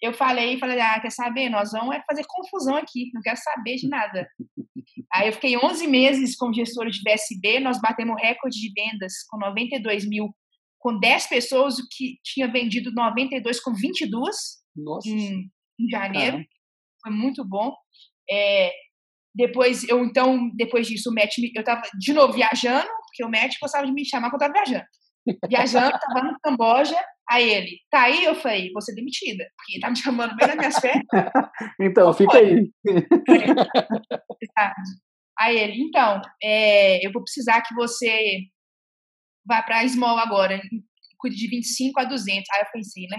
eu 0.01 0.13
falei, 0.13 0.57
falei, 0.59 0.79
ah, 0.79 0.99
quer 0.99 1.11
saber, 1.11 1.49
nós 1.49 1.71
vamos 1.71 1.95
é 1.95 2.03
fazer 2.07 2.23
confusão 2.27 2.75
aqui, 2.75 3.11
não 3.13 3.21
quero 3.21 3.37
saber 3.37 3.75
de 3.75 3.87
nada. 3.87 4.27
Aí 5.13 5.27
eu 5.27 5.33
fiquei 5.33 5.57
11 5.57 5.87
meses 5.87 6.35
como 6.35 6.53
gestora 6.53 6.89
de 6.89 7.01
VSB, 7.01 7.59
nós 7.59 7.79
batemos 7.79 8.21
recorde 8.21 8.59
de 8.59 8.71
vendas 8.73 9.13
com 9.29 9.37
92 9.37 10.07
mil, 10.07 10.35
com 10.79 10.99
10 10.99 11.27
pessoas, 11.27 11.79
o 11.79 11.87
que 11.89 12.19
tinha 12.23 12.51
vendido 12.51 12.91
92 12.91 13.59
com 13.61 13.73
22 13.73 14.35
Nossa. 14.75 15.09
Em, 15.09 15.49
em 15.79 15.89
janeiro. 15.89 16.37
Caramba. 16.37 16.45
Foi 17.01 17.11
muito 17.11 17.45
bom. 17.45 17.73
É, 18.29 18.71
depois, 19.33 19.87
eu 19.87 20.03
então, 20.03 20.49
depois 20.55 20.87
disso, 20.87 21.09
o 21.09 21.13
Matt, 21.13 21.37
eu 21.53 21.63
tava 21.63 21.81
de 21.97 22.13
novo 22.13 22.33
viajando, 22.33 22.87
porque 23.07 23.23
o 23.23 23.29
Matt 23.29 23.55
gostava 23.61 23.85
de 23.85 23.91
me 23.91 24.05
chamar 24.05 24.29
quando 24.29 24.41
eu 24.41 24.47
tava 24.47 24.53
viajando. 24.53 24.85
Viajando, 25.49 25.97
tava 25.99 26.23
no 26.23 26.39
Camboja, 26.41 26.97
Aí 27.29 27.49
ele, 27.49 27.79
tá 27.89 28.03
aí? 28.03 28.23
Eu 28.23 28.35
falei, 28.35 28.71
vou 28.71 28.81
ser 28.81 28.93
demitida, 28.93 29.43
porque 29.57 29.79
tá 29.79 29.89
me 29.89 29.97
chamando 29.97 30.35
bem 30.35 30.47
nas 30.47 30.57
minhas 30.57 30.75
férias. 30.75 31.03
então, 31.81 32.13
fica 32.13 32.37
aí. 32.37 32.71
aí 35.39 35.57
ele, 35.57 35.81
então, 35.81 36.21
é, 36.41 37.05
eu 37.05 37.11
vou 37.11 37.23
precisar 37.23 37.61
que 37.61 37.73
você 37.73 38.41
vá 39.45 39.63
pra 39.63 39.87
Small 39.87 40.19
agora, 40.19 40.61
cuide 41.17 41.35
de 41.35 41.49
25 41.49 41.99
a 41.99 42.03
200. 42.03 42.43
Aí 42.53 42.61
eu 42.61 42.71
pensei, 42.71 43.07
né? 43.07 43.17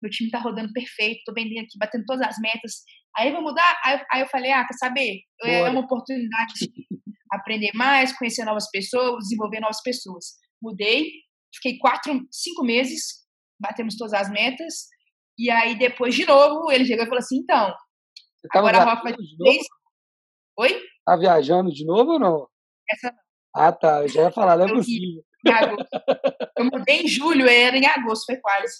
Meu 0.00 0.10
time 0.10 0.30
tá 0.30 0.38
rodando 0.38 0.72
perfeito, 0.72 1.22
tô 1.26 1.34
vendendo 1.34 1.64
aqui, 1.64 1.76
batendo 1.76 2.04
todas 2.06 2.26
as 2.26 2.38
metas. 2.38 2.84
Aí 3.16 3.32
vou 3.32 3.42
mudar? 3.42 3.80
Aí, 3.84 4.00
aí 4.12 4.20
eu 4.20 4.28
falei, 4.28 4.52
ah, 4.52 4.64
quer 4.64 4.74
saber? 4.74 5.22
É 5.42 5.68
uma 5.68 5.80
oportunidade 5.80 6.54
de 6.54 6.86
aprender 7.32 7.72
mais, 7.74 8.16
conhecer 8.16 8.44
novas 8.44 8.70
pessoas, 8.70 9.24
desenvolver 9.24 9.58
novas 9.58 9.82
pessoas. 9.82 10.36
Mudei, 10.62 11.10
fiquei 11.54 11.78
quatro, 11.78 12.26
cinco 12.30 12.64
meses 12.64 13.20
batemos 13.60 13.96
todas 13.96 14.14
as 14.14 14.30
metas. 14.30 14.88
E 15.38 15.50
aí, 15.50 15.78
depois, 15.78 16.14
de 16.14 16.24
novo, 16.24 16.70
ele 16.72 16.84
chegou 16.84 17.04
e 17.04 17.08
falou 17.08 17.18
assim: 17.18 17.38
então, 17.38 17.72
agora 18.52 18.78
a 18.78 18.84
Rock 18.84 19.02
vai 19.02 19.12
ter 19.14 19.36
três. 19.38 19.62
Oi? 20.58 20.82
Tá 21.04 21.16
viajando 21.16 21.70
de 21.70 21.84
novo 21.84 22.12
ou 22.12 22.18
não? 22.18 22.46
Essa 22.90 23.12
não. 23.12 23.18
Ah, 23.54 23.72
tá. 23.72 24.02
Eu 24.02 24.08
já 24.08 24.22
ia 24.22 24.32
falar, 24.32 24.56
não 24.56 24.66
é 24.66 24.72
possível. 24.72 25.22
Eu 26.56 26.64
mudei 26.66 27.02
em 27.02 27.08
julho, 27.08 27.48
era 27.48 27.76
em 27.76 27.86
agosto, 27.86 28.26
foi 28.26 28.36
quase. 28.36 28.74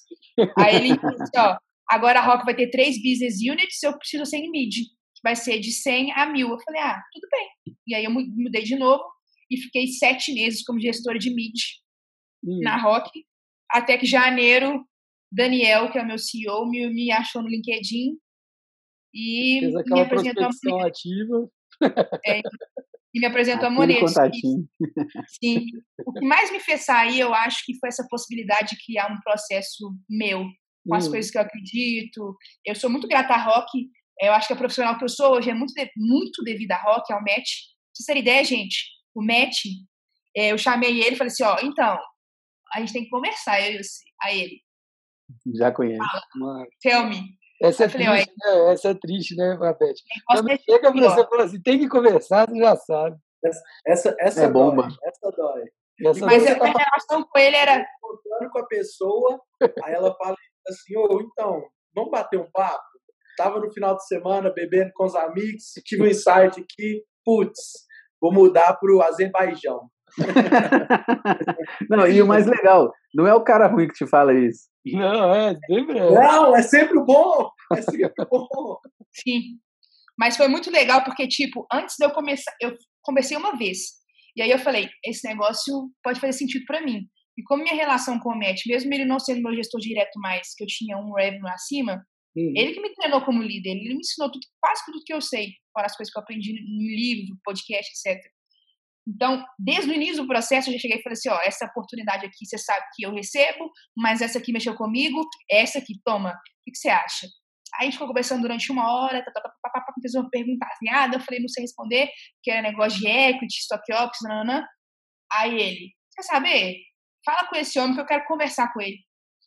Aí 0.58 0.76
ele 0.76 0.88
disse: 0.96 1.38
ó, 1.38 1.56
agora 1.88 2.20
a 2.20 2.22
Rock 2.22 2.44
vai 2.44 2.54
ter 2.54 2.70
três 2.70 2.96
business 2.96 3.36
units, 3.40 3.82
eu 3.82 3.96
preciso 3.98 4.26
ser 4.26 4.38
em 4.38 4.50
mid. 4.50 4.74
Que 4.74 5.22
vai 5.22 5.36
ser 5.36 5.58
de 5.58 5.72
100 5.72 6.12
a 6.12 6.26
1000. 6.26 6.48
Eu 6.48 6.58
falei: 6.60 6.80
ah, 6.82 7.00
tudo 7.12 7.26
bem. 7.30 7.74
E 7.86 7.94
aí 7.94 8.04
eu 8.04 8.10
mudei 8.10 8.62
de 8.62 8.76
novo 8.76 9.02
e 9.50 9.56
fiquei 9.56 9.86
sete 9.86 10.32
meses 10.32 10.62
como 10.62 10.80
gestora 10.80 11.18
de 11.18 11.34
mid 11.34 11.54
hum. 12.44 12.60
na 12.62 12.76
Rock 12.76 13.10
até 13.70 13.96
que 13.96 14.06
janeiro, 14.06 14.84
Daniel, 15.30 15.90
que 15.90 15.98
é 15.98 16.02
o 16.02 16.06
meu 16.06 16.18
CEO, 16.18 16.68
me, 16.68 16.88
me 16.88 17.12
achou 17.12 17.42
no 17.42 17.48
LinkedIn 17.48 18.18
e 19.14 19.58
Fez 19.60 19.76
aquela 19.76 19.96
me 19.96 20.06
apresentou 20.06 20.42
prospecção 20.44 20.80
ativa. 20.80 21.50
É, 22.26 22.40
e 23.14 23.20
me 23.20 23.26
apresentou 23.26 23.66
a 23.66 23.70
Monetos. 23.70 24.14
Sim. 25.42 25.66
O 26.04 26.12
que 26.12 26.26
mais 26.26 26.50
me 26.50 26.60
fez 26.60 26.84
sair, 26.84 27.20
eu 27.20 27.34
acho 27.34 27.64
que 27.64 27.78
foi 27.78 27.88
essa 27.88 28.06
possibilidade 28.08 28.70
de 28.70 28.84
criar 28.84 29.10
um 29.10 29.20
processo 29.20 29.94
meu, 30.08 30.44
com 30.86 30.94
as 30.94 31.06
hum. 31.06 31.10
coisas 31.10 31.30
que 31.30 31.38
eu 31.38 31.42
acredito. 31.42 32.36
Eu 32.64 32.74
sou 32.74 32.90
muito 32.90 33.08
grata 33.08 33.34
a 33.34 33.42
Rock. 33.42 33.88
Eu 34.20 34.32
acho 34.32 34.48
que 34.48 34.52
a 34.52 34.56
profissional 34.56 34.98
que 34.98 35.04
eu 35.04 35.08
sou 35.08 35.36
hoje 35.36 35.50
é 35.50 35.54
muito, 35.54 35.72
muito 35.96 36.42
devido 36.42 36.72
a 36.72 36.82
Rock, 36.82 37.12
ao 37.12 37.20
Matt. 37.20 37.34
Pra 37.34 37.94
vocês 37.94 38.06
terem 38.06 38.22
ideia, 38.22 38.44
gente, 38.44 38.76
o 39.14 39.22
Matt, 39.24 39.56
é, 40.36 40.52
eu 40.52 40.58
chamei 40.58 41.00
ele 41.00 41.14
e 41.14 41.16
falei 41.16 41.32
assim, 41.32 41.42
ó, 41.42 41.56
então, 41.62 41.98
a 42.72 42.80
gente 42.80 42.92
tem 42.92 43.04
que 43.04 43.10
conversar, 43.10 43.60
eu, 43.60 43.80
a 44.22 44.32
ele. 44.32 44.60
Já 45.54 45.72
conhece. 45.72 45.98
Fala, 45.98 46.66
tell 46.80 47.06
me. 47.06 47.38
Essa 47.62 47.84
é, 47.84 47.88
falei, 47.88 48.06
triste, 48.06 48.34
né? 48.38 48.72
Essa 48.72 48.88
é 48.88 48.94
triste, 48.94 49.36
né? 49.36 49.58
Quando 50.26 50.48
chega 50.48 50.92
pra 50.92 51.00
você 51.02 51.20
e 51.20 51.28
fala 51.28 51.44
assim, 51.44 51.62
tem 51.62 51.78
que 51.78 51.88
conversar, 51.88 52.48
você 52.48 52.58
já 52.58 52.76
sabe. 52.76 53.16
Essa, 53.44 53.62
essa, 53.86 54.16
essa 54.18 54.44
é 54.44 54.50
bomba. 54.50 54.82
Dói, 54.82 54.96
essa 55.04 55.30
dói. 55.36 55.62
Essa 56.02 56.26
Mas 56.26 56.46
a 56.46 56.54
minha 56.54 56.72
relação 56.72 57.22
com 57.22 57.38
ele 57.38 57.56
era... 57.56 57.86
Contando 58.00 58.50
com 58.50 58.58
a 58.58 58.66
pessoa, 58.66 59.40
aí 59.84 59.92
ela 59.92 60.14
fala 60.16 60.34
assim, 60.68 60.96
ô, 60.96 61.08
oh, 61.10 61.20
então, 61.20 61.62
vamos 61.94 62.10
bater 62.10 62.40
um 62.40 62.50
papo? 62.50 62.82
Tava 63.36 63.60
no 63.60 63.70
final 63.72 63.94
de 63.96 64.06
semana 64.06 64.52
bebendo 64.52 64.90
com 64.94 65.04
os 65.04 65.14
amigos, 65.14 65.72
tive 65.84 66.02
um 66.02 66.06
insight 66.06 66.60
aqui, 66.60 67.04
putz, 67.24 67.86
vou 68.20 68.32
mudar 68.32 68.74
pro 68.78 69.02
Azerbaijão. 69.02 69.90
não, 71.88 72.06
e 72.06 72.20
o 72.20 72.26
mais 72.26 72.46
legal, 72.46 72.92
não 73.14 73.26
é 73.26 73.34
o 73.34 73.44
cara 73.44 73.66
ruim 73.66 73.88
que 73.88 73.94
te 73.94 74.06
fala 74.06 74.32
isso. 74.34 74.68
Não, 74.86 75.34
é 75.34 75.54
sempre 75.66 75.98
é. 75.98 76.10
Não, 76.10 76.56
é 76.56 76.62
sempre 76.62 77.04
bom. 77.04 77.50
É 77.72 77.82
sempre 77.82 78.26
bom. 78.30 78.78
Sim. 79.12 79.58
Mas 80.18 80.36
foi 80.36 80.48
muito 80.48 80.70
legal 80.70 81.04
porque, 81.04 81.26
tipo, 81.28 81.66
antes 81.72 81.96
de 81.98 82.04
eu 82.04 82.10
começar, 82.10 82.52
eu 82.60 82.74
conversei 83.02 83.36
uma 83.36 83.56
vez. 83.56 84.00
E 84.36 84.42
aí 84.42 84.50
eu 84.50 84.58
falei, 84.58 84.88
esse 85.04 85.26
negócio 85.26 85.90
pode 86.02 86.20
fazer 86.20 86.32
sentido 86.32 86.64
para 86.66 86.82
mim. 86.82 87.06
E 87.38 87.42
como 87.42 87.62
minha 87.62 87.74
relação 87.74 88.18
com 88.18 88.30
o 88.30 88.38
Matt, 88.38 88.66
mesmo 88.66 88.92
ele 88.92 89.04
não 89.04 89.18
sendo 89.18 89.42
meu 89.42 89.54
gestor 89.54 89.80
direto 89.80 90.18
mais, 90.20 90.54
que 90.54 90.62
eu 90.62 90.66
tinha 90.68 90.96
um 90.98 91.12
revenue 91.12 91.48
acima, 91.50 92.04
ele 92.36 92.74
que 92.74 92.80
me 92.80 92.92
treinou 92.94 93.24
como 93.24 93.42
líder, 93.42 93.70
ele 93.70 93.94
me 93.94 94.00
ensinou 94.00 94.30
tudo, 94.30 94.46
quase 94.60 94.84
tudo 94.84 95.02
que 95.04 95.12
eu 95.12 95.20
sei, 95.20 95.52
fora 95.72 95.86
as 95.86 95.96
coisas 95.96 96.12
que 96.12 96.18
eu 96.18 96.22
aprendi 96.22 96.52
no 96.52 96.86
livro, 96.86 97.36
podcast, 97.44 97.90
etc. 97.90 98.22
Então, 99.12 99.44
desde 99.58 99.90
o 99.90 99.94
início 99.94 100.22
do 100.22 100.28
processo, 100.28 100.68
eu 100.68 100.74
já 100.74 100.78
cheguei 100.78 100.98
e 100.98 101.02
falei 101.02 101.14
assim: 101.14 101.28
ó, 101.28 101.40
essa 101.42 101.66
oportunidade 101.66 102.24
aqui 102.24 102.46
você 102.46 102.56
sabe 102.56 102.86
que 102.94 103.04
eu 103.04 103.12
recebo, 103.12 103.70
mas 103.96 104.22
essa 104.22 104.38
aqui 104.38 104.52
mexeu 104.52 104.74
comigo, 104.76 105.20
essa 105.50 105.78
aqui, 105.78 105.94
toma, 106.04 106.30
o 106.30 106.64
que, 106.64 106.70
que 106.70 106.78
você 106.78 106.88
acha? 106.88 107.26
Aí 107.74 107.82
a 107.82 107.84
gente 107.84 107.94
ficou 107.94 108.08
conversando 108.08 108.42
durante 108.42 108.70
uma 108.70 108.92
hora, 108.92 109.24
tá, 109.24 109.30
tá, 109.32 109.40
tá, 109.40 109.50
tá, 109.62 109.80
tá, 109.80 109.94
fez 110.00 110.14
uma 110.14 110.28
pergunta 110.28 110.66
assim, 110.66 111.14
eu 111.14 111.20
falei, 111.20 111.40
não 111.40 111.48
sei 111.48 111.62
responder, 111.62 112.08
que 112.42 112.50
era 112.50 112.62
negócio 112.62 112.98
de 112.98 113.08
equity, 113.08 113.58
stock 113.60 113.92
options, 113.92 114.28
nanana. 114.28 114.66
Aí 115.32 115.54
ele, 115.54 115.92
quer 116.14 116.22
saber? 116.22 116.76
Fala 117.24 117.48
com 117.48 117.56
esse 117.56 117.78
homem 117.78 117.94
que 117.94 118.00
eu 118.00 118.06
quero 118.06 118.24
conversar 118.26 118.72
com 118.72 118.80
ele. 118.80 118.98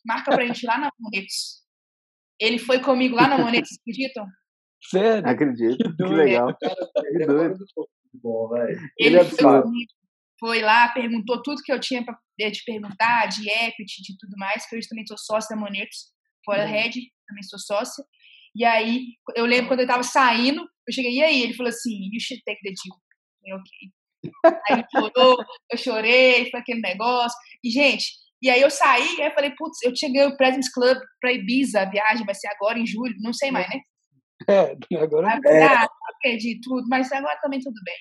Marca 0.06 0.34
pra 0.34 0.46
gente 0.46 0.66
lá 0.66 0.78
na 0.78 0.90
Monetos. 0.98 1.62
Ele 2.40 2.58
foi 2.58 2.80
comigo 2.80 3.14
lá 3.14 3.28
na 3.28 3.38
Monetos, 3.38 3.70
acreditam? 3.80 4.26
Sério? 4.90 5.28
Acredito. 5.28 5.76
Que, 5.76 5.96
que 5.96 6.04
legal. 6.04 6.56
Que 6.56 7.26
doido 7.26 7.64
bom, 8.22 8.48
velho. 8.48 8.78
Ele, 8.98 9.18
Ele 9.18 9.24
foi, 9.24 9.62
foi, 10.38 10.62
lá, 10.62 10.88
perguntou 10.88 11.42
tudo 11.42 11.62
que 11.62 11.72
eu 11.72 11.80
tinha 11.80 12.04
para 12.04 12.18
eh, 12.40 12.50
te 12.50 12.64
perguntar, 12.64 13.26
de 13.26 13.48
equity, 13.48 14.02
de 14.02 14.16
tudo 14.18 14.36
mais, 14.36 14.68
que 14.68 14.76
eu 14.76 14.80
também 14.88 15.06
sou 15.06 15.18
sócia 15.18 15.54
da 15.54 15.60
Monetos, 15.60 16.12
fora. 16.44 16.64
Red, 16.64 16.92
também 17.26 17.42
sou 17.42 17.58
sócia. 17.58 18.04
E 18.54 18.64
aí, 18.64 19.14
eu 19.34 19.46
lembro 19.46 19.68
quando 19.68 19.80
eu 19.80 19.86
tava 19.86 20.02
saindo, 20.02 20.62
eu 20.86 20.92
cheguei, 20.92 21.12
e 21.12 21.22
aí? 21.22 21.42
Ele 21.42 21.54
falou 21.54 21.70
assim, 21.70 22.10
you 22.12 22.20
should 22.20 22.42
take 22.44 22.60
the 22.62 22.70
deal. 22.70 23.00
Eu, 23.44 23.56
ok. 23.56 24.60
Aí 24.68 24.78
ele 24.78 24.84
chorou, 24.90 25.44
eu 25.70 25.78
chorei, 25.78 26.50
foi 26.50 26.60
aquele 26.60 26.80
negócio. 26.80 27.36
E, 27.62 27.70
gente, 27.70 28.06
e 28.42 28.50
aí 28.50 28.60
eu 28.60 28.70
saí, 28.70 29.20
aí 29.20 29.28
eu 29.28 29.32
falei, 29.32 29.50
putz, 29.56 29.82
eu 29.82 29.92
tinha 29.92 30.12
ganho 30.12 30.30
o 30.30 30.36
Presents 30.36 30.70
Club 30.72 30.98
pra 31.20 31.32
Ibiza, 31.32 31.80
a 31.80 31.90
viagem 31.90 32.24
vai 32.24 32.34
ser 32.34 32.48
agora 32.48 32.78
em 32.78 32.86
julho, 32.86 33.14
não 33.20 33.32
sei 33.32 33.50
mais, 33.50 33.68
né? 33.68 33.80
É, 34.48 34.76
agora 35.02 35.40
é. 35.46 35.86
Perdi 36.24 36.58
tudo, 36.62 36.88
mas 36.88 37.12
agora 37.12 37.38
também 37.42 37.60
tudo 37.60 37.78
bem. 37.84 37.98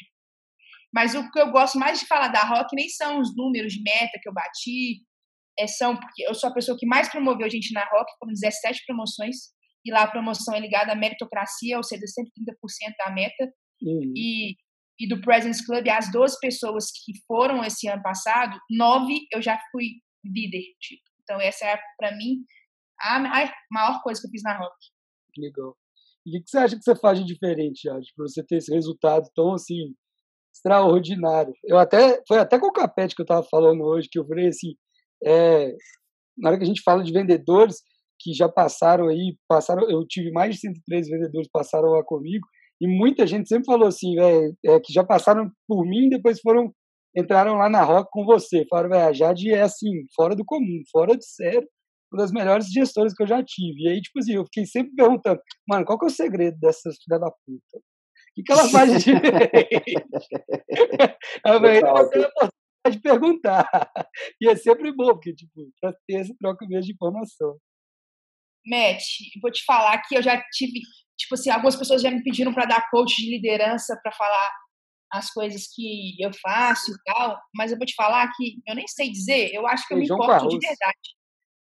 Mas 0.93 1.13
o 1.13 1.29
que 1.29 1.39
eu 1.39 1.51
gosto 1.51 1.77
mais 1.77 1.99
de 1.99 2.05
falar 2.05 2.29
da 2.29 2.43
Rock 2.43 2.73
nem 2.73 2.87
são 2.87 3.19
os 3.19 3.35
números 3.35 3.73
de 3.73 3.83
meta 3.83 4.17
que 4.21 4.29
eu 4.29 4.33
bati, 4.33 5.01
é, 5.59 5.67
são 5.67 5.97
porque 5.97 6.23
eu 6.25 6.33
sou 6.33 6.49
a 6.49 6.53
pessoa 6.53 6.77
que 6.79 6.85
mais 6.85 7.09
promoveu 7.09 7.49
gente 7.49 7.73
na 7.73 7.83
Rock, 7.83 8.09
foram 8.17 8.31
17 8.31 8.85
promoções, 8.85 9.35
e 9.85 9.91
lá 9.91 10.03
a 10.03 10.11
promoção 10.11 10.55
é 10.55 10.59
ligada 10.61 10.93
à 10.93 10.95
meritocracia, 10.95 11.75
ou 11.75 11.83
seja, 11.83 12.05
130% 12.05 12.93
da 12.97 13.11
meta. 13.11 13.53
Uhum. 13.81 14.13
E, 14.15 14.55
e 14.97 15.07
do 15.09 15.19
Presence 15.19 15.65
Club, 15.65 15.85
as 15.89 16.09
12 16.09 16.37
pessoas 16.39 16.85
que 17.03 17.11
foram 17.27 17.61
esse 17.65 17.89
ano 17.89 18.01
passado, 18.01 18.57
nove 18.69 19.27
eu 19.33 19.41
já 19.41 19.59
fui 19.71 19.99
líder. 20.23 20.63
Tipo. 20.79 21.03
Então, 21.23 21.41
essa 21.41 21.65
é, 21.65 21.77
para 21.97 22.15
mim, 22.15 22.45
a, 23.01 23.17
a 23.17 23.53
maior 23.69 24.01
coisa 24.01 24.21
que 24.21 24.27
eu 24.27 24.31
fiz 24.31 24.43
na 24.43 24.57
Rock. 24.57 24.75
Legal. 25.37 25.75
O 26.25 26.31
que 26.31 26.43
você 26.45 26.57
acha 26.57 26.77
que 26.77 26.83
você 26.83 26.95
faz 26.95 27.19
de 27.19 27.25
diferente, 27.25 27.81
Jade, 27.83 28.13
para 28.15 28.27
você 28.27 28.43
ter 28.43 28.57
esse 28.57 28.73
resultado 28.73 29.29
tão 29.35 29.53
assim 29.53 29.93
extraordinário? 30.55 31.53
Eu 31.65 31.77
até 31.77 32.21
foi 32.27 32.37
até 32.39 32.59
com 32.59 32.67
o 32.67 32.73
Capete 32.73 33.15
que 33.15 33.21
eu 33.21 33.25
estava 33.25 33.45
falando 33.49 33.83
hoje 33.83 34.07
que 34.09 34.17
eu 34.17 34.25
falei 34.25 34.47
assim, 34.47 34.75
é, 35.25 35.73
na 36.37 36.49
hora 36.49 36.57
que 36.57 36.63
a 36.63 36.67
gente 36.67 36.81
fala 36.81 37.03
de 37.03 37.11
vendedores 37.11 37.81
que 38.19 38.33
já 38.33 38.47
passaram 38.47 39.09
aí, 39.09 39.35
passaram, 39.49 39.89
eu 39.89 40.05
tive 40.07 40.31
mais 40.31 40.55
de 40.55 40.61
103 40.61 41.09
vendedores 41.09 41.49
passaram 41.51 41.89
lá 41.89 42.03
comigo 42.03 42.47
e 42.79 42.87
muita 42.87 43.27
gente 43.27 43.49
sempre 43.49 43.65
falou 43.65 43.87
assim, 43.87 44.15
véio, 44.15 44.55
é, 44.65 44.79
que 44.79 44.93
já 44.93 45.03
passaram 45.03 45.51
por 45.67 45.85
mim 45.85 46.05
e 46.05 46.09
depois 46.09 46.39
foram 46.39 46.73
entraram 47.15 47.55
lá 47.55 47.69
na 47.69 47.83
Rock 47.83 48.09
com 48.11 48.25
você, 48.25 48.65
falaram, 48.67 48.89
velho, 48.89 49.07
a 49.07 49.13
Jade 49.13 49.51
é 49.51 49.61
assim, 49.61 49.91
fora 50.15 50.35
do 50.35 50.43
comum, 50.43 50.81
fora 50.91 51.15
de 51.15 51.25
sério, 51.25 51.67
uma 52.13 52.21
das 52.21 52.31
melhores 52.31 52.67
gestoras 52.71 53.13
que 53.13 53.23
eu 53.23 53.27
já 53.27 53.43
tive. 53.43 53.83
E 53.83 53.89
aí, 53.89 54.01
tipo 54.01 54.19
assim, 54.19 54.33
eu 54.35 54.45
fiquei 54.45 54.65
sempre 54.65 54.93
perguntando, 54.95 55.41
mano, 55.67 55.85
qual 55.85 55.97
que 55.97 56.05
é 56.05 56.07
o 56.07 56.11
segredo 56.11 56.57
dessas 56.59 56.95
filha 57.03 57.19
da 57.19 57.31
puta? 57.31 57.77
O 57.77 58.35
que, 58.35 58.43
que 58.43 58.51
ela 58.51 58.69
faz 58.69 59.03
de 59.03 59.11
diferente? 59.13 59.93
eu 61.45 61.53
falei, 61.53 61.81
você 61.81 62.29
pode 62.83 63.01
perguntar. 63.01 63.67
E 64.39 64.47
é 64.47 64.55
sempre 64.55 64.93
bom, 64.93 65.13
porque, 65.13 65.33
tipo, 65.33 65.71
pra 65.79 65.93
ter 66.05 66.17
essa 66.17 66.33
troca 66.39 66.65
mesmo 66.67 66.83
de 66.83 66.93
informação. 66.93 67.57
Matt, 68.65 69.03
vou 69.41 69.51
te 69.51 69.63
falar 69.65 70.01
que 70.01 70.17
eu 70.17 70.21
já 70.21 70.41
tive, 70.51 70.81
tipo 71.17 71.33
assim, 71.33 71.49
algumas 71.49 71.75
pessoas 71.75 72.01
já 72.01 72.11
me 72.11 72.21
pediram 72.23 72.53
para 72.53 72.65
dar 72.65 72.89
coach 72.89 73.15
de 73.15 73.29
liderança, 73.29 73.97
para 74.03 74.11
falar 74.11 74.49
as 75.11 75.31
coisas 75.31 75.63
que 75.73 76.15
eu 76.19 76.31
faço 76.41 76.91
e 76.91 76.95
tal, 77.05 77.39
mas 77.55 77.71
eu 77.71 77.77
vou 77.77 77.85
te 77.85 77.95
falar 77.95 78.31
que 78.35 78.55
eu 78.67 78.75
nem 78.75 78.87
sei 78.87 79.11
dizer, 79.11 79.53
eu 79.53 79.65
acho 79.67 79.87
que 79.87 79.93
eu 79.93 79.97
me 79.97 80.05
importo 80.05 80.47
de 80.47 80.59
verdade. 80.59 81.22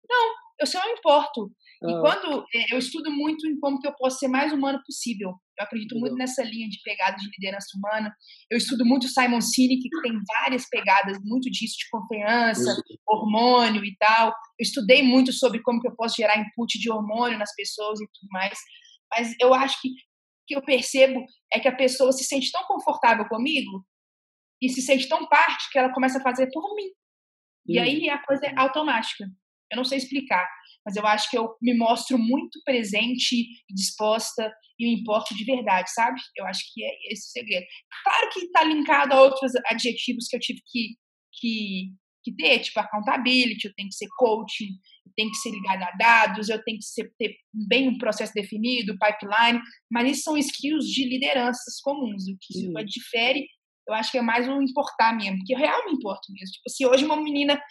Não, 0.10 0.34
eu 0.60 0.68
só 0.68 0.84
me 0.86 0.93
importo. 0.93 1.51
Ah. 1.84 1.89
E 1.89 2.01
quando 2.01 2.45
é, 2.53 2.74
eu 2.74 2.80
estudo 2.80 3.12
muito 3.12 3.47
em 3.47 3.57
como 3.60 3.80
que 3.80 3.88
eu 3.88 3.95
posso 3.95 4.18
ser 4.18 4.28
mais 4.28 4.51
humano 4.51 4.80
possível. 4.86 5.30
Eu 5.57 5.64
acredito 5.64 5.97
muito 5.97 6.16
nessa 6.16 6.43
linha 6.43 6.68
de 6.68 6.80
pegada 6.84 7.16
de 7.16 7.30
liderança 7.38 7.68
humana. 7.78 8.14
Eu 8.49 8.57
estudo 8.57 8.86
muito 8.86 9.07
Simon 9.07 9.41
Sinek, 9.41 9.82
que 9.82 10.01
tem 10.01 10.14
várias 10.28 10.68
pegadas, 10.70 11.18
muito 11.24 11.49
disso 11.49 11.76
de 11.78 11.89
confiança, 11.89 12.82
hormônio 13.07 13.84
e 13.84 13.95
tal. 13.97 14.30
Eu 14.30 14.64
estudei 14.64 15.01
muito 15.01 15.32
sobre 15.32 15.62
como 15.62 15.82
que 15.82 15.88
eu 15.88 15.95
posso 15.95 16.16
gerar 16.16 16.38
input 16.38 16.80
de 16.80 16.91
hormônio 16.91 17.38
nas 17.38 17.53
pessoas 17.55 17.99
e 17.99 18.05
tudo 18.05 18.30
mais. 18.32 18.57
Mas 19.12 19.36
eu 19.39 19.53
acho 19.53 19.80
que 19.82 19.89
o 19.89 19.93
que 20.47 20.55
eu 20.55 20.62
percebo 20.64 21.24
é 21.53 21.60
que 21.60 21.68
a 21.68 21.76
pessoa 21.76 22.12
se 22.12 22.24
sente 22.24 22.51
tão 22.51 22.64
confortável 22.64 23.28
comigo 23.28 23.86
e 24.62 24.70
se 24.70 24.82
sente 24.82 25.07
tão 25.07 25.28
parte 25.28 25.70
que 25.72 25.80
ela 25.80 25.93
começa 25.93 26.20
a 26.20 26.24
fazer 26.24 26.49
por 26.51 26.76
mim. 26.76 26.89
E 27.68 27.78
aí 27.78 28.10
a 28.10 28.18
coisa 28.26 28.47
é 28.47 28.53
automática. 28.57 29.26
Eu 29.72 29.78
não 29.78 29.86
sei 29.86 29.98
explicar, 29.98 30.48
mas 30.86 30.96
eu 30.96 31.06
acho 31.06 31.30
que 31.30 31.38
eu 31.38 31.56
me 31.62 31.76
mostro 31.76 32.18
muito 32.18 32.60
presente 32.64 33.36
e 33.70 33.74
disposta 33.74 34.52
e 34.80 34.86
me 34.86 35.02
importo 35.02 35.36
de 35.36 35.44
verdade, 35.44 35.92
sabe? 35.94 36.20
Eu 36.36 36.46
acho 36.46 36.62
que 36.74 36.84
é 36.84 37.12
esse 37.12 37.28
o 37.28 37.32
segredo. 37.32 37.66
Claro 38.04 38.30
que 38.32 38.40
está 38.40 38.64
linkado 38.64 39.14
a 39.14 39.22
outros 39.22 39.52
adjetivos 39.70 40.28
que 40.28 40.36
eu 40.36 40.40
tive 40.40 40.62
que, 40.66 40.96
que, 41.34 41.92
que 42.24 42.36
ter, 42.36 42.60
tipo 42.60 42.80
accountability, 42.80 43.68
eu 43.68 43.74
tenho 43.76 43.90
que 43.90 43.96
ser 43.96 44.08
coaching, 44.18 44.70
eu 45.06 45.12
tenho 45.16 45.30
que 45.30 45.38
ser 45.38 45.52
ligado 45.52 45.84
a 45.84 45.92
dados, 45.98 46.50
eu 46.50 46.64
tenho 46.64 46.78
que 46.78 46.86
ser, 46.86 47.12
ter 47.20 47.36
bem 47.54 47.90
um 47.90 47.98
processo 47.98 48.34
definido, 48.34 48.98
pipeline, 48.98 49.62
mas 49.92 50.10
isso 50.10 50.24
são 50.24 50.38
skills 50.38 50.86
de 50.86 51.08
lideranças 51.10 51.80
comuns. 51.84 52.24
O 52.24 52.38
que 52.40 52.58
isso 52.58 52.72
difere, 52.86 53.46
eu 53.88 53.94
acho 53.94 54.12
que 54.12 54.18
é 54.18 54.22
mais 54.22 54.48
o 54.48 54.62
importar 54.62 55.16
mesmo, 55.16 55.38
porque 55.38 55.54
eu 55.54 55.58
realmente 55.58 55.92
me 55.92 55.98
importo 55.98 56.32
mesmo. 56.32 56.54
Tipo, 56.54 56.70
se 56.70 56.86
hoje 56.86 57.06
uma 57.06 57.22
menina 57.22 57.62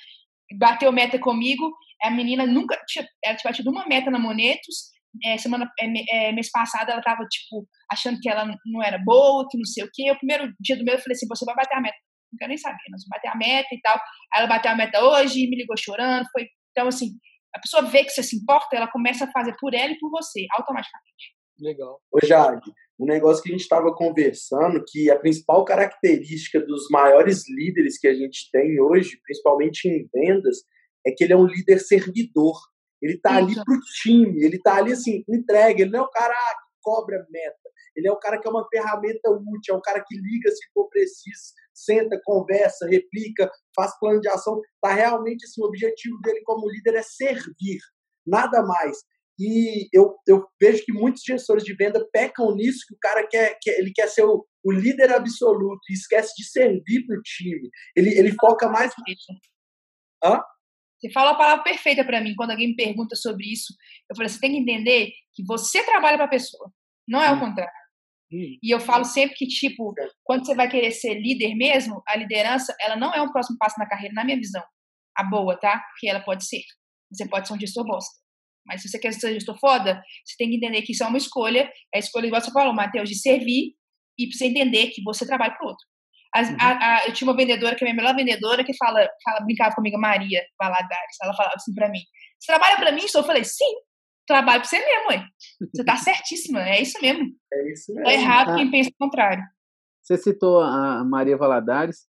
bateu 0.57 0.93
meta 0.93 1.19
comigo. 1.19 1.71
A 2.03 2.11
menina 2.11 2.47
nunca 2.47 2.79
tinha, 2.87 3.07
ela 3.25 3.37
tinha 3.37 3.51
batido 3.51 3.71
uma 3.71 3.87
meta 3.87 4.11
na 4.11 4.19
Monetos. 4.19 4.91
É, 5.25 5.37
semana, 5.39 5.69
é, 5.81 6.29
é, 6.29 6.33
mês 6.33 6.51
passado 6.51 6.91
ela 6.91 7.03
tava, 7.03 7.25
tipo, 7.25 7.67
achando 7.91 8.21
que 8.21 8.29
ela 8.29 8.45
não 8.67 8.83
era 8.83 8.99
boa, 9.05 9.47
que 9.51 9.57
não 9.57 9.65
sei 9.65 9.85
o 9.85 9.91
quê. 9.93 10.11
O 10.11 10.19
primeiro 10.19 10.53
dia 10.61 10.77
do 10.77 10.85
meu 10.85 10.95
eu 10.95 11.01
falei 11.01 11.15
assim: 11.15 11.27
você 11.29 11.45
vai 11.45 11.55
bater 11.55 11.77
a 11.77 11.81
meta. 11.81 11.97
Quero 12.39 12.49
nem 12.49 12.59
saber, 12.59 12.77
nós 12.91 13.03
vamos 13.03 13.09
bater 13.09 13.29
a 13.29 13.37
meta 13.37 13.69
e 13.73 13.81
tal. 13.81 13.97
Aí 14.35 14.41
ela 14.41 14.47
bateu 14.47 14.71
a 14.71 14.75
meta 14.77 15.03
hoje, 15.03 15.49
me 15.49 15.57
ligou 15.57 15.77
chorando. 15.79 16.27
Foi, 16.31 16.47
então, 16.71 16.89
assim, 16.89 17.13
a 17.55 17.59
pessoa 17.59 17.83
vê 17.83 18.05
que 18.05 18.11
você 18.11 18.23
se 18.23 18.37
importa, 18.37 18.77
ela 18.77 18.87
começa 18.87 19.25
a 19.25 19.33
fazer 19.33 19.55
por 19.59 19.75
ela 19.75 19.93
e 19.93 19.99
por 19.99 20.11
você, 20.11 20.47
automaticamente. 20.53 21.38
Legal. 21.61 22.01
Ô, 22.13 22.19
Jag, 22.25 22.61
um 22.99 23.07
negócio 23.07 23.43
que 23.43 23.49
a 23.49 23.53
gente 23.53 23.63
estava 23.63 23.95
conversando, 23.95 24.83
que 24.87 25.11
a 25.11 25.19
principal 25.19 25.65
característica 25.65 26.61
dos 26.61 26.89
maiores 26.91 27.49
líderes 27.49 27.99
que 27.99 28.09
a 28.09 28.15
gente 28.15 28.51
tem 28.51 28.81
hoje, 28.81 29.21
principalmente 29.25 29.89
em 29.89 30.09
vendas, 30.13 30.59
é 31.07 31.13
que 31.13 31.25
ele 31.25 31.33
é 31.33 31.37
um 31.37 31.47
líder 31.47 31.79
servidor. 31.79 32.59
Ele 33.01 33.15
está 33.15 33.37
ali 33.37 33.55
para 33.55 33.75
o 33.75 33.81
time, 34.03 34.45
ele 34.45 34.57
está 34.57 34.77
ali 34.77 34.93
assim, 34.93 35.25
entrega, 35.29 35.83
ele 35.83 35.91
não 35.91 36.01
é 36.01 36.03
o 36.03 36.11
cara 36.11 36.35
que 36.35 36.79
cobra 36.83 37.27
meta. 37.31 37.69
Ele 37.95 38.09
é 38.09 38.13
o 38.13 38.19
cara 38.19 38.41
que 38.41 38.47
é 38.47 38.51
uma 38.51 38.67
ferramenta 38.69 39.31
útil, 39.31 39.75
é 39.75 39.77
o 39.77 39.81
cara 39.81 40.05
que 40.07 40.17
liga 40.17 40.51
se 40.51 40.73
for 40.73 40.89
preciso, 40.89 41.53
senta, 41.73 42.21
conversa, 42.25 42.89
replica, 42.89 43.51
faz 43.75 43.97
plano 43.99 44.21
de 44.21 44.29
ação. 44.29 44.61
Tá 44.81 44.93
realmente 44.93 45.45
assim, 45.45 45.63
o 45.63 45.67
objetivo 45.67 46.19
dele 46.21 46.43
como 46.45 46.69
líder 46.69 46.95
é 46.97 47.03
servir, 47.03 47.79
nada 48.27 48.63
mais. 48.63 48.99
E 49.39 49.89
eu, 49.93 50.17
eu 50.27 50.45
vejo 50.61 50.85
que 50.85 50.93
muitos 50.93 51.23
gestores 51.23 51.63
de 51.63 51.73
venda 51.75 52.05
pecam 52.13 52.55
nisso, 52.57 52.85
que 52.89 52.95
o 52.95 52.99
cara 52.99 53.27
quer, 53.27 53.57
quer 53.63 53.79
ele 53.79 53.93
quer 53.93 54.09
ser 54.09 54.25
o, 54.25 54.45
o 54.65 54.73
líder 54.73 55.13
absoluto 55.13 55.81
e 55.89 55.93
esquece 55.93 56.35
de 56.37 56.45
servir 56.45 57.07
para 57.07 57.17
o 57.17 57.23
time. 57.23 57.71
Ele, 57.95 58.11
ele 58.19 58.33
foca 58.33 58.69
mais. 58.69 58.93
Hã? 60.25 60.41
Você 60.99 61.13
fala 61.13 61.31
a 61.31 61.37
palavra 61.37 61.63
perfeita 61.63 62.05
para 62.05 62.21
mim 62.21 62.35
quando 62.35 62.51
alguém 62.51 62.69
me 62.69 62.77
pergunta 62.77 63.15
sobre 63.15 63.47
isso. 63.47 63.73
Eu 64.11 64.17
falei, 64.17 64.29
você 64.29 64.41
tem 64.41 64.51
que 64.51 64.59
entender 64.59 65.13
que 65.33 65.45
você 65.45 65.85
trabalha 65.85 66.17
para 66.17 66.27
a 66.27 66.31
pessoa, 66.31 66.73
não 67.07 67.23
é 67.23 67.31
o 67.31 67.37
hum. 67.37 67.41
contrário. 67.41 67.73
Hum. 68.33 68.59
E 68.61 68.75
eu 68.75 68.81
falo 68.81 69.05
sempre 69.05 69.37
que, 69.37 69.47
tipo, 69.47 69.95
quando 70.25 70.45
você 70.45 70.57
vai 70.57 70.69
querer 70.69 70.91
ser 70.91 71.15
líder 71.15 71.55
mesmo, 71.55 72.03
a 72.07 72.17
liderança, 72.17 72.75
ela 72.81 72.97
não 72.97 73.15
é 73.15 73.23
um 73.23 73.31
próximo 73.31 73.57
passo 73.59 73.79
na 73.79 73.89
carreira, 73.89 74.13
na 74.15 74.25
minha 74.25 74.37
visão. 74.37 74.63
A 75.17 75.23
boa, 75.23 75.57
tá? 75.57 75.79
Porque 75.91 76.09
ela 76.09 76.21
pode 76.21 76.45
ser. 76.45 76.63
Você 77.13 77.29
pode 77.29 77.47
ser 77.47 77.55
um 77.55 77.61
gestor 77.61 77.85
bosta. 77.85 78.28
Mas 78.69 78.83
se 78.83 78.89
você 78.89 78.99
quer 78.99 79.13
ser 79.13 79.33
gestor 79.33 79.59
foda, 79.59 80.03
você 80.25 80.37
tem 80.37 80.51
que 80.51 80.57
entender 80.57 80.83
que 80.83 80.93
isso 80.93 81.03
é 81.03 81.07
uma 81.07 81.19
escolha. 81.19 81.69
É 81.93 81.97
a 81.97 81.99
escolha, 81.99 82.27
igual 82.27 82.41
você 82.41 82.53
falou, 82.53 82.75
Matheus, 82.75 83.09
de 83.09 83.19
servir 83.19 83.73
e 84.19 84.33
você 84.33 84.47
entender 84.47 84.89
que 84.89 85.03
você 85.03 85.27
trabalha 85.27 85.55
pro 85.57 85.69
outro. 85.69 85.85
As, 86.35 86.51
uhum. 86.51 86.57
a, 86.61 86.97
a, 86.97 87.07
eu 87.07 87.13
tinha 87.15 87.27
uma 87.27 87.37
vendedora, 87.37 87.75
que 87.75 87.83
é 87.83 87.89
a 87.89 87.93
minha 87.93 88.03
melhor 88.03 88.15
vendedora, 88.15 88.63
que 88.63 88.77
fala, 88.77 89.09
fala 89.25 89.41
brincava 89.41 89.75
comigo, 89.75 89.99
Maria 89.99 90.43
Valadares. 90.61 91.17
Ela 91.23 91.35
falava 91.35 91.55
assim 91.57 91.73
pra 91.73 91.89
mim: 91.89 92.01
Você 92.39 92.53
trabalha 92.53 92.77
pra 92.77 92.93
mim? 92.93 93.03
Eu 93.15 93.25
falei: 93.25 93.45
Sim, 93.45 93.75
trabalho 94.27 94.61
pra 94.61 94.69
você 94.69 94.79
mesmo, 94.79 95.07
mãe. 95.07 95.25
Você 95.75 95.85
tá 95.85 95.97
certíssima, 95.97 96.69
é 96.69 96.83
isso 96.83 97.01
mesmo. 97.01 97.25
É 97.53 97.73
isso 97.73 97.95
mesmo. 97.95 98.05
Tá 98.05 98.13
errado 98.13 98.51
ah, 98.51 98.57
quem 98.57 98.71
pensa 98.71 98.91
o 98.91 99.05
contrário. 99.05 99.43
Você 100.03 100.19
citou 100.19 100.61
a 100.61 101.03
Maria 101.05 101.37
Valadares. 101.37 102.07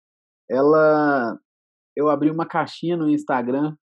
Ela. 0.51 1.39
Eu 1.97 2.09
abri 2.09 2.31
uma 2.31 2.47
caixinha 2.47 2.97
no 2.97 3.11
Instagram 3.11 3.77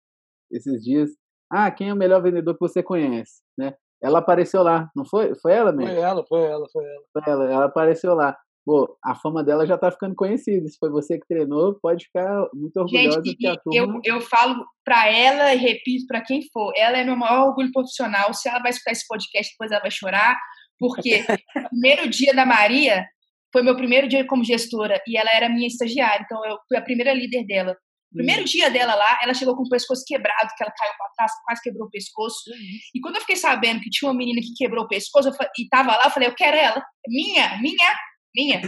esses 0.51 0.83
dias. 0.83 1.09
Ah, 1.53 1.69
quem 1.69 1.89
é 1.89 1.93
o 1.93 1.97
melhor 1.97 2.21
vendedor 2.21 2.53
que 2.53 2.59
você 2.59 2.81
conhece? 2.81 3.41
Né? 3.57 3.73
Ela 4.01 4.19
apareceu 4.19 4.63
lá, 4.63 4.89
não 4.95 5.05
foi? 5.05 5.35
Foi 5.35 5.53
ela 5.53 5.71
mesmo? 5.71 5.93
Foi 5.93 6.01
ela, 6.01 6.25
foi 6.25 6.43
ela, 6.43 6.65
foi 6.71 6.83
ela. 6.83 7.03
Foi 7.13 7.23
ela, 7.25 7.51
ela 7.51 7.65
apareceu 7.65 8.15
lá 8.15 8.35
pô, 8.65 8.97
a 9.03 9.15
fama 9.15 9.43
dela 9.43 9.65
já 9.65 9.77
tá 9.77 9.91
ficando 9.91 10.15
conhecida. 10.15 10.67
Se 10.67 10.77
foi 10.77 10.89
você 10.89 11.19
que 11.19 11.27
treinou, 11.27 11.77
pode 11.81 12.05
ficar 12.05 12.47
muito 12.53 12.77
orgulhosa 12.77 13.21
Gente, 13.23 13.35
que 13.35 13.47
a 13.47 13.57
turma... 13.57 13.99
eu, 14.03 14.15
eu 14.15 14.21
falo 14.21 14.65
para 14.83 15.09
ela 15.09 15.53
e 15.53 15.57
repito 15.57 16.05
para 16.07 16.23
quem 16.23 16.41
for, 16.51 16.71
ela 16.75 16.97
é 16.97 17.03
meu 17.03 17.15
maior 17.15 17.49
orgulho 17.49 17.71
profissional. 17.71 18.33
Se 18.33 18.49
ela 18.49 18.59
vai 18.59 18.71
escutar 18.71 18.91
esse 18.91 19.07
podcast, 19.07 19.53
depois 19.53 19.71
ela 19.71 19.81
vai 19.81 19.91
chorar, 19.91 20.35
porque 20.79 21.23
o 21.57 21.69
primeiro 21.69 22.09
dia 22.09 22.33
da 22.33 22.45
Maria 22.45 23.05
foi 23.51 23.61
meu 23.61 23.75
primeiro 23.75 24.07
dia 24.07 24.25
como 24.25 24.43
gestora 24.43 24.99
e 25.07 25.17
ela 25.17 25.29
era 25.31 25.49
minha 25.49 25.67
estagiária, 25.67 26.23
então 26.25 26.43
eu 26.45 26.57
fui 26.67 26.77
a 26.77 26.81
primeira 26.81 27.13
líder 27.13 27.45
dela. 27.45 27.77
Primeiro 28.13 28.45
dia 28.45 28.69
dela 28.69 28.95
lá, 28.95 29.19
ela 29.23 29.33
chegou 29.33 29.55
com 29.55 29.63
o 29.63 29.69
pescoço 29.69 30.03
quebrado, 30.05 30.49
que 30.55 30.63
ela 30.63 30.73
caiu 30.77 30.93
para 30.97 31.09
trás, 31.17 31.31
quase 31.45 31.61
quebrou 31.61 31.87
o 31.87 31.89
pescoço. 31.89 32.49
Uhum. 32.49 32.77
E 32.95 32.99
quando 33.01 33.15
eu 33.15 33.21
fiquei 33.21 33.35
sabendo 33.35 33.81
que 33.81 33.89
tinha 33.89 34.09
uma 34.09 34.17
menina 34.17 34.39
que 34.41 34.53
quebrou 34.55 34.85
o 34.85 34.87
pescoço 34.87 35.29
eu, 35.29 35.33
e 35.57 35.67
tava 35.67 35.95
lá, 35.95 36.03
eu 36.05 36.11
falei, 36.11 36.29
eu 36.29 36.35
quero 36.35 36.57
ela. 36.57 36.83
Minha, 37.07 37.59
minha, 37.61 37.95
minha. 38.35 38.61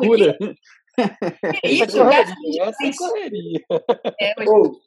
Procura. 0.00 0.38
Isso, 1.64 2.00
essa 2.60 2.98
correria. 2.98 3.64
É, 4.20 4.34
pô, 4.44 4.80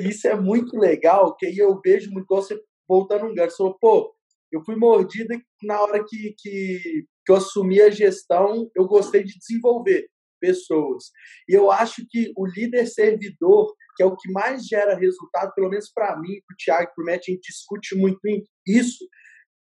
isso 0.00 0.26
é 0.28 0.34
muito 0.34 0.76
legal, 0.78 1.36
que 1.36 1.46
aí 1.46 1.58
eu 1.58 1.80
vejo 1.84 2.10
muito 2.10 2.26
você 2.28 2.58
voltando 2.88 3.26
um 3.26 3.34
gancho. 3.34 3.56
Falou, 3.56 3.76
pô, 3.80 4.14
eu 4.50 4.62
fui 4.64 4.76
mordida 4.76 5.40
na 5.62 5.80
hora 5.80 6.04
que, 6.04 6.34
que, 6.38 7.04
que 7.24 7.32
eu 7.32 7.36
assumi 7.36 7.80
a 7.80 7.90
gestão, 7.90 8.70
eu 8.74 8.86
gostei 8.86 9.24
de 9.24 9.38
desenvolver 9.38 10.08
pessoas. 10.42 11.04
E 11.48 11.54
eu 11.54 11.70
acho 11.70 12.04
que 12.10 12.32
o 12.36 12.44
líder 12.44 12.86
servidor, 12.86 13.72
que 13.96 14.02
é 14.02 14.06
o 14.06 14.16
que 14.16 14.30
mais 14.32 14.66
gera 14.66 14.96
resultado, 14.96 15.52
pelo 15.54 15.70
menos 15.70 15.88
para 15.94 16.18
mim, 16.18 16.40
para 16.44 16.54
o 16.54 16.56
Thiago, 16.56 16.92
para 16.94 17.02
o 17.02 17.06
Matt, 17.06 17.28
a 17.28 17.30
gente 17.30 17.48
discute 17.48 17.94
muito 17.94 18.18
isso. 18.66 19.06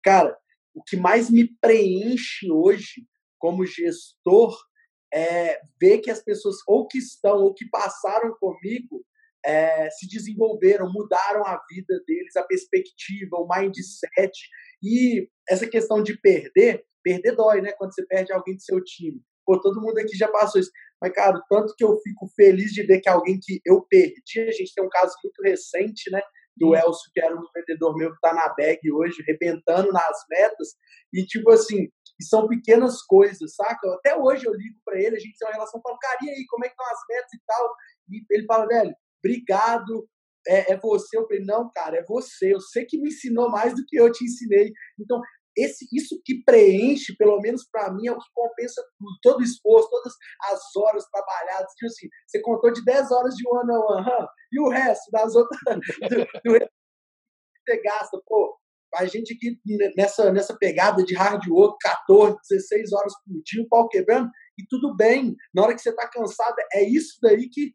Cara, 0.02 0.36
o 0.74 0.82
que 0.82 0.96
mais 0.96 1.30
me 1.30 1.48
preenche 1.60 2.50
hoje 2.50 3.06
como 3.38 3.64
gestor 3.64 4.58
é 5.14 5.60
ver 5.80 5.98
que 5.98 6.10
as 6.10 6.22
pessoas 6.22 6.56
ou 6.66 6.88
que 6.88 6.98
estão 6.98 7.36
ou 7.44 7.54
que 7.54 7.68
passaram 7.70 8.34
comigo 8.40 9.04
é, 9.44 9.88
se 9.90 10.08
desenvolveram, 10.08 10.90
mudaram 10.90 11.44
a 11.46 11.60
vida 11.70 12.02
deles, 12.06 12.34
a 12.34 12.42
perspectiva, 12.42 13.36
o 13.36 13.46
mindset. 13.46 14.32
E 14.82 15.28
essa 15.48 15.68
questão 15.68 16.02
de 16.02 16.18
perder, 16.18 16.84
perder 17.02 17.36
dói, 17.36 17.60
né? 17.60 17.72
Quando 17.72 17.94
você 17.94 18.04
perde 18.06 18.32
alguém 18.32 18.56
do 18.56 18.62
seu 18.62 18.82
time. 18.82 19.22
Pô, 19.44 19.60
todo 19.60 19.80
mundo 19.80 19.98
aqui 19.98 20.16
já 20.16 20.28
passou 20.28 20.60
isso. 20.60 20.70
Mas, 21.00 21.12
cara, 21.12 21.40
tanto 21.48 21.74
que 21.76 21.84
eu 21.84 21.98
fico 22.00 22.28
feliz 22.34 22.72
de 22.72 22.82
ver 22.82 23.00
que 23.00 23.08
alguém 23.08 23.38
que 23.40 23.60
eu 23.64 23.82
perdi, 23.88 24.40
a 24.40 24.52
gente 24.52 24.74
tem 24.74 24.84
um 24.84 24.88
caso 24.88 25.14
muito 25.22 25.42
recente, 25.42 26.10
né? 26.10 26.20
do 26.56 26.74
Elcio, 26.74 27.10
que 27.12 27.20
era 27.20 27.34
um 27.34 27.44
vendedor 27.54 27.96
meu 27.96 28.10
que 28.10 28.16
está 28.16 28.32
na 28.32 28.48
bag 28.54 28.78
hoje, 28.92 29.22
arrebentando 29.22 29.92
nas 29.92 30.24
metas. 30.30 30.68
E, 31.12 31.24
tipo 31.24 31.50
assim, 31.50 31.88
são 32.22 32.46
pequenas 32.46 33.02
coisas, 33.02 33.54
saca? 33.54 33.92
Até 33.94 34.16
hoje 34.16 34.46
eu 34.46 34.54
ligo 34.54 34.78
para 34.84 35.00
ele, 35.00 35.16
a 35.16 35.18
gente 35.18 35.36
tem 35.36 35.48
uma 35.48 35.54
relação, 35.54 35.80
falo, 35.82 35.98
cara, 35.98 36.18
e 36.22 36.30
aí, 36.30 36.46
como 36.48 36.64
é 36.64 36.68
que 36.68 36.74
estão 36.74 36.86
as 36.86 37.00
metas 37.08 37.32
e 37.32 37.40
tal? 37.46 37.74
E 38.10 38.24
ele 38.30 38.46
fala, 38.46 38.66
velho, 38.66 38.94
obrigado, 39.18 40.08
é, 40.46 40.72
é, 40.72 40.76
você. 40.76 41.16
Eu 41.16 41.26
falei, 41.26 41.44
não, 41.44 41.70
cara, 41.72 41.98
é 41.98 42.04
você. 42.04 42.54
Eu 42.54 42.60
sei 42.60 42.84
que 42.84 42.98
me 42.98 43.08
ensinou 43.08 43.50
mais 43.50 43.74
do 43.74 43.84
que 43.86 43.96
eu 43.96 44.10
te 44.12 44.24
ensinei. 44.24 44.72
Então, 45.00 45.20
esse, 45.56 45.86
isso 45.92 46.20
que 46.24 46.42
preenche, 46.44 47.16
pelo 47.16 47.40
menos 47.40 47.66
para 47.70 47.92
mim, 47.92 48.06
é 48.08 48.12
o 48.12 48.18
que 48.18 48.28
compensa 48.34 48.82
tudo, 48.98 49.18
todo 49.22 49.40
o 49.40 49.44
esforço, 49.44 49.88
todas 49.90 50.12
as 50.50 50.76
horas 50.76 51.04
trabalhadas. 51.10 51.72
Tipo 51.74 51.86
assim, 51.86 52.08
você 52.26 52.40
contou 52.40 52.72
de 52.72 52.84
10 52.84 53.10
horas 53.10 53.34
de 53.34 53.48
one 53.48 53.72
on 53.72 54.08
one, 54.08 54.28
e 54.52 54.60
o 54.60 54.68
resto 54.68 55.10
das 55.10 55.34
outras 55.34 55.60
do, 56.10 56.58
do, 56.58 56.68
você 57.66 57.80
gasta, 57.82 58.20
pô. 58.26 58.58
A 58.94 59.06
gente 59.06 59.34
aqui 59.34 59.58
nessa, 59.96 60.32
nessa 60.32 60.56
pegada 60.56 61.02
de 61.02 61.16
hard 61.16 61.42
work, 61.48 61.76
14, 61.82 62.36
16 62.48 62.92
horas 62.92 63.12
por 63.24 63.42
dia, 63.42 63.62
o 63.62 63.68
pau 63.68 63.88
quebrando, 63.88 64.30
e 64.56 64.64
tudo 64.68 64.94
bem. 64.94 65.34
Na 65.52 65.62
hora 65.62 65.74
que 65.74 65.80
você 65.80 65.90
está 65.90 66.08
cansado, 66.08 66.54
é 66.72 66.84
isso 66.84 67.18
daí 67.20 67.48
que, 67.48 67.72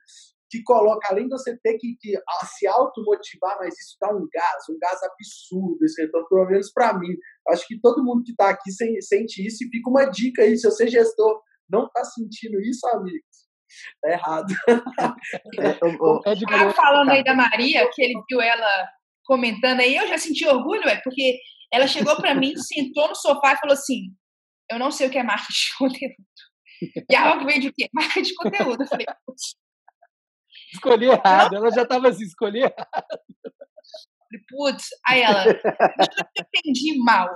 que 0.49 0.63
coloca, 0.63 1.07
além 1.09 1.25
de 1.25 1.29
você 1.29 1.57
ter 1.61 1.77
que, 1.77 1.95
que 1.99 2.13
se 2.57 2.67
automotivar, 2.67 3.57
mas 3.59 3.77
isso 3.77 3.95
dá 4.01 4.09
um 4.09 4.27
gás, 4.31 4.63
um 4.69 4.77
gás 4.79 4.99
absurdo, 5.03 5.83
esse 5.83 6.01
retorno, 6.01 6.27
pelo 6.27 6.45
menos 6.47 6.71
para 6.71 6.97
mim. 6.97 7.15
Acho 7.49 7.67
que 7.67 7.79
todo 7.79 8.03
mundo 8.03 8.23
que 8.23 8.31
está 8.31 8.49
aqui 8.49 8.71
sente 8.71 9.45
isso 9.45 9.63
e 9.63 9.69
fica 9.69 9.89
uma 9.89 10.05
dica 10.05 10.41
aí, 10.41 10.57
se 10.57 10.69
você 10.69 10.87
gestor 10.87 11.41
não 11.69 11.85
está 11.85 12.03
sentindo 12.03 12.59
isso, 12.61 12.87
amigos, 12.87 13.21
é 14.05 14.13
errado. 14.13 14.53
É, 15.59 15.67
é 15.67 16.73
falando 16.73 17.11
aí 17.11 17.23
da 17.23 17.35
Maria, 17.35 17.87
que 17.93 18.01
ele 18.01 18.19
viu 18.27 18.41
ela 18.41 18.87
comentando 19.23 19.81
aí, 19.81 19.95
eu 19.95 20.07
já 20.07 20.17
senti 20.17 20.47
orgulho, 20.47 20.87
é, 20.89 20.99
porque 21.03 21.37
ela 21.71 21.85
chegou 21.85 22.15
para 22.15 22.33
mim, 22.33 22.55
sentou 22.57 23.07
no 23.07 23.15
sofá 23.15 23.53
e 23.53 23.57
falou 23.57 23.73
assim, 23.73 24.11
eu 24.71 24.79
não 24.79 24.89
sei 24.89 25.07
o 25.07 25.11
que 25.11 25.19
é 25.19 25.23
marketing 25.23 25.53
de 25.53 25.77
conteúdo. 25.77 26.15
E 27.09 27.15
a 27.15 27.37
que 27.37 27.45
veio 27.45 27.61
de 27.61 27.67
o 27.67 27.73
quê? 27.73 27.89
Marketing 27.93 28.29
de 28.29 28.35
conteúdo. 28.35 28.83
Eu 28.83 28.87
falei, 28.87 29.05
Escolhi 30.73 31.07
errado, 31.07 31.55
ela 31.55 31.71
já 31.71 31.83
estava 31.83 32.09
assim, 32.09 32.23
escolhi 32.23 32.59
errado. 32.59 33.19
Putz, 34.47 34.85
aí 35.07 35.21
ela, 35.21 35.45
eu 35.47 36.45
entendi 36.55 36.97
mal. 37.03 37.27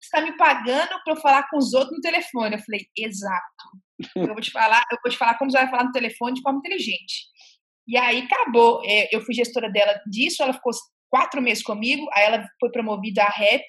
Você 0.00 0.16
está 0.16 0.20
me 0.20 0.36
pagando 0.36 1.00
para 1.04 1.12
eu 1.12 1.20
falar 1.20 1.48
com 1.48 1.58
os 1.58 1.72
outros 1.74 1.96
no 1.96 2.00
telefone. 2.00 2.56
Eu 2.56 2.62
falei, 2.62 2.86
exato. 2.96 3.64
Eu 4.16 4.28
vou 4.28 4.40
te 4.40 4.50
falar, 4.50 4.84
eu 4.90 4.98
vou 5.02 5.12
te 5.12 5.18
falar 5.18 5.36
como 5.38 5.50
você 5.50 5.58
vai 5.58 5.70
falar 5.70 5.84
no 5.84 5.92
telefone 5.92 6.34
de 6.34 6.42
forma 6.42 6.58
inteligente. 6.58 7.26
E 7.86 7.96
aí 7.96 8.22
acabou. 8.22 8.82
É, 8.84 9.14
eu 9.14 9.20
fui 9.20 9.34
gestora 9.34 9.70
dela 9.70 10.00
disso, 10.06 10.42
ela 10.42 10.54
ficou 10.54 10.72
quatro 11.10 11.42
meses 11.42 11.62
comigo, 11.62 12.06
aí 12.14 12.24
ela 12.24 12.44
foi 12.58 12.70
promovida 12.70 13.22
a 13.22 13.28
rep. 13.28 13.66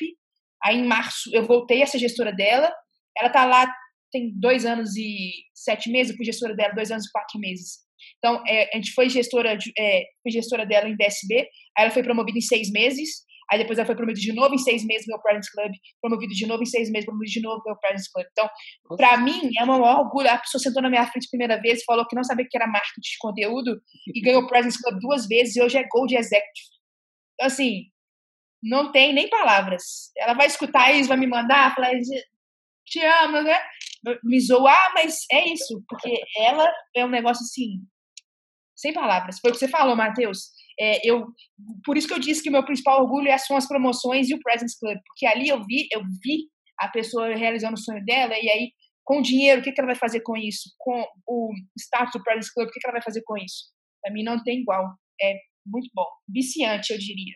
Aí 0.63 0.77
em 0.77 0.85
março 0.85 1.29
eu 1.33 1.43
voltei 1.45 1.83
a 1.83 1.87
ser 1.87 1.99
gestora 1.99 2.31
dela. 2.31 2.73
Ela 3.17 3.29
tá 3.29 3.45
lá 3.45 3.71
tem 4.11 4.31
dois 4.35 4.65
anos 4.65 4.95
e 4.95 5.31
sete 5.53 5.89
meses, 5.91 6.11
eu 6.11 6.17
fui 6.17 6.25
gestora 6.25 6.55
dela 6.55 6.73
dois 6.73 6.91
anos 6.91 7.05
e 7.05 7.11
quatro 7.11 7.39
meses. 7.39 7.79
Então, 8.17 8.41
é, 8.47 8.69
a 8.73 8.77
gente 8.77 8.93
foi 8.93 9.09
gestora, 9.09 9.57
é, 9.77 10.03
foi 10.21 10.31
gestora 10.31 10.65
dela 10.65 10.89
em 10.89 10.95
DSB, 10.95 11.39
aí 11.77 11.85
ela 11.85 11.91
foi 11.91 12.03
promovida 12.03 12.37
em 12.37 12.41
seis 12.41 12.71
meses, 12.71 13.23
aí 13.51 13.59
depois 13.59 13.77
ela 13.77 13.85
foi 13.85 13.95
promovida 13.95 14.19
de 14.19 14.33
novo 14.33 14.53
em 14.53 14.57
seis 14.57 14.85
meses 14.85 15.05
no 15.07 15.15
meu 15.15 15.21
Presence 15.21 15.51
Club, 15.51 15.71
promovida 16.01 16.33
de 16.33 16.47
novo 16.47 16.63
em 16.63 16.65
seis 16.65 16.91
meses, 16.91 17.05
promovida 17.05 17.31
de 17.31 17.41
novo 17.41 17.57
no 17.57 17.63
meu 17.65 17.75
Presence 17.77 18.11
Club. 18.11 18.25
Então, 18.31 18.49
para 18.95 19.17
mim, 19.17 19.51
é 19.57 19.63
um 19.63 19.67
maior 19.67 19.99
orgulho. 19.99 20.29
A 20.29 20.37
pessoa 20.37 20.61
sentou 20.61 20.81
na 20.81 20.89
minha 20.89 21.05
frente 21.07 21.25
a 21.25 21.29
primeira 21.29 21.61
vez, 21.61 21.83
falou 21.83 22.05
que 22.07 22.15
não 22.15 22.23
sabia 22.23 22.45
que 22.49 22.57
era 22.57 22.67
marketing 22.67 23.01
de 23.01 23.17
conteúdo 23.19 23.81
e 24.13 24.21
ganhou 24.21 24.43
o 24.43 24.47
Presence 24.47 24.81
Club 24.81 24.99
duas 24.99 25.27
vezes 25.27 25.55
e 25.55 25.61
hoje 25.61 25.77
é 25.77 25.87
Gold 25.87 26.15
Executive. 26.15 26.69
Então, 27.35 27.47
assim, 27.47 27.85
não 28.63 28.91
tem 28.91 29.13
nem 29.13 29.29
palavras. 29.29 30.11
Ela 30.17 30.33
vai 30.33 30.47
escutar 30.47 30.93
isso, 30.93 31.09
vai 31.09 31.17
me 31.17 31.27
mandar, 31.27 31.73
falar, 31.73 31.91
te 32.85 32.99
amo, 32.99 33.41
né? 33.41 33.57
Me 34.23 34.39
zoar, 34.39 34.93
mas 34.95 35.19
é 35.31 35.47
isso, 35.53 35.83
porque 35.87 36.21
ela 36.37 36.67
é 36.95 37.05
um 37.05 37.09
negócio 37.09 37.43
assim, 37.43 37.79
sem 38.75 38.93
palavras. 38.93 39.39
Foi 39.39 39.51
o 39.51 39.53
que 39.53 39.59
você 39.59 39.67
falou, 39.67 39.95
Matheus. 39.95 40.49
É, 40.79 41.07
eu, 41.07 41.27
por 41.85 41.97
isso 41.97 42.07
que 42.07 42.13
eu 42.13 42.19
disse 42.19 42.41
que 42.41 42.49
o 42.49 42.51
meu 42.51 42.65
principal 42.65 43.01
orgulho 43.01 43.27
é 43.27 43.37
são 43.37 43.55
as 43.55 43.67
promoções 43.67 44.29
e 44.29 44.33
o 44.33 44.39
Presence 44.39 44.77
Club, 44.79 44.97
porque 45.05 45.25
ali 45.27 45.47
eu 45.47 45.63
vi, 45.63 45.87
eu 45.91 46.01
vi 46.23 46.47
a 46.79 46.87
pessoa 46.87 47.35
realizando 47.35 47.75
o 47.75 47.79
sonho 47.79 48.03
dela, 48.03 48.33
e 48.35 48.49
aí, 48.49 48.71
com 49.03 49.19
o 49.19 49.21
dinheiro, 49.21 49.61
o 49.61 49.63
que, 49.63 49.71
que 49.71 49.79
ela 49.79 49.91
vai 49.91 49.95
fazer 49.95 50.21
com 50.21 50.35
isso? 50.35 50.69
Com 50.79 51.05
o 51.27 51.51
status 51.77 52.13
do 52.13 52.23
Presence 52.23 52.51
Club, 52.53 52.67
o 52.67 52.71
que, 52.71 52.79
que 52.79 52.87
ela 52.87 52.95
vai 52.95 53.03
fazer 53.03 53.21
com 53.23 53.37
isso? 53.37 53.71
Para 54.01 54.11
mim 54.11 54.23
não 54.23 54.41
tem 54.43 54.61
igual. 54.61 54.83
É 55.21 55.35
muito 55.65 55.89
bom. 55.93 56.07
Viciante, 56.27 56.91
eu 56.91 56.97
diria. 56.97 57.35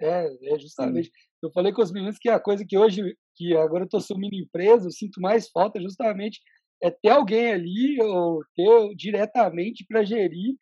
É, 0.00 0.54
é 0.54 0.58
justamente. 0.58 1.10
Eu 1.42 1.50
falei 1.52 1.72
com 1.72 1.82
os 1.82 1.92
meninos 1.92 2.18
que 2.18 2.28
a 2.28 2.40
coisa 2.40 2.64
que 2.68 2.76
hoje, 2.76 3.02
que 3.36 3.56
agora 3.56 3.82
eu 3.82 3.86
estou 3.86 3.98
assumindo 3.98 4.34
empresa, 4.34 4.86
eu 4.86 4.92
sinto 4.92 5.20
mais 5.20 5.48
falta 5.50 5.80
justamente 5.80 6.40
é 6.82 6.90
ter 6.90 7.08
alguém 7.08 7.52
ali, 7.52 8.00
ou 8.02 8.40
ter 8.54 8.94
diretamente 8.94 9.86
para 9.88 10.04
gerir, 10.04 10.54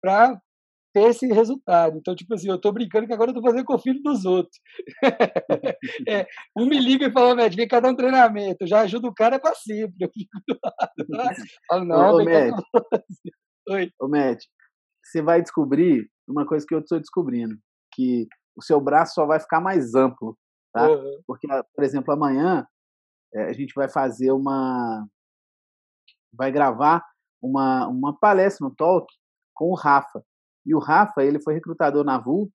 para 0.00 0.40
ter 0.92 1.08
esse 1.08 1.26
resultado. 1.26 1.98
Então, 1.98 2.14
tipo 2.14 2.32
assim, 2.32 2.48
eu 2.48 2.54
estou 2.54 2.72
brincando 2.72 3.08
que 3.08 3.12
agora 3.12 3.30
eu 3.30 3.34
tô 3.34 3.42
fazendo 3.42 3.64
com 3.64 3.74
o 3.74 3.78
filho 3.78 4.00
dos 4.00 4.24
outros. 4.24 4.56
é, 6.08 6.26
um 6.56 6.66
me 6.66 6.78
liga 6.78 7.06
e 7.06 7.12
fala, 7.12 7.34
Matt, 7.34 7.56
vem 7.56 7.66
cá 7.66 7.80
dar 7.80 7.90
um 7.90 7.96
treinamento, 7.96 8.58
eu 8.60 8.68
já 8.68 8.82
ajudo 8.82 9.08
o 9.08 9.14
cara 9.14 9.40
para 9.40 9.54
sempre. 9.56 9.96
Eu 9.98 10.10
fico 10.12 10.30
do 10.46 10.56
lado. 10.62 11.34
Falo, 11.66 11.84
não, 11.84 12.12
ô, 12.12 12.18
ô, 12.18 12.24
Oi. 13.74 13.90
Ô, 14.00 14.08
você 15.02 15.20
vai 15.20 15.42
descobrir 15.42 16.08
uma 16.28 16.46
coisa 16.46 16.64
que 16.66 16.74
eu 16.74 16.78
estou 16.78 17.00
descobrindo, 17.00 17.58
que 17.92 18.28
o 18.56 18.62
seu 18.62 18.80
braço 18.80 19.14
só 19.14 19.26
vai 19.26 19.40
ficar 19.40 19.60
mais 19.60 19.94
amplo, 19.94 20.38
tá? 20.74 20.90
Uhum. 20.90 21.22
Porque, 21.26 21.46
por 21.74 21.84
exemplo, 21.84 22.12
amanhã 22.12 22.66
é, 23.32 23.44
a 23.44 23.52
gente 23.52 23.72
vai 23.74 23.88
fazer 23.88 24.32
uma, 24.32 25.06
vai 26.32 26.50
gravar 26.50 27.02
uma, 27.40 27.86
uma 27.86 28.18
palestra 28.18 28.66
no 28.66 28.74
Talk 28.74 29.06
com 29.54 29.70
o 29.70 29.74
Rafa. 29.74 30.22
E 30.66 30.74
o 30.74 30.78
Rafa, 30.78 31.22
ele 31.22 31.40
foi 31.40 31.54
recrutador 31.54 32.04
na 32.04 32.18
VUP 32.18 32.52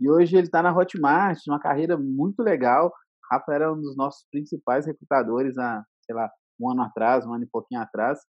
e 0.00 0.08
hoje 0.08 0.36
ele 0.36 0.46
está 0.46 0.62
na 0.62 0.74
Hotmart, 0.74 1.38
uma 1.46 1.60
carreira 1.60 1.96
muito 1.98 2.40
legal. 2.42 2.88
O 2.88 3.34
Rafa 3.34 3.52
era 3.52 3.72
um 3.72 3.80
dos 3.80 3.96
nossos 3.96 4.24
principais 4.30 4.86
recrutadores 4.86 5.58
há, 5.58 5.84
sei 6.04 6.14
lá, 6.14 6.30
um 6.58 6.70
ano 6.70 6.82
atrás, 6.82 7.26
um 7.26 7.34
ano 7.34 7.44
e 7.44 7.48
pouquinho 7.48 7.80
atrás. 7.80 8.20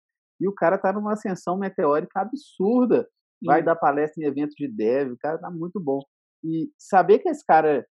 E 0.41 0.47
o 0.47 0.53
cara 0.53 0.75
está 0.75 0.91
numa 0.91 1.13
ascensão 1.13 1.57
meteórica 1.57 2.21
absurda. 2.21 3.07
Vai 3.41 3.63
dar 3.63 3.75
palestra 3.75 4.21
em 4.21 4.27
eventos 4.27 4.55
de 4.55 4.67
dev, 4.67 5.13
o 5.13 5.17
cara 5.17 5.35
está 5.35 5.49
muito 5.49 5.79
bom. 5.79 5.99
E 6.43 6.69
saber 6.77 7.19
que 7.19 7.29
esse 7.29 7.45
cara 7.45 7.85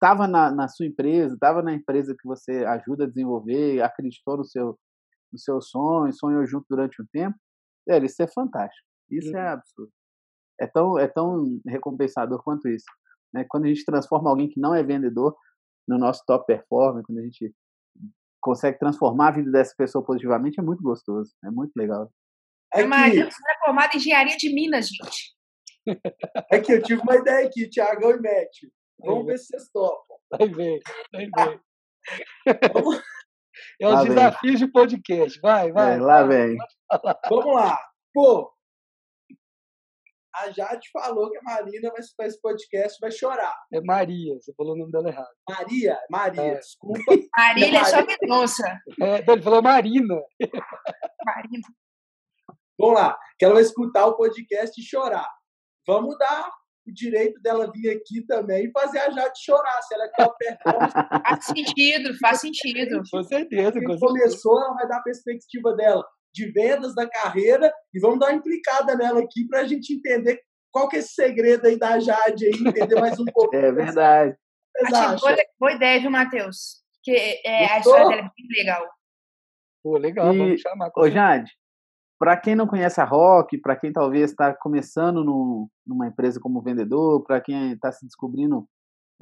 estava 0.00 0.26
na, 0.26 0.50
na, 0.50 0.66
sua 0.66 0.86
empresa, 0.86 1.34
estava 1.34 1.62
na 1.62 1.74
empresa 1.74 2.16
que 2.18 2.26
você 2.26 2.64
ajuda 2.64 3.04
a 3.04 3.06
desenvolver, 3.06 3.82
acreditou 3.82 4.38
no 4.38 4.44
seu, 4.44 4.78
no 5.30 5.38
seu 5.38 5.60
sonho, 5.60 6.12
sonhou 6.14 6.46
junto 6.46 6.64
durante 6.70 7.00
um 7.02 7.06
tempo, 7.12 7.38
é, 7.86 7.98
isso 7.98 8.22
é 8.22 8.26
fantástico. 8.26 8.88
Isso 9.10 9.36
é 9.36 9.42
uhum. 9.42 9.52
absurdo. 9.52 9.92
É 10.58 10.66
tão, 10.66 10.98
é 10.98 11.06
tão 11.06 11.60
recompensador 11.66 12.42
quanto 12.42 12.68
isso. 12.68 12.86
Né? 13.32 13.44
Quando 13.48 13.64
a 13.64 13.68
gente 13.68 13.84
transforma 13.84 14.30
alguém 14.30 14.48
que 14.48 14.58
não 14.58 14.74
é 14.74 14.82
vendedor 14.82 15.36
no 15.86 15.98
nosso 15.98 16.22
top 16.26 16.46
performer, 16.46 17.04
quando 17.04 17.18
a 17.18 17.22
gente 17.22 17.54
consegue 18.40 18.78
transformar 18.78 19.28
a 19.28 19.32
vida 19.32 19.50
dessa 19.50 19.74
pessoa 19.76 20.04
positivamente, 20.04 20.58
é 20.58 20.62
muito 20.62 20.82
gostoso, 20.82 21.34
é 21.44 21.50
muito 21.50 21.72
legal. 21.76 22.10
É 22.72 22.84
Mas 22.84 23.16
eu 23.16 23.30
sou 23.30 23.40
formada 23.64 23.92
em 23.94 23.96
engenharia 23.96 24.36
de 24.36 24.54
Minas, 24.54 24.88
gente. 24.88 25.34
É 26.50 26.60
que 26.60 26.72
eu 26.72 26.82
tive 26.82 27.02
uma 27.02 27.16
ideia 27.16 27.46
aqui, 27.46 27.68
Tiagão 27.68 28.12
e 28.12 28.20
Métio. 28.20 28.70
Vamos 29.04 29.26
ver 29.26 29.38
se 29.38 29.46
vocês 29.46 29.70
topam. 29.70 30.16
Vai 30.30 30.48
ver, 30.48 30.80
vai 31.12 31.26
ver. 31.26 31.60
É 33.78 33.88
o 33.88 34.04
desafio 34.04 34.56
de 34.56 34.66
podcast. 34.68 35.38
Vai, 35.40 35.70
vai. 35.72 35.96
É, 35.96 36.00
lá 36.00 36.22
vem. 36.22 36.56
Vamos 37.28 37.54
lá. 37.54 37.78
Pô, 38.14 38.50
a 40.34 40.50
Jade 40.50 40.88
falou 40.92 41.30
que 41.30 41.38
a 41.38 41.42
Marina 41.42 41.90
vai 41.90 42.00
escutar 42.00 42.26
esse 42.26 42.40
podcast 42.40 42.98
vai 43.00 43.10
chorar. 43.10 43.54
É 43.72 43.80
Maria, 43.80 44.34
você 44.40 44.54
falou 44.54 44.74
o 44.74 44.78
nome 44.78 44.92
dela 44.92 45.08
errado. 45.08 45.28
Maria, 45.48 45.98
Maria, 46.08 46.42
é. 46.42 46.54
desculpa. 46.54 47.00
Marília 47.36 47.80
é 47.80 47.84
só 47.84 48.04
Mendonça. 48.04 48.80
É, 49.00 49.30
ele 49.30 49.42
falou 49.42 49.62
Marina. 49.62 50.22
Marina. 51.24 51.68
Vamos 52.78 52.94
lá, 52.94 53.18
que 53.38 53.44
ela 53.44 53.54
vai 53.54 53.62
escutar 53.62 54.06
o 54.06 54.16
podcast 54.16 54.80
e 54.80 54.84
chorar. 54.84 55.28
Vamos 55.86 56.16
dar 56.16 56.50
o 56.86 56.92
direito 56.92 57.40
dela 57.40 57.70
vir 57.72 57.90
aqui 57.90 58.22
também 58.26 58.66
e 58.66 58.70
fazer 58.70 58.98
a 58.98 59.10
Jade 59.10 59.38
chorar, 59.42 59.82
se 59.82 59.94
ela 59.94 60.08
quer 60.08 60.22
uma 60.22 60.34
performance. 60.36 60.92
Faz 61.28 61.44
sentido, 61.44 62.18
faz 62.18 62.40
sentido. 62.40 63.02
Com 63.10 63.22
certeza. 63.22 63.72
Quem 63.72 63.98
começou, 63.98 64.60
ela 64.60 64.74
vai 64.74 64.88
dar 64.88 64.96
a 64.98 65.02
perspectiva 65.02 65.74
dela 65.74 66.04
de 66.32 66.50
vendas 66.52 66.94
da 66.94 67.08
carreira 67.08 67.72
e 67.92 68.00
vamos 68.00 68.18
dar 68.18 68.26
uma 68.26 68.36
implicada 68.36 68.96
nela 68.96 69.20
aqui 69.20 69.46
para 69.46 69.60
a 69.60 69.66
gente 69.66 69.94
entender 69.94 70.40
qual 70.70 70.88
que 70.88 70.96
é 70.96 70.98
esse 71.00 71.14
segredo 71.14 71.66
aí 71.66 71.76
da 71.78 71.98
Jade 71.98 72.46
aí, 72.46 72.52
entender 72.52 73.00
mais 73.00 73.18
um 73.18 73.24
pouco. 73.32 73.54
É 73.54 73.72
verdade. 73.72 74.36
Achei 74.84 75.16
boa, 75.18 75.36
boa 75.58 75.72
ideia, 75.72 76.00
viu, 76.00 76.10
Matheus? 76.10 76.80
Que 77.02 77.40
é, 77.44 77.72
a 77.72 77.78
história 77.78 78.08
dela 78.08 78.20
é 78.20 78.30
bem 78.36 78.58
legal. 78.58 78.88
Pô, 79.82 79.96
legal, 79.96 80.34
e, 80.34 80.38
vamos 80.38 80.60
chamar. 80.60 80.90
Ô, 80.94 81.10
Jade, 81.10 81.50
para 82.20 82.36
quem 82.36 82.54
não 82.54 82.66
conhece 82.66 83.00
a 83.00 83.04
Rock, 83.04 83.56
para 83.56 83.74
quem 83.74 83.90
talvez 83.90 84.30
está 84.30 84.54
começando 84.54 85.24
no, 85.24 85.70
numa 85.86 86.06
empresa 86.06 86.38
como 86.38 86.60
vendedor, 86.60 87.24
para 87.24 87.40
quem 87.40 87.72
está 87.72 87.90
se 87.90 88.04
descobrindo 88.04 88.68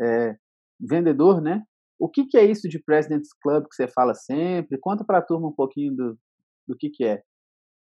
é, 0.00 0.34
vendedor, 0.80 1.40
né? 1.40 1.62
O 1.96 2.08
que, 2.08 2.26
que 2.26 2.36
é 2.36 2.44
isso 2.44 2.68
de 2.68 2.82
President's 2.82 3.32
Club 3.40 3.68
que 3.68 3.76
você 3.76 3.86
fala 3.86 4.14
sempre? 4.14 4.80
Conta 4.80 5.04
para 5.04 5.18
a 5.18 5.22
turma 5.22 5.46
um 5.46 5.54
pouquinho 5.54 5.94
do, 5.94 6.18
do 6.66 6.76
que, 6.76 6.90
que 6.90 7.04
é. 7.04 7.22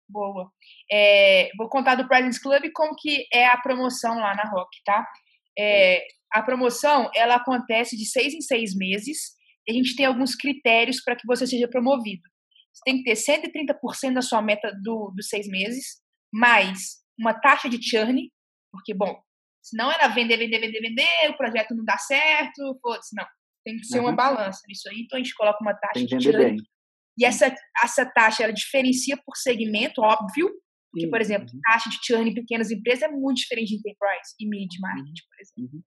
Boa. 0.06 0.50
É, 0.92 1.48
vou 1.56 1.70
contar 1.70 1.94
do 1.94 2.06
President's 2.06 2.42
Club 2.42 2.62
como 2.74 2.94
que 2.94 3.26
é 3.32 3.46
a 3.46 3.56
promoção 3.56 4.16
lá 4.16 4.34
na 4.34 4.50
Rock, 4.50 4.82
tá? 4.84 5.06
É, 5.58 6.02
a 6.30 6.42
promoção, 6.42 7.10
ela 7.16 7.36
acontece 7.36 7.96
de 7.96 8.04
seis 8.04 8.34
em 8.34 8.42
seis 8.42 8.76
meses. 8.76 9.34
E 9.66 9.72
a 9.72 9.74
gente 9.74 9.96
tem 9.96 10.04
alguns 10.04 10.34
critérios 10.34 11.02
para 11.02 11.16
que 11.16 11.26
você 11.26 11.46
seja 11.46 11.68
promovido. 11.68 12.29
Você 12.80 12.84
tem 12.84 13.02
que 13.02 13.04
ter 13.04 13.14
130% 13.14 14.14
da 14.14 14.22
sua 14.22 14.40
meta 14.40 14.72
do, 14.82 15.12
dos 15.14 15.28
seis 15.28 15.46
meses, 15.46 16.00
mais 16.32 17.00
uma 17.18 17.34
taxa 17.34 17.68
de 17.68 17.78
churn, 17.82 18.30
porque, 18.72 18.94
bom, 18.94 19.20
senão 19.62 19.92
era 19.92 20.08
vender, 20.08 20.38
vender, 20.38 20.58
vender, 20.58 20.80
vender, 20.80 21.30
o 21.30 21.36
projeto 21.36 21.74
não 21.74 21.84
dá 21.84 21.98
certo, 21.98 22.78
foda-se, 22.80 23.14
não. 23.14 23.26
Tem 23.62 23.76
que 23.76 23.84
ser 23.84 23.98
uhum. 23.98 24.06
uma 24.06 24.16
balança 24.16 24.60
nisso 24.66 24.88
aí, 24.88 25.02
então 25.02 25.18
a 25.18 25.22
gente 25.22 25.34
coloca 25.34 25.58
uma 25.60 25.74
taxa 25.74 26.06
de 26.06 26.22
churn. 26.22 26.38
Bem. 26.38 26.56
E 27.18 27.26
essa, 27.26 27.54
essa 27.84 28.06
taxa, 28.06 28.44
ela 28.44 28.52
diferencia 28.52 29.18
por 29.26 29.36
segmento, 29.36 30.00
óbvio, 30.00 30.48
porque, 30.90 31.06
por 31.08 31.20
exemplo, 31.20 31.46
uhum. 31.52 31.60
taxa 31.70 31.90
de 31.90 31.98
churn 32.02 32.30
em 32.30 32.34
pequenas 32.34 32.70
empresas 32.70 33.02
é 33.02 33.08
muito 33.08 33.36
diferente 33.36 33.68
de 33.68 33.76
enterprise 33.76 34.34
e 34.40 34.48
mid 34.48 34.70
market, 34.80 35.06
uhum. 35.06 35.28
por 35.28 35.40
exemplo. 35.40 35.76
Uhum. 35.76 35.82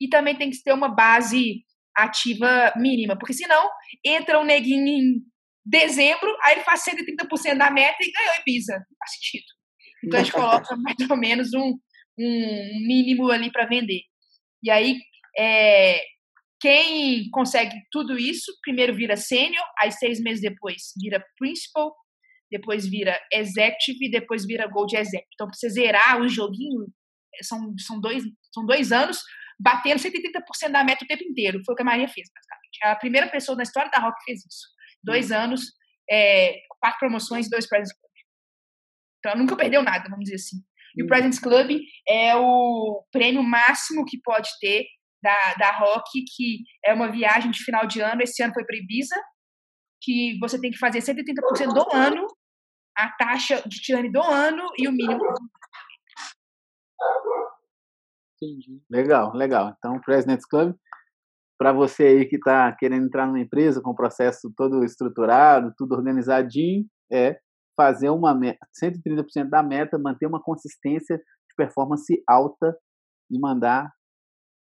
E 0.00 0.08
também 0.08 0.36
tem 0.36 0.50
que 0.50 0.60
ter 0.60 0.72
uma 0.72 0.88
base 0.88 1.62
ativa 1.96 2.72
mínima, 2.76 3.16
porque 3.16 3.34
senão 3.34 3.70
entra 4.04 4.40
um 4.40 4.44
neguinho 4.44 4.88
em 4.88 5.31
dezembro, 5.64 6.36
aí 6.42 6.54
ele 6.54 6.64
faz 6.64 6.82
130% 6.84 7.56
da 7.56 7.70
meta 7.70 7.98
e 8.00 8.10
ganhou 8.10 8.34
Ibiza. 8.40 8.74
Não 8.74 8.96
faz 8.98 9.12
sentido. 9.12 9.44
Então 10.04 10.18
a 10.20 10.22
gente 10.22 10.32
coloca 10.32 10.76
mais 10.76 11.10
ou 11.10 11.16
menos 11.16 11.54
um, 11.54 11.78
um 12.18 12.86
mínimo 12.86 13.30
ali 13.30 13.50
para 13.50 13.66
vender. 13.66 14.00
E 14.62 14.70
aí, 14.70 14.98
é, 15.38 16.02
quem 16.60 17.28
consegue 17.30 17.74
tudo 17.90 18.18
isso, 18.18 18.52
primeiro 18.62 18.94
vira 18.94 19.16
sênior, 19.16 19.64
aí 19.80 19.90
seis 19.92 20.20
meses 20.20 20.40
depois 20.40 20.92
vira 21.00 21.24
principal, 21.38 21.94
depois 22.50 22.86
vira 22.86 23.18
executive 23.32 24.10
depois 24.10 24.44
vira 24.44 24.66
gold 24.66 24.94
executive. 24.94 25.28
Então, 25.34 25.46
para 25.46 25.56
você 25.56 25.70
zerar 25.70 26.20
o 26.20 26.28
joguinho, 26.28 26.86
são, 27.42 27.74
são, 27.78 28.00
dois, 28.00 28.22
são 28.52 28.66
dois 28.66 28.92
anos 28.92 29.22
batendo 29.58 29.98
130% 29.98 30.70
da 30.70 30.84
meta 30.84 31.04
o 31.04 31.08
tempo 31.08 31.22
inteiro. 31.22 31.62
Foi 31.64 31.72
o 31.72 31.76
que 31.76 31.82
a 31.82 31.86
Maria 31.86 32.08
fez, 32.08 32.28
basicamente. 32.34 32.78
A 32.82 32.96
primeira 32.96 33.28
pessoa 33.28 33.56
na 33.56 33.62
história 33.62 33.90
da 33.90 33.98
Rock 33.98 34.22
fez 34.24 34.40
isso 34.40 34.66
dois 35.02 35.32
anos, 35.32 35.72
é, 36.10 36.60
quatro 36.80 36.98
promoções 36.98 37.46
e 37.46 37.50
dois 37.50 37.68
Presents 37.68 37.92
Club. 37.92 38.12
Então, 39.18 39.32
ela 39.32 39.40
nunca 39.40 39.56
perdeu 39.56 39.82
nada, 39.82 40.08
vamos 40.08 40.24
dizer 40.24 40.36
assim. 40.36 40.56
E 40.96 41.02
o 41.02 41.04
uhum. 41.04 41.08
Presents 41.08 41.38
Club 41.38 41.80
é 42.08 42.36
o 42.36 43.04
prêmio 43.10 43.42
máximo 43.42 44.04
que 44.04 44.20
pode 44.22 44.48
ter 44.60 44.84
da, 45.22 45.54
da 45.54 45.70
Rock, 45.72 46.24
que 46.34 46.64
é 46.84 46.92
uma 46.92 47.10
viagem 47.10 47.50
de 47.50 47.62
final 47.62 47.86
de 47.86 48.00
ano. 48.00 48.22
Esse 48.22 48.42
ano 48.42 48.52
foi 48.52 48.64
para 48.64 48.76
Ibiza, 48.76 49.16
que 50.02 50.38
você 50.40 50.60
tem 50.60 50.70
que 50.70 50.78
fazer 50.78 50.98
130% 50.98 51.72
do 51.72 51.96
ano, 51.96 52.26
a 52.96 53.08
taxa 53.10 53.62
de 53.66 53.82
churn 53.82 54.10
do 54.10 54.20
ano 54.20 54.64
e 54.76 54.88
o 54.88 54.92
mínimo. 54.92 55.22
Entendi. 58.36 58.82
Legal, 58.90 59.32
legal. 59.34 59.74
Então, 59.78 60.00
President's 60.00 60.44
Club 60.44 60.74
para 61.62 61.72
você 61.72 62.02
aí 62.02 62.24
que 62.24 62.34
está 62.34 62.72
querendo 62.72 63.06
entrar 63.06 63.24
numa 63.24 63.38
empresa 63.38 63.80
com 63.80 63.90
o 63.90 63.94
processo 63.94 64.52
todo 64.56 64.84
estruturado, 64.84 65.72
tudo 65.78 65.94
organizadinho, 65.94 66.84
é 67.08 67.38
fazer 67.76 68.10
uma 68.10 68.34
meta, 68.34 68.66
130% 68.82 69.48
da 69.48 69.62
meta, 69.62 69.96
manter 69.96 70.26
uma 70.26 70.42
consistência 70.42 71.16
de 71.18 71.54
performance 71.56 72.20
alta 72.28 72.76
e 73.30 73.38
mandar 73.38 73.92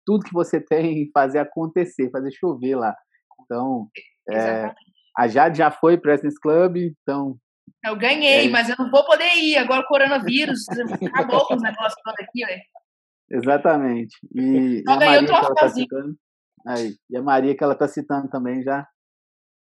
tudo 0.06 0.26
que 0.26 0.34
você 0.34 0.62
tem 0.62 1.02
e 1.02 1.12
fazer 1.12 1.40
acontecer, 1.40 2.12
fazer 2.12 2.32
chover 2.34 2.76
lá. 2.76 2.96
Então, 3.42 3.88
é, 4.30 4.72
a 5.18 5.28
Jade 5.28 5.58
já 5.58 5.72
foi 5.72 5.98
para 5.98 6.14
esse 6.14 6.40
Club, 6.40 6.78
então. 6.78 7.36
Eu 7.84 7.96
ganhei, 7.96 8.46
é 8.46 8.50
mas 8.52 8.70
eu 8.70 8.76
não 8.78 8.92
vou 8.92 9.04
poder 9.08 9.34
ir. 9.38 9.58
Agora 9.58 9.82
o 9.82 9.88
coronavírus 9.88 10.70
acabou 11.08 11.48
com 11.48 11.56
os 11.56 11.64
negócios 11.64 12.00
todos 12.04 12.20
aqui, 12.20 12.42
né? 12.42 12.62
Exatamente. 13.32 14.16
E, 14.36 14.84
não, 14.86 15.02
e 15.02 15.04
a 15.04 15.24
Maria 15.24 15.28
tá 16.64 16.74
aí, 16.74 16.96
e 17.10 17.18
a 17.18 17.22
Maria 17.22 17.56
que 17.56 17.64
ela 17.64 17.74
está 17.74 17.88
citando 17.88 18.30
também 18.30 18.64
já. 18.64 18.88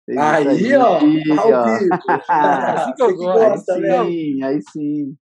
Aí, 0.08 0.48
aí, 0.48 0.76
ó, 0.76 0.98
aí, 0.98 1.22
ó. 1.30 1.64
assim 2.28 2.92
que 2.94 3.02
eu 3.02 3.16
gosto, 3.16 3.70
aí 3.70 3.82
sim, 3.82 4.42
aí 4.42 4.60
sim. 4.72 5.16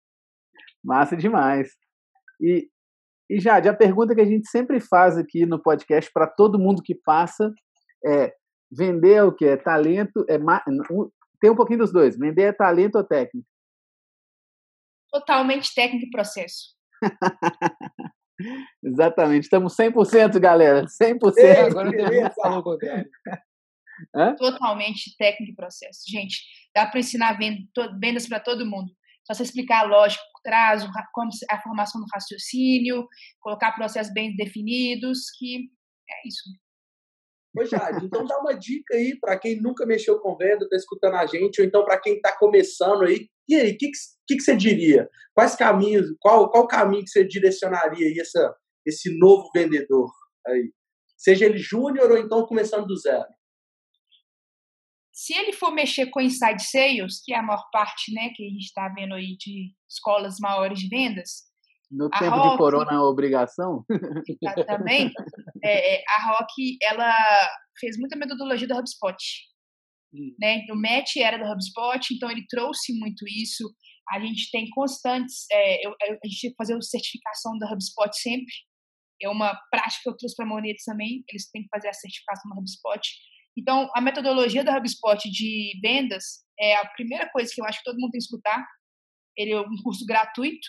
Massa 0.83 1.17
demais. 1.17 1.69
E, 2.39 2.69
e 3.29 3.39
Jade, 3.39 3.67
a 3.67 3.73
pergunta 3.73 4.13
que 4.13 4.21
a 4.21 4.25
gente 4.25 4.47
sempre 4.49 4.79
faz 4.79 5.17
aqui 5.17 5.45
no 5.45 5.61
podcast 5.61 6.11
para 6.13 6.27
todo 6.27 6.59
mundo 6.59 6.83
que 6.83 6.93
passa 6.93 7.51
é 8.05 8.33
vender 8.71 9.13
é 9.13 9.23
o 9.23 9.33
que? 9.33 9.45
É 9.45 9.57
talento, 9.57 10.23
é 10.29 10.37
tem 11.39 11.49
um 11.49 11.55
pouquinho 11.55 11.79
dos 11.79 11.91
dois. 11.91 12.17
Vender 12.17 12.43
é 12.43 12.53
talento 12.53 12.95
ou 12.97 13.03
técnica? 13.03 13.47
Totalmente 15.11 15.73
técnico 15.73 16.05
e 16.05 16.11
processo. 16.11 16.75
Exatamente. 18.83 19.43
Estamos 19.43 19.75
100%, 19.75 20.39
galera. 20.39 20.85
100%. 20.85 21.37
É, 21.37 21.61
agora 21.61 21.89
eu 21.89 22.31
falou 22.33 22.63
Totalmente 24.37 25.15
técnico 25.17 25.53
e 25.53 25.55
processo. 25.55 26.01
Gente, 26.07 26.43
dá 26.75 26.85
para 26.85 26.99
ensinar 26.99 27.37
vendas 27.99 28.27
para 28.27 28.39
todo 28.39 28.65
mundo. 28.65 28.91
Só 29.25 29.33
você 29.33 29.43
explicar 29.43 29.81
a 29.81 29.87
lógica 29.87 30.23
por 30.31 30.41
trás, 30.41 30.87
como 31.11 31.29
a 31.49 31.61
formação 31.61 31.99
do 31.99 32.07
raciocínio, 32.13 33.05
colocar 33.39 33.73
processos 33.73 34.13
bem 34.13 34.35
definidos, 34.35 35.29
que 35.37 35.69
é 36.09 36.27
isso. 36.27 36.43
Ô, 37.57 37.65
Jade, 37.65 38.05
então 38.05 38.23
dá 38.23 38.37
uma 38.39 38.53
dica 38.53 38.95
aí 38.95 39.17
para 39.19 39.37
quem 39.37 39.59
nunca 39.59 39.85
mexeu 39.85 40.19
com 40.19 40.37
venda, 40.37 40.63
está 40.65 40.75
escutando 40.75 41.15
a 41.15 41.25
gente, 41.25 41.59
ou 41.59 41.65
então 41.65 41.83
para 41.83 41.99
quem 41.99 42.15
está 42.15 42.37
começando 42.37 43.03
aí. 43.03 43.27
E 43.49 43.55
aí, 43.55 43.71
o 43.71 43.77
que, 43.77 43.89
que, 44.27 44.35
que, 44.35 44.41
você 44.41 44.55
diria? 44.55 45.09
Quais 45.33 45.55
caminhos, 45.55 46.05
qual, 46.19 46.51
qual 46.51 46.67
caminho 46.67 47.03
que 47.03 47.09
você 47.09 47.25
direcionaria 47.25 48.05
aí 48.05 48.19
essa, 48.19 48.55
esse 48.85 49.17
novo 49.17 49.49
vendedor 49.55 50.11
aí? 50.45 50.71
Seja 51.17 51.45
ele 51.45 51.57
júnior 51.57 52.11
ou 52.11 52.17
então 52.17 52.45
começando 52.45 52.85
do 52.85 52.95
zero. 52.95 53.25
Se 55.11 55.33
ele 55.33 55.51
for 55.51 55.71
mexer 55.71 56.11
com 56.11 56.21
inside 56.21 56.61
sales, 56.63 57.23
que 57.23 57.33
é 57.33 57.39
a 57.39 57.41
maior 57.41 57.67
parte 57.71 58.13
né, 58.13 58.29
que 58.35 58.45
a 58.45 58.49
gente 58.49 58.65
está 58.65 58.87
vendo 58.89 59.15
aí 59.15 59.35
de 59.35 59.73
escolas 59.89 60.35
maiores 60.39 60.77
de 60.77 60.87
vendas, 60.87 61.47
no 61.89 62.09
tempo 62.09 62.35
Rock, 62.35 62.51
de 62.51 62.57
corona 62.57 62.93
é 62.93 62.99
obrigação? 62.99 63.85
Exatamente. 64.41 65.13
É, 65.63 65.95
é, 65.95 66.03
a 66.07 66.31
Rock, 66.31 66.77
ela 66.83 67.13
fez 67.79 67.97
muita 67.97 68.15
metodologia 68.15 68.67
do 68.67 68.77
HubSpot. 68.77 69.15
Hum. 70.13 70.35
Né? 70.39 70.65
O 70.71 70.75
Matt 70.75 71.15
era 71.17 71.37
do 71.37 71.51
HubSpot, 71.51 72.13
então 72.13 72.29
ele 72.29 72.45
trouxe 72.47 72.97
muito 72.99 73.25
isso. 73.27 73.63
A 74.09 74.19
gente 74.19 74.49
tem 74.51 74.69
constantes, 74.69 75.45
é, 75.51 75.85
eu, 75.85 75.93
a 76.01 76.27
gente 76.27 76.53
fazer 76.57 76.75
a 76.75 76.81
certificação 76.81 77.57
da 77.57 77.71
HubSpot 77.71 78.13
sempre. 78.13 78.53
É 79.21 79.29
uma 79.29 79.55
prática 79.71 80.03
que 80.03 80.09
eu 80.09 80.17
trouxe 80.17 80.35
para 80.35 80.45
a 80.45 80.49
Monetos 80.49 80.83
também, 80.83 81.23
eles 81.27 81.49
têm 81.49 81.63
que 81.63 81.69
fazer 81.69 81.89
a 81.89 81.93
certificação 81.93 82.51
do 82.51 82.59
HubSpot. 82.59 83.01
Então, 83.57 83.89
a 83.95 84.01
metodologia 84.01 84.63
da 84.63 84.77
HubSpot 84.77 85.17
de 85.31 85.79
vendas 85.81 86.45
é 86.59 86.75
a 86.75 86.85
primeira 86.89 87.27
coisa 87.31 87.51
que 87.53 87.59
eu 87.59 87.65
acho 87.65 87.79
que 87.79 87.85
todo 87.85 87.99
mundo 87.99 88.11
tem 88.11 88.19
que 88.19 88.25
escutar. 88.25 88.63
Ele 89.35 89.51
é 89.51 89.59
um 89.59 89.81
curso 89.83 90.05
gratuito, 90.05 90.67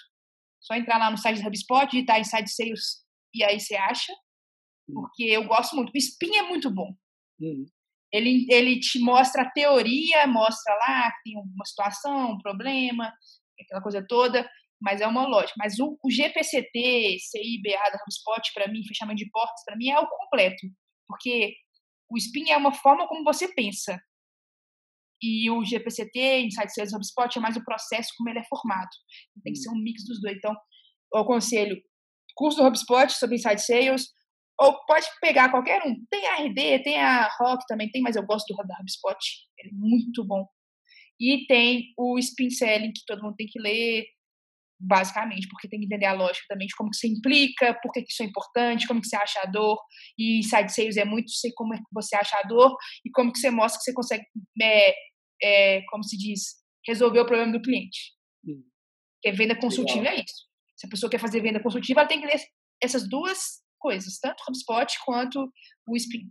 só 0.68 0.74
entrar 0.74 0.98
lá 0.98 1.10
no 1.10 1.16
site 1.16 1.40
do 1.40 1.48
HubSpot, 1.48 1.90
digitar 1.90 2.20
Inside 2.20 2.50
Sales 2.50 3.02
e 3.34 3.42
aí 3.42 3.58
você 3.58 3.74
acha. 3.74 4.12
Hum. 4.88 4.94
Porque 4.94 5.24
eu 5.24 5.44
gosto 5.44 5.74
muito. 5.74 5.90
O 5.90 5.96
Spin 5.98 6.36
é 6.36 6.42
muito 6.42 6.70
bom. 6.70 6.94
Uhum. 7.40 7.64
Ele, 8.12 8.46
ele 8.50 8.78
te 8.78 8.98
mostra 8.98 9.42
a 9.42 9.50
teoria, 9.50 10.26
mostra 10.26 10.74
lá 10.74 11.10
que 11.10 11.30
tem 11.30 11.38
uma 11.38 11.64
situação, 11.64 12.32
um 12.32 12.38
problema, 12.38 13.12
aquela 13.60 13.82
coisa 13.82 14.04
toda, 14.06 14.48
mas 14.80 15.00
é 15.00 15.06
uma 15.06 15.26
lógica. 15.26 15.54
Mas 15.58 15.78
o, 15.78 15.98
o 16.02 16.10
GPCT, 16.10 17.18
CIBA 17.20 17.90
da 17.92 18.02
HubSpot, 18.02 18.52
para 18.54 18.68
mim, 18.68 18.86
fechamento 18.86 19.18
de 19.18 19.30
portas, 19.30 19.62
para 19.64 19.76
mim 19.76 19.88
é 19.88 19.98
o 19.98 20.06
completo. 20.06 20.66
Porque 21.06 21.54
o 22.10 22.16
Spin 22.16 22.50
é 22.50 22.56
uma 22.56 22.72
forma 22.72 23.06
como 23.08 23.24
você 23.24 23.52
pensa. 23.54 24.00
E 25.22 25.50
o 25.50 25.64
GPCT, 25.64 26.40
Insight 26.42 26.72
Sales 26.72 26.92
HubSpot, 26.92 27.36
é 27.36 27.40
mais 27.40 27.56
o 27.56 27.64
processo 27.64 28.10
como 28.16 28.30
ele 28.30 28.38
é 28.38 28.44
formado. 28.48 28.88
Tem 29.42 29.52
que 29.52 29.58
ser 29.58 29.70
um 29.70 29.82
mix 29.82 30.04
dos 30.06 30.20
dois. 30.20 30.36
Então, 30.36 30.54
eu 31.14 31.20
aconselho 31.20 31.76
curso 32.36 32.58
do 32.58 32.66
HubSpot 32.66 33.10
sobre 33.10 33.36
Insight 33.36 33.60
Sales, 33.60 34.06
ou 34.60 34.76
pode 34.86 35.06
pegar 35.20 35.50
qualquer 35.50 35.82
um. 35.82 35.94
Tem 36.10 36.26
a 36.26 36.36
RD, 36.36 36.82
tem 36.82 37.00
a 37.00 37.28
Rock 37.40 37.64
também, 37.66 37.90
tem, 37.90 38.02
mas 38.02 38.16
eu 38.16 38.24
gosto 38.24 38.46
do 38.54 38.66
da 38.66 38.76
HubSpot. 38.80 39.18
Ele 39.58 39.70
é 39.70 39.72
muito 39.74 40.24
bom. 40.24 40.46
E 41.20 41.46
tem 41.46 41.92
o 41.96 42.18
Spin 42.18 42.50
Selling, 42.50 42.92
que 42.92 43.02
todo 43.06 43.22
mundo 43.22 43.34
tem 43.36 43.46
que 43.48 43.60
ler, 43.60 44.04
basicamente, 44.80 45.48
porque 45.48 45.68
tem 45.68 45.80
que 45.80 45.86
entender 45.86 46.06
a 46.06 46.12
lógica 46.12 46.46
também 46.48 46.68
de 46.68 46.74
como 46.76 46.90
que 46.90 46.96
você 46.96 47.08
implica, 47.08 47.76
por 47.82 47.92
que, 47.92 48.00
isso 48.00 48.22
é 48.22 48.26
importante, 48.26 48.86
como 48.86 49.00
que 49.00 49.08
você 49.08 49.16
acha 49.16 49.40
a 49.42 49.46
dor, 49.46 49.76
e 50.16 50.38
Inside 50.38 50.72
Sales 50.72 50.96
é 50.96 51.04
muito 51.04 51.30
sei 51.32 51.50
como 51.54 51.74
é 51.74 51.78
que 51.78 51.84
você 51.92 52.14
acha 52.14 52.36
a 52.38 52.42
dor, 52.42 52.76
e 53.04 53.10
como 53.10 53.32
que 53.32 53.38
você 53.38 53.50
mostra 53.50 53.78
que 53.78 53.84
você 53.84 53.92
consegue 53.92 54.24
é, 54.62 54.94
é, 55.42 55.82
como 55.88 56.04
se 56.04 56.16
diz, 56.16 56.56
resolver 56.86 57.20
o 57.20 57.26
problema 57.26 57.52
do 57.52 57.62
cliente. 57.62 58.14
Hum. 58.46 58.62
Porque 59.14 59.36
venda 59.36 59.58
consultiva 59.58 60.00
Legal. 60.00 60.14
é 60.14 60.24
isso. 60.24 60.48
Se 60.76 60.86
a 60.86 60.90
pessoa 60.90 61.10
quer 61.10 61.18
fazer 61.18 61.40
venda 61.40 61.62
consultiva, 61.62 62.00
ela 62.00 62.08
tem 62.08 62.20
que 62.20 62.26
ler 62.26 62.40
essas 62.82 63.08
duas 63.08 63.62
coisas, 63.78 64.18
tanto 64.18 64.40
o 64.40 64.50
HubSpot 64.50 64.98
quanto 65.04 65.52
o 65.88 65.96
Spin. 65.96 66.30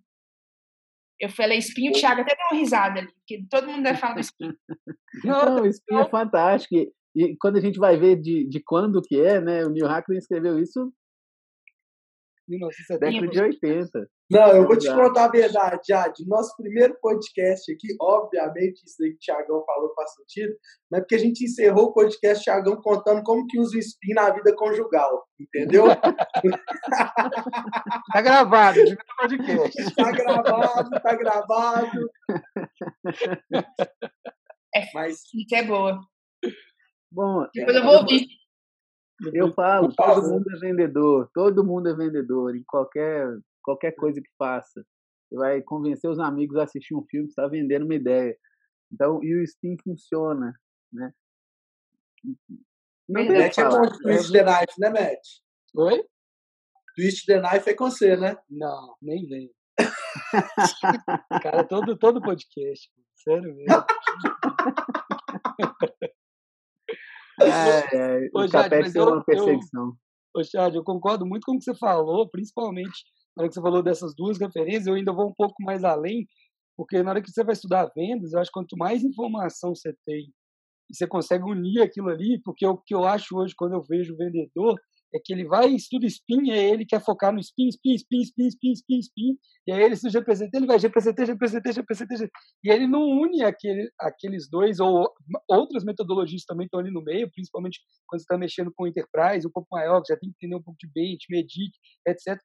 Eu 1.20 1.30
falei 1.30 1.58
Spin, 1.58 1.90
o 1.90 1.94
Thiago 1.94 2.22
até 2.22 2.36
deu 2.36 2.46
uma 2.52 2.60
risada 2.60 3.00
ali, 3.00 3.12
porque 3.12 3.46
todo 3.50 3.68
mundo 3.68 3.84
deve 3.84 4.00
falar 4.00 4.16
do 4.16 4.22
Spin. 4.22 4.52
Não, 5.26 5.62
o 5.64 5.66
Spin 5.68 5.96
é 5.96 6.10
fantástico. 6.10 6.76
E 7.16 7.36
quando 7.40 7.58
a 7.58 7.62
gente 7.62 7.80
vai 7.80 7.98
ver 7.98 8.18
de, 8.18 8.48
de 8.48 8.62
quando 8.64 9.02
que 9.02 9.20
é, 9.20 9.42
né? 9.42 9.66
O 9.66 9.70
Neil 9.70 9.88
Hackman 9.88 10.20
escreveu 10.20 10.60
isso 10.60 10.94
1970. 12.48 13.00
Década 13.00 13.28
de 13.32 13.42
80. 13.42 14.10
Não, 14.30 14.50
eu 14.50 14.68
vou 14.68 14.78
te 14.78 14.94
contar 14.94 15.26
a 15.26 15.32
verdade, 15.32 15.80
Jade. 15.88 16.28
Nosso 16.28 16.54
primeiro 16.58 16.98
podcast 17.02 17.72
aqui, 17.72 17.96
obviamente, 18.02 18.84
isso 18.86 19.02
aí 19.02 19.12
que 19.12 19.16
o 19.16 19.20
Thiagão 19.20 19.64
falou 19.66 19.94
faz 19.96 20.16
sentido, 20.16 20.54
mas 20.92 21.00
porque 21.00 21.16
a 21.16 21.20
gente 21.20 21.46
encerrou 21.46 21.86
o 21.86 21.94
podcast 21.94 22.44
Thiagão 22.44 22.76
contando 22.82 23.24
como 23.24 23.48
que 23.48 23.58
usa 23.58 23.78
o 23.78 23.80
spin 23.80 24.14
na 24.14 24.30
vida 24.32 24.54
conjugal, 24.54 25.26
entendeu? 25.40 25.86
tá 28.12 28.22
gravado, 28.22 28.80
podcast. 29.18 29.96
Tá 29.96 30.12
gravado, 30.12 30.90
tá 30.90 31.16
gravado. 31.16 32.10
É, 34.76 34.92
mas 34.94 35.22
isso 35.34 35.56
é 35.56 35.64
boa. 35.64 36.02
Bom, 37.10 37.48
depois 37.54 37.78
eu 37.78 37.84
vou 37.84 38.00
ouvir. 38.00 38.28
Eu 39.34 39.54
falo, 39.54 39.90
todo 39.96 40.30
mundo 40.30 40.46
é 40.54 40.60
vendedor, 40.60 41.30
todo 41.34 41.66
mundo 41.66 41.90
é 41.90 41.96
vendedor, 41.96 42.56
em 42.56 42.64
qualquer, 42.68 43.26
qualquer 43.68 43.92
coisa 43.92 44.22
que 44.22 44.30
faça. 44.38 44.86
Você 45.28 45.36
vai 45.36 45.62
convencer 45.62 46.10
os 46.10 46.20
amigos 46.20 46.56
a 46.56 46.64
assistir 46.64 46.96
um 46.96 47.04
filme, 47.04 47.28
você 47.28 47.32
está 47.32 47.48
vendendo 47.48 47.84
uma 47.84 47.96
ideia. 47.96 48.38
Então, 48.90 49.22
e 49.22 49.36
o 49.36 49.46
Steam 49.46 49.76
funciona, 49.84 50.54
né? 50.94 51.12
Não 53.10 53.28
tem 53.28 53.42
é 53.42 53.70
bom 53.70 53.90
Twist 54.02 54.32
the 54.32 54.44
Knife, 54.44 54.80
né, 54.80 54.90
Matt? 54.90 55.20
Oi? 55.76 56.06
Twist 56.96 57.26
the 57.26 57.42
Knife 57.42 57.70
é 57.70 57.74
com 57.74 57.92
você, 57.92 58.16
né? 58.16 58.38
Não, 58.50 58.96
nem 59.02 59.28
vem. 59.28 59.52
Cara, 61.44 61.66
todo, 61.66 61.98
todo 61.98 62.22
podcast, 62.22 62.90
sério 63.16 63.54
mesmo. 63.54 63.68
É, 67.40 67.96
é, 67.96 68.30
o 68.34 68.50
Capete 68.50 68.98
é 68.98 69.04
uma 69.04 69.24
perseguição. 69.24 69.96
ô, 70.36 70.44
Chad, 70.44 70.74
eu 70.74 70.84
concordo 70.84 71.24
muito 71.24 71.46
com 71.46 71.52
o 71.52 71.60
que 71.60 71.66
você 71.66 71.76
falou, 71.76 72.28
principalmente 72.28 73.06
na 73.38 73.44
hora 73.44 73.50
que 73.50 73.54
você 73.54 73.62
falou 73.62 73.84
dessas 73.84 74.16
duas 74.16 74.40
referências, 74.40 74.88
eu 74.88 74.96
ainda 74.96 75.14
vou 75.14 75.30
um 75.30 75.34
pouco 75.34 75.62
mais 75.62 75.84
além, 75.84 76.28
porque 76.76 77.04
na 77.04 77.12
hora 77.12 77.22
que 77.22 77.32
você 77.32 77.44
vai 77.44 77.54
estudar 77.54 77.92
vendas, 77.96 78.34
eu 78.34 78.40
acho 78.40 78.50
que 78.50 78.60
quanto 78.60 78.76
mais 78.76 79.04
informação 79.04 79.76
você 79.76 79.96
tem 80.06 80.34
você 80.90 81.06
consegue 81.06 81.44
unir 81.44 81.82
aquilo 81.82 82.10
ali, 82.10 82.40
porque 82.44 82.66
o 82.66 82.78
que 82.78 82.96
eu 82.96 83.04
acho 83.04 83.38
hoje 83.38 83.54
quando 83.56 83.74
eu 83.74 83.84
vejo 83.84 84.14
o 84.14 84.18
vendedor 84.18 84.80
é 85.14 85.20
que 85.24 85.34
ele 85.34 85.46
vai 85.46 85.68
estuda 85.68 86.06
spin, 86.06 86.50
e 86.50 86.52
ele 86.52 86.86
quer 86.86 87.02
focar 87.04 87.34
no 87.34 87.40
spin, 87.40 87.68
spin, 87.70 87.96
spin, 87.96 88.22
spin, 88.22 88.48
spin, 88.48 88.72
spin, 88.72 89.00
spin, 89.00 89.38
e 89.66 89.72
aí 89.72 89.84
ele 89.84 89.96
se 89.96 90.10
GPCT, 90.10 90.58
ele 90.58 90.66
vai 90.66 90.80
GPCT, 90.80 91.26
GPCT, 91.26 91.74
GPCT, 91.74 92.30
e 92.64 92.70
ele 92.70 92.88
não 92.88 93.04
une 93.04 93.44
aquele, 93.44 93.90
aqueles 94.00 94.50
dois, 94.50 94.80
ou 94.80 95.10
outras 95.50 95.84
metodologias 95.86 96.44
também 96.46 96.66
estão 96.66 96.80
ali 96.80 96.92
no 96.92 97.02
meio, 97.02 97.32
principalmente 97.32 97.80
quando 98.06 98.20
você 98.20 98.24
está 98.24 98.38
mexendo 98.38 98.72
com 98.74 98.88
enterprise, 98.88 99.48
um 99.48 99.52
pouco 99.52 99.68
maior, 99.72 100.02
que 100.02 100.14
já 100.14 100.20
tem 100.20 100.30
que 100.30 100.36
entender 100.38 100.56
um 100.56 100.64
pouco 100.64 100.78
de 100.80 100.90
bench, 100.94 101.26
medic, 101.30 101.72
etc. 102.06 102.38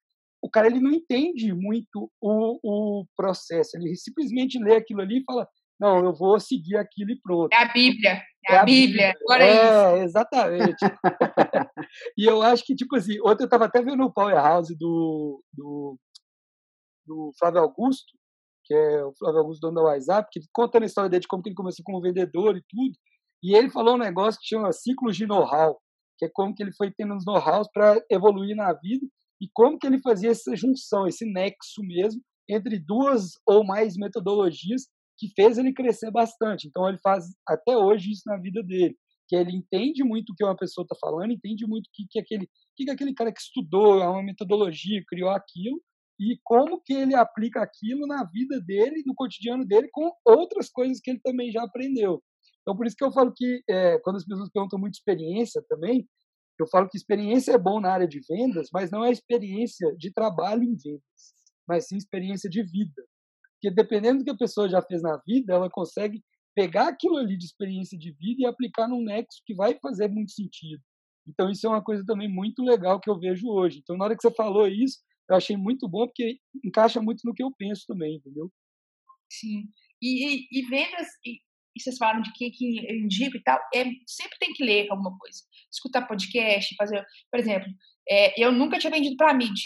O 0.43 0.51
cara 0.51 0.67
ele 0.67 0.81
não 0.81 0.91
entende 0.91 1.53
muito 1.55 2.11
o, 2.21 2.59
o 2.63 3.07
processo, 3.17 3.77
ele 3.77 3.95
simplesmente 3.95 4.59
lê 4.59 4.77
aquilo 4.77 5.01
ali 5.01 5.21
e 5.21 5.25
fala, 5.25 5.47
não, 5.83 5.99
eu 6.05 6.15
vou 6.15 6.39
seguir 6.39 6.77
aquilo 6.77 7.11
e 7.11 7.21
pronto. 7.21 7.53
É 7.53 7.63
a 7.63 7.73
Bíblia. 7.73 8.23
É, 8.49 8.55
é 8.55 8.59
a, 8.59 8.65
Bíblia. 8.65 8.87
Bíblia. 8.87 9.15
Agora 9.23 9.45
é, 9.45 9.99
é 9.99 10.05
exatamente. 10.05 10.77
e 12.17 12.25
eu 12.25 12.41
acho 12.41 12.65
que, 12.65 12.75
tipo 12.75 12.97
assim, 12.97 13.19
ontem 13.25 13.43
eu 13.43 13.47
estava 13.47 13.65
até 13.65 13.83
vendo 13.83 14.05
o 14.05 14.13
Powerhouse 14.13 14.77
do, 14.79 15.43
do, 15.53 15.99
do 17.05 17.33
Flávio 17.37 17.63
Augusto, 17.63 18.13
que 18.65 18.73
é 18.73 19.05
o 19.05 19.13
Flávio 19.19 19.41
Augusto 19.41 19.61
dono 19.61 19.75
da 19.75 19.83
WhatsApp, 19.83 20.29
que 20.31 20.41
contando 20.53 20.85
a 20.85 20.87
história 20.87 21.11
dele 21.11 21.23
de 21.23 21.27
como 21.27 21.43
ele 21.45 21.55
começou 21.55 21.85
como 21.85 22.01
vendedor 22.01 22.57
e 22.57 22.63
tudo. 22.69 22.93
E 23.43 23.57
ele 23.57 23.69
falou 23.69 23.97
um 23.97 23.99
negócio 23.99 24.41
que 24.41 24.47
chama 24.47 24.73
ciclos 24.73 25.17
de 25.17 25.27
know-how, 25.27 25.81
que 26.17 26.27
é 26.27 26.31
como 26.33 26.55
que 26.55 26.63
ele 26.63 26.73
foi 26.77 26.93
tendo 26.97 27.17
os 27.17 27.25
know-hows 27.25 27.69
para 27.73 28.01
evoluir 28.09 28.55
na 28.55 28.73
vida 28.73 29.05
e 29.43 29.49
como 29.53 29.77
que 29.77 29.87
ele 29.87 30.01
fazia 30.01 30.31
essa 30.31 30.55
junção, 30.55 31.05
esse 31.05 31.27
nexo 31.27 31.83
mesmo 31.83 32.23
entre 32.49 32.79
duas 32.79 33.33
ou 33.45 33.65
mais 33.65 33.97
metodologias 33.97 34.83
que 35.19 35.29
fez 35.35 35.59
ele 35.59 35.73
crescer 35.73 36.13
bastante. 36.13 36.69
Então 36.69 36.89
ele 36.89 36.99
faz 36.99 37.25
até 37.47 37.77
hoje 37.77 38.13
isso 38.13 38.23
na 38.27 38.37
vida 38.39 38.63
dele, 38.63 38.97
que 39.29 39.35
ele 39.35 39.51
entende 39.51 40.05
muito 40.05 40.31
o 40.31 40.35
que 40.37 40.45
uma 40.45 40.57
pessoa 40.57 40.85
está 40.85 40.95
falando, 41.01 41.33
entende 41.33 41.67
muito 41.67 41.87
o 41.87 41.91
que, 41.93 42.07
que 42.09 42.21
aquele 42.21 42.49
que, 42.77 42.85
que 42.85 42.91
aquele 42.91 43.13
cara 43.13 43.33
que 43.33 43.41
estudou 43.41 44.01
é 44.01 44.09
uma 44.09 44.23
metodologia, 44.23 45.03
criou 45.09 45.31
aquilo 45.31 45.83
e 46.21 46.39
como 46.45 46.81
que 46.81 46.93
ele 46.93 47.15
aplica 47.17 47.61
aquilo 47.61 48.07
na 48.07 48.25
vida 48.25 48.61
dele, 48.61 49.03
no 49.05 49.15
cotidiano 49.15 49.67
dele, 49.67 49.89
com 49.91 50.13
outras 50.25 50.71
coisas 50.71 51.01
que 51.01 51.11
ele 51.11 51.21
também 51.21 51.51
já 51.51 51.65
aprendeu. 51.65 52.23
Então, 52.61 52.77
por 52.77 52.87
isso 52.87 52.95
que 52.97 53.03
eu 53.05 53.11
falo 53.11 53.33
que, 53.35 53.61
é, 53.69 53.99
quando 53.99 54.17
as 54.17 54.25
pessoas 54.25 54.49
perguntam 54.51 54.79
muito 54.79 54.95
experiência 54.95 55.63
também, 55.69 56.07
eu 56.63 56.69
falo 56.69 56.89
que 56.89 56.97
experiência 56.97 57.53
é 57.53 57.59
bom 57.59 57.81
na 57.81 57.93
área 57.93 58.09
de 58.09 58.21
vendas, 58.29 58.69
mas 58.73 58.91
não 58.91 59.05
é 59.05 59.11
experiência 59.11 59.95
de 59.97 60.13
trabalho 60.13 60.63
em 60.63 60.77
vendas, 60.77 61.35
mas 61.67 61.87
sim 61.87 61.97
experiência 61.97 62.49
de 62.49 62.63
vida. 62.63 63.03
Porque 63.55 63.75
dependendo 63.75 64.19
do 64.19 64.25
que 64.25 64.31
a 64.31 64.37
pessoa 64.37 64.69
já 64.69 64.83
fez 64.83 65.03
na 65.03 65.21
vida, 65.27 65.55
ela 65.55 65.71
consegue 65.71 66.23
pegar 66.55 66.89
aquilo 66.89 67.17
ali 67.17 67.37
de 67.37 67.47
experiência 67.47 67.99
de 67.99 68.13
vida 68.13 68.43
e 68.43 68.47
aplicar 68.47 68.89
num 68.89 69.03
nexo 69.03 69.43
que 69.47 69.55
vai 69.55 69.79
fazer 69.81 70.09
muito 70.09 70.33
sentido. 70.33 70.83
Então, 71.27 71.51
isso 71.51 71.67
é 71.67 71.71
uma 71.71 71.83
coisa 71.83 72.05
também 72.05 72.29
muito 72.29 72.63
legal 72.63 73.01
que 73.01 73.09
eu 73.09 73.19
vejo 73.19 73.49
hoje. 73.49 73.79
Então, 73.79 73.97
na 73.97 74.05
hora 74.05 74.17
que 74.17 74.23
você 74.23 74.35
falou 74.35 74.67
isso, 74.67 74.99
eu 75.31 75.37
achei 75.37 75.57
muito 75.57 75.89
bom, 75.89 76.07
porque 76.07 76.39
encaixa 76.65 77.01
muito 77.01 77.21
no 77.25 77.33
que 77.33 77.43
eu 77.43 77.53
penso 77.57 77.85
também, 77.87 78.17
entendeu? 78.17 78.51
Sim. 79.31 79.69
E, 80.03 80.27
e, 80.27 80.49
e 80.51 80.69
vendas, 80.69 81.07
e, 81.77 81.81
vocês 81.81 81.97
falaram 81.97 82.23
de 82.23 82.33
quem 82.35 82.51
que 82.51 82.87
eu 82.87 82.97
indico 82.97 83.37
e 83.37 83.43
tal, 83.43 83.59
é, 83.75 83.85
sempre 84.07 84.39
tem 84.39 84.53
que 84.53 84.65
ler 84.65 84.91
alguma 84.91 85.17
coisa. 85.19 85.41
Escutar 85.71 86.07
podcast, 86.07 86.75
fazer. 86.77 87.05
Por 87.31 87.41
exemplo, 87.41 87.69
é, 88.09 88.43
eu 88.43 88.53
nunca 88.53 88.79
tinha 88.79 88.91
vendido 88.91 89.17
para 89.17 89.35
MID, 89.35 89.61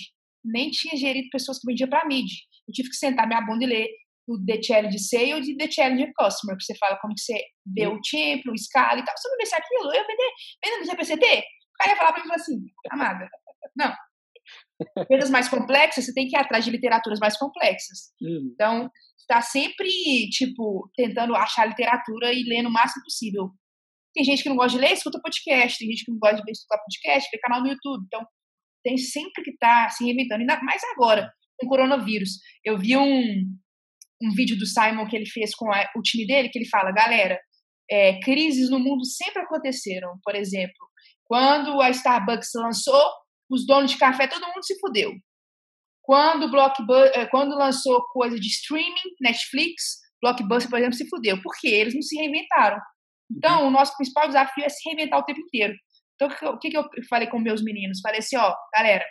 nem 0.45 0.71
tinha 0.71 0.97
gerido 0.97 1.29
pessoas 1.31 1.59
que 1.59 1.67
vendiam 1.67 1.89
para 1.89 2.07
MID 2.07 2.29
eu 2.69 2.73
tive 2.73 2.89
que 2.91 2.97
sentar 2.97 3.27
minha 3.27 3.41
bunda 3.41 3.65
e 3.65 3.69
ler 3.69 3.89
o 4.27 4.45
The 4.45 4.61
Challenge 4.61 4.99
Sales 4.99 5.49
e 5.49 5.57
The 5.57 5.71
Challenge 5.71 6.13
Customer, 6.19 6.57
que 6.57 6.65
você 6.65 6.75
fala 6.77 6.99
como 6.99 7.15
que 7.15 7.21
você 7.21 7.41
vê 7.65 7.87
o 7.87 8.01
tipo, 8.01 8.51
o 8.51 8.55
escala 8.55 8.99
e 8.99 9.05
tal. 9.05 9.17
Você 9.17 9.29
não 9.29 9.37
vê 9.37 9.47
se 9.47 9.55
aquilo, 9.55 9.85
eu 9.85 10.07
vender, 10.07 10.31
vendendo 10.65 10.81
no 10.81 10.87
CPCT, 10.87 11.39
o 11.39 11.79
cara 11.79 11.91
ia 11.91 11.97
falar 11.97 12.13
para 12.13 12.25
mim 12.25 12.31
assim, 12.33 12.59
amada, 12.91 13.29
não. 13.77 13.95
Vendas 15.09 15.31
mais 15.31 15.49
complexas, 15.49 16.05
você 16.05 16.13
tem 16.13 16.27
que 16.27 16.37
ir 16.37 16.41
atrás 16.41 16.65
de 16.65 16.71
literaturas 16.71 17.21
mais 17.21 17.37
complexas. 17.39 18.13
Uhum. 18.21 18.51
Então, 18.53 18.91
está 19.29 19.43
sempre, 19.43 19.89
tipo, 20.31 20.89
tentando 20.95 21.35
achar 21.35 21.67
literatura 21.67 22.33
e 22.33 22.45
lendo 22.45 22.69
o 22.69 22.73
máximo 22.73 23.03
possível. 23.03 23.51
Tem 24.15 24.25
gente 24.25 24.43
que 24.43 24.49
não 24.49 24.57
gosta 24.57 24.79
de 24.79 24.85
ler, 24.85 24.93
escuta 24.93 25.21
podcast. 25.21 25.79
Tem 25.79 25.89
gente 25.89 26.05
que 26.05 26.11
não 26.11 26.19
gosta 26.19 26.37
de 26.37 26.43
ver, 26.43 26.53
escutar 26.53 26.79
podcast, 26.79 27.29
vê 27.31 27.39
canal 27.39 27.61
no 27.61 27.69
YouTube. 27.69 28.05
Então, 28.07 28.25
tem 28.83 28.97
sempre 28.97 29.43
que 29.43 29.57
tá 29.59 29.89
se 29.91 30.05
reinventando. 30.05 30.41
Ainda 30.41 30.61
mais 30.63 30.81
agora 30.95 31.31
com 31.59 31.69
coronavírus. 31.69 32.39
Eu 32.65 32.79
vi 32.79 32.97
um, 32.97 33.43
um 34.23 34.31
vídeo 34.35 34.57
do 34.57 34.67
Simon 34.67 35.07
que 35.07 35.17
ele 35.17 35.27
fez 35.27 35.55
com 35.55 35.71
a, 35.73 35.85
o 35.97 36.03
time 36.03 36.27
dele, 36.27 36.49
que 36.49 36.59
ele 36.59 36.69
fala, 36.69 36.93
galera, 36.93 37.39
é, 37.91 38.19
crises 38.21 38.71
no 38.71 38.79
mundo 38.79 39.05
sempre 39.05 39.43
aconteceram. 39.43 40.19
Por 40.23 40.35
exemplo, 40.35 40.87
quando 41.25 41.81
a 41.81 41.91
Starbucks 41.91 42.51
lançou, 42.55 43.03
os 43.51 43.67
donos 43.67 43.91
de 43.91 43.99
café, 43.99 44.27
todo 44.27 44.47
mundo 44.47 44.65
se 44.65 44.79
fudeu. 44.81 45.13
Quando, 46.07 46.49
Blockbuster, 46.49 47.21
é, 47.21 47.27
quando 47.27 47.59
lançou 47.59 48.01
coisa 48.13 48.39
de 48.39 48.47
streaming, 48.47 48.95
Netflix, 49.21 49.99
Blockbuster, 50.23 50.71
por 50.71 50.79
exemplo, 50.79 50.97
se 50.97 51.09
fudeu. 51.09 51.43
Porque 51.43 51.67
eles 51.67 51.95
não 51.95 52.03
se 52.03 52.17
reinventaram. 52.17 52.81
Então, 53.29 53.67
o 53.67 53.71
nosso 53.73 53.97
principal 53.97 54.29
desafio 54.29 54.65
é 54.65 54.69
se 54.69 54.89
reinventar 54.89 55.19
o 55.19 55.25
tempo 55.25 55.41
inteiro. 55.41 55.75
Então, 56.15 56.29
o 56.55 56.59
que, 56.59 56.71
que 56.71 56.79
eu 56.79 56.89
falei 57.11 57.29
com 57.29 57.41
meus 57.41 57.63
meninos? 57.63 58.01
Falei 58.01 58.21
assim, 58.21 58.37
ó, 58.37 58.55
galera, 58.73 59.05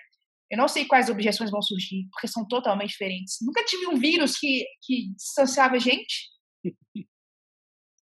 eu 0.50 0.58
não 0.58 0.70
sei 0.70 0.86
quais 0.86 1.10
objeções 1.10 1.52
vão 1.52 1.62
surgir, 1.62 2.08
porque 2.12 2.30
são 2.30 2.48
totalmente 2.48 2.92
diferentes. 2.92 3.40
Nunca 3.42 3.66
tive 3.66 3.88
um 3.88 3.98
vírus 3.98 4.38
que, 4.38 4.66
que 4.82 5.14
distanciava 5.16 5.76
a 5.76 5.80
gente. 5.80 6.30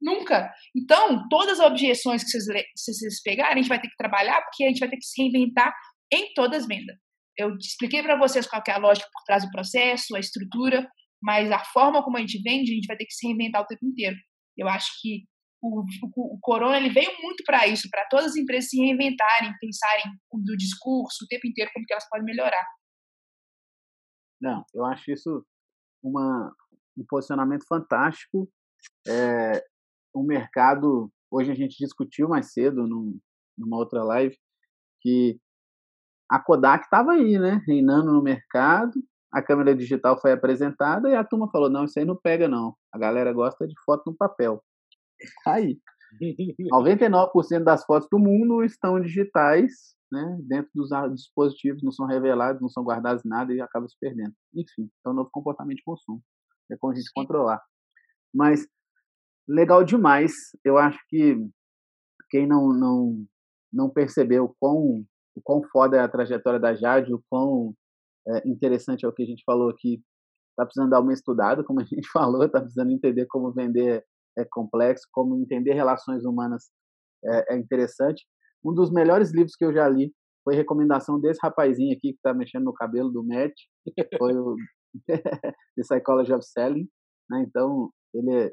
Nunca. 0.01 0.51
Então, 0.75 1.29
todas 1.29 1.61
as 1.61 1.67
objeções 1.67 2.25
que 2.25 2.31
vocês, 2.31 2.47
vocês 2.75 3.23
pegarem, 3.23 3.53
a 3.53 3.57
gente 3.57 3.69
vai 3.69 3.81
ter 3.81 3.89
que 3.89 3.97
trabalhar, 3.97 4.41
porque 4.43 4.65
a 4.65 4.69
gente 4.69 4.81
vai 4.81 4.89
ter 4.89 4.97
que 4.97 5.05
se 5.05 5.21
reinventar 5.21 5.75
em 6.11 6.33
todas 6.33 6.63
as 6.63 6.67
vendas. 6.67 6.97
Eu 7.39 7.57
expliquei 7.57 8.03
para 8.03 8.19
vocês 8.19 8.47
qual 8.47 8.63
é 8.67 8.73
a 8.73 8.79
lógica 8.79 9.09
por 9.13 9.23
trás 9.25 9.45
do 9.45 9.51
processo, 9.51 10.17
a 10.17 10.21
estrutura, 10.21 10.89
mas 11.23 11.51
a 11.53 11.65
forma 11.67 12.03
como 12.03 12.17
a 12.17 12.21
gente 12.21 12.43
vende, 12.43 12.73
a 12.73 12.75
gente 12.75 12.87
vai 12.87 12.97
ter 12.97 13.07
que 13.07 13.15
se 13.15 13.27
reinventar 13.27 13.63
o 13.63 13.67
tempo 13.67 13.87
inteiro. 13.87 14.17
Eu 14.57 14.69
acho 14.69 14.91
que 15.01 15.25
o, 15.63 15.81
o, 15.81 16.35
o 16.35 16.39
corona 16.41 16.77
ele 16.77 16.91
veio 16.91 17.11
muito 17.23 17.45
para 17.45 17.67
isso, 17.67 17.89
para 17.91 18.07
todas 18.11 18.27
as 18.27 18.37
empresas 18.37 18.71
se 18.71 18.77
reinventarem, 18.77 19.55
pensarem 19.61 20.05
do 20.33 20.57
discurso 20.57 21.25
o 21.25 21.29
tempo 21.29 21.47
inteiro 21.47 21.71
como 21.73 21.87
que 21.87 21.93
elas 21.93 22.09
podem 22.09 22.27
melhorar. 22.27 22.67
Não, 24.41 24.65
eu 24.75 24.85
acho 24.85 25.11
isso 25.11 25.47
uma, 26.03 26.53
um 26.97 27.05
posicionamento 27.09 27.67
fantástico. 27.67 28.49
É, 29.07 29.63
mercado, 30.17 31.13
hoje 31.31 31.53
a 31.53 31.55
gente 31.55 31.77
discutiu 31.79 32.29
mais 32.29 32.53
cedo 32.53 32.87
num, 32.87 33.19
numa 33.57 33.77
outra 33.77 34.03
live, 34.03 34.37
que 35.01 35.39
a 36.31 36.39
Kodak 36.39 36.85
estava 36.85 37.13
aí, 37.13 37.39
né, 37.39 37.63
reinando 37.67 38.13
no 38.13 38.23
mercado, 38.23 38.93
a 39.33 39.43
câmera 39.43 39.75
digital 39.75 40.21
foi 40.21 40.33
apresentada 40.33 41.09
e 41.09 41.15
a 41.15 41.25
turma 41.25 41.51
falou, 41.51 41.71
não, 41.71 41.85
isso 41.85 41.99
aí 41.99 42.05
não 42.05 42.17
pega 42.17 42.49
não, 42.49 42.75
a 42.93 42.99
galera 42.99 43.33
gosta 43.33 43.67
de 43.67 43.75
foto 43.85 44.11
no 44.11 44.17
papel. 44.17 44.63
Tá 45.45 45.55
aí. 45.55 45.79
99% 46.73 47.65
das 47.65 47.85
fotos 47.85 48.09
do 48.11 48.19
mundo 48.19 48.63
estão 48.65 49.01
digitais, 49.01 49.73
né, 50.11 50.39
dentro 50.41 50.71
dos 50.75 50.89
dispositivos, 51.15 51.83
não 51.83 51.93
são 51.93 52.07
revelados, 52.07 52.63
não 52.63 52.69
são 52.69 52.83
guardados 52.83 53.23
nada 53.25 53.53
e 53.53 53.61
acaba 53.61 53.87
se 53.89 53.97
perdendo. 54.01 54.33
Enfim, 54.55 54.91
é 55.05 55.09
um 55.09 55.13
novo 55.13 55.31
comportamento 55.31 55.77
de 55.77 55.85
consumo. 55.85 56.23
É 56.71 56.77
como 56.77 56.93
a 56.93 56.97
gente 56.97 57.11
controlar. 57.15 57.61
Mas 58.35 58.67
legal 59.47 59.83
demais. 59.85 60.33
Eu 60.65 60.77
acho 60.79 60.99
que 61.09 61.37
quem 62.31 62.47
não 62.47 62.73
não 62.73 63.27
não 63.73 63.91
percebeu 63.91 64.45
o 64.45 64.55
quão 64.59 65.05
o 65.39 65.43
quão 65.43 65.63
foda 65.71 65.97
é 65.97 66.01
a 66.01 66.09
trajetória 66.09 66.59
da 66.59 66.75
Jade, 66.75 67.15
o 67.15 67.23
quão 67.31 67.75
é, 68.27 68.49
interessante 68.49 69.05
é 69.05 69.09
o 69.09 69.13
que 69.13 69.23
a 69.23 69.27
gente 69.27 69.43
falou 69.45 69.71
aqui. 69.71 70.03
Tá 70.57 70.65
precisando 70.65 70.91
dar 70.91 71.01
uma 71.01 71.13
estudada, 71.13 71.63
como 71.63 71.81
a 71.81 71.85
gente 71.87 72.09
falou, 72.11 72.49
tá 72.49 72.61
precisando 72.61 72.91
entender 72.91 73.27
como 73.27 73.53
vender 73.53 74.05
é 74.37 74.45
complexo, 74.51 75.07
como 75.13 75.37
entender 75.37 75.73
relações 75.73 76.25
humanas 76.25 76.71
é, 77.25 77.55
é 77.55 77.59
interessante. 77.59 78.25
Um 78.65 78.73
dos 78.73 78.91
melhores 78.91 79.33
livros 79.33 79.55
que 79.57 79.65
eu 79.65 79.73
já 79.73 79.89
li 79.89 80.13
foi 80.45 80.55
recomendação 80.55 81.21
desse 81.21 81.41
rapazinho 81.43 81.93
aqui 81.93 82.13
que 82.13 82.17
está 82.17 82.33
mexendo 82.33 82.65
no 82.65 82.73
cabelo 82.73 83.11
do 83.11 83.25
Matt, 83.25 83.53
foi 84.19 84.37
o 84.37 84.57
The 85.07 85.83
Psychology 85.83 86.33
of 86.33 86.45
Selling, 86.45 86.89
né? 87.31 87.45
Então, 87.47 87.91
ele 88.15 88.33
é 88.35 88.53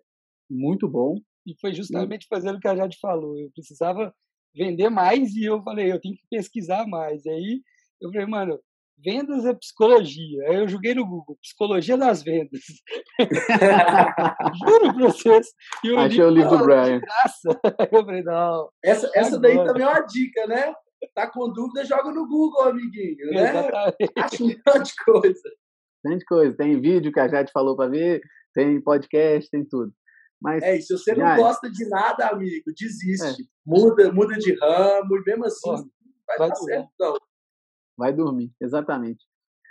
muito 0.49 0.87
bom. 0.87 1.15
E 1.45 1.55
foi 1.59 1.73
justamente 1.73 2.27
fazendo 2.27 2.57
o 2.57 2.59
que 2.59 2.67
a 2.67 2.75
Jade 2.75 2.97
falou. 2.99 3.37
Eu 3.37 3.49
precisava 3.53 4.13
vender 4.55 4.89
mais 4.89 5.35
e 5.35 5.43
eu 5.45 5.61
falei, 5.61 5.91
eu 5.91 5.99
tenho 5.99 6.15
que 6.15 6.23
pesquisar 6.29 6.87
mais. 6.87 7.25
E 7.25 7.29
aí 7.29 7.61
eu 8.01 8.11
falei, 8.11 8.25
mano, 8.25 8.59
vendas 9.03 9.45
é 9.45 9.53
psicologia. 9.53 10.47
Aí 10.47 10.55
eu 10.55 10.67
joguei 10.67 10.93
no 10.93 11.05
Google, 11.05 11.37
psicologia 11.41 11.97
das 11.97 12.23
vendas. 12.23 12.61
Juro 14.65 14.93
pra 14.93 15.05
vocês. 15.05 15.47
E 15.83 15.89
eu 15.89 15.99
Achei 15.99 16.23
o 16.23 16.29
livro 16.29 16.57
do 16.57 16.63
Brian. 16.63 16.99
Graça. 16.99 17.59
Eu 17.91 18.05
falei, 18.05 18.23
não. 18.23 18.69
Essa, 18.83 19.11
essa 19.13 19.39
daí 19.39 19.55
também 19.55 19.83
é 19.83 19.89
uma 19.89 20.01
dica, 20.01 20.47
né? 20.47 20.73
Tá 21.13 21.29
com 21.29 21.51
dúvida, 21.51 21.85
joga 21.85 22.11
no 22.11 22.27
Google, 22.27 22.63
amiguinho. 22.63 23.17
Né? 23.31 23.49
Exatamente. 23.49 24.13
Acha 24.17 24.43
um 24.43 24.47
monte 24.47 24.87
de 24.87 24.95
coisa. 25.05 25.49
Tem 26.03 26.17
de 26.17 26.25
coisa. 26.25 26.57
Tem 26.57 26.81
vídeo 26.81 27.11
que 27.11 27.19
a 27.19 27.27
Jade 27.27 27.51
falou 27.51 27.75
para 27.75 27.89
ver, 27.89 28.21
tem 28.53 28.81
podcast, 28.81 29.49
tem 29.49 29.65
tudo. 29.65 29.91
Mas, 30.45 30.63
é, 30.63 30.79
se 30.79 30.93
você 30.93 31.13
não 31.15 31.35
gosta 31.35 31.69
de 31.69 31.87
nada, 31.89 32.27
amigo, 32.29 32.71
desiste. 32.77 33.43
É. 33.43 33.45
Muda, 33.65 34.11
muda 34.11 34.37
de 34.37 34.53
ramo, 34.59 35.17
e 35.17 35.23
mesmo 35.25 35.45
assim, 35.45 35.89
vai, 36.27 36.37
vai 36.37 36.49
dar 36.49 36.55
certo, 36.55 36.89
não. 36.99 37.17
Vai 37.97 38.13
dormir, 38.13 38.53
exatamente. 38.61 39.25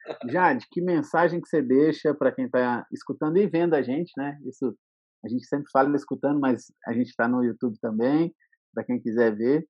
Jade, 0.30 0.66
que 0.70 0.80
mensagem 0.80 1.40
que 1.40 1.48
você 1.48 1.62
deixa 1.62 2.14
para 2.14 2.32
quem 2.32 2.46
está 2.46 2.86
escutando 2.92 3.36
e 3.38 3.46
vendo 3.46 3.74
a 3.74 3.82
gente, 3.82 4.12
né? 4.16 4.38
Isso 4.44 4.76
a 5.24 5.28
gente 5.28 5.46
sempre 5.46 5.70
fala 5.72 5.94
escutando, 5.96 6.38
mas 6.38 6.66
a 6.86 6.92
gente 6.92 7.08
está 7.08 7.26
no 7.26 7.42
YouTube 7.42 7.78
também, 7.80 8.34
para 8.74 8.84
quem 8.84 9.00
quiser 9.00 9.34
ver. 9.34 9.66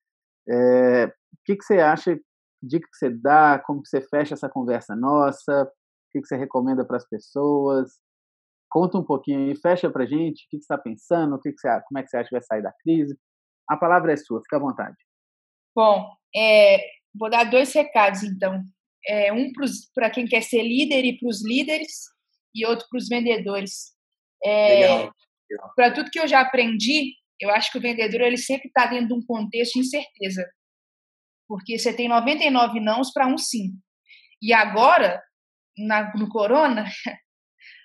É, 0.48 1.06
o 1.06 1.36
que, 1.44 1.56
que 1.56 1.64
você 1.64 1.78
acha, 1.78 2.18
dica 2.60 2.88
que 2.90 2.96
você 2.96 3.10
dá, 3.10 3.62
como 3.64 3.80
que 3.82 3.88
você 3.88 4.00
fecha 4.00 4.34
essa 4.34 4.48
conversa 4.48 4.96
nossa, 4.96 5.62
o 5.62 5.66
que, 6.12 6.20
que 6.20 6.26
você 6.26 6.36
recomenda 6.36 6.84
para 6.84 6.96
as 6.96 7.08
pessoas? 7.08 8.00
Conta 8.74 8.98
um 8.98 9.04
pouquinho 9.04 9.38
aí, 9.38 9.54
fecha 9.54 9.88
pra 9.88 10.04
gente 10.04 10.46
o 10.46 10.48
que, 10.50 10.58
que 10.58 10.64
você 10.64 10.74
está 10.74 10.76
pensando, 10.76 11.36
o 11.36 11.38
que, 11.38 11.52
que 11.52 11.60
você, 11.60 11.68
como 11.86 11.96
é 11.96 12.02
que 12.02 12.08
você 12.08 12.16
acha 12.16 12.28
que 12.28 12.34
vai 12.34 12.42
sair 12.42 12.60
da 12.60 12.72
crise. 12.82 13.16
A 13.70 13.76
palavra 13.76 14.12
é 14.12 14.16
sua, 14.16 14.42
fica 14.42 14.56
à 14.56 14.58
vontade. 14.58 14.96
Bom, 15.72 16.10
é, 16.34 16.78
vou 17.14 17.30
dar 17.30 17.44
dois 17.44 17.72
recados 17.72 18.24
então. 18.24 18.64
É, 19.06 19.32
um 19.32 19.52
para 19.94 20.10
quem 20.10 20.26
quer 20.26 20.42
ser 20.42 20.64
líder 20.64 21.04
e 21.04 21.16
para 21.16 21.28
os 21.28 21.46
líderes, 21.46 21.92
e 22.52 22.66
outro 22.66 22.84
para 22.90 22.98
os 22.98 23.06
vendedores. 23.08 23.92
É, 24.44 25.08
para 25.76 25.94
tudo 25.94 26.10
que 26.10 26.18
eu 26.18 26.26
já 26.26 26.40
aprendi, 26.40 27.14
eu 27.40 27.50
acho 27.50 27.70
que 27.70 27.78
o 27.78 27.80
vendedor 27.80 28.22
ele 28.22 28.36
sempre 28.36 28.66
está 28.66 28.86
dentro 28.86 29.06
de 29.06 29.14
um 29.14 29.24
contexto 29.24 29.74
de 29.74 29.86
incerteza. 29.86 30.44
Porque 31.46 31.78
você 31.78 31.94
tem 31.94 32.08
99 32.08 32.80
nãos 32.80 33.12
para 33.12 33.28
um 33.28 33.38
sim. 33.38 33.78
E 34.42 34.52
agora, 34.52 35.22
na, 35.78 36.12
no 36.16 36.28
corona, 36.28 36.84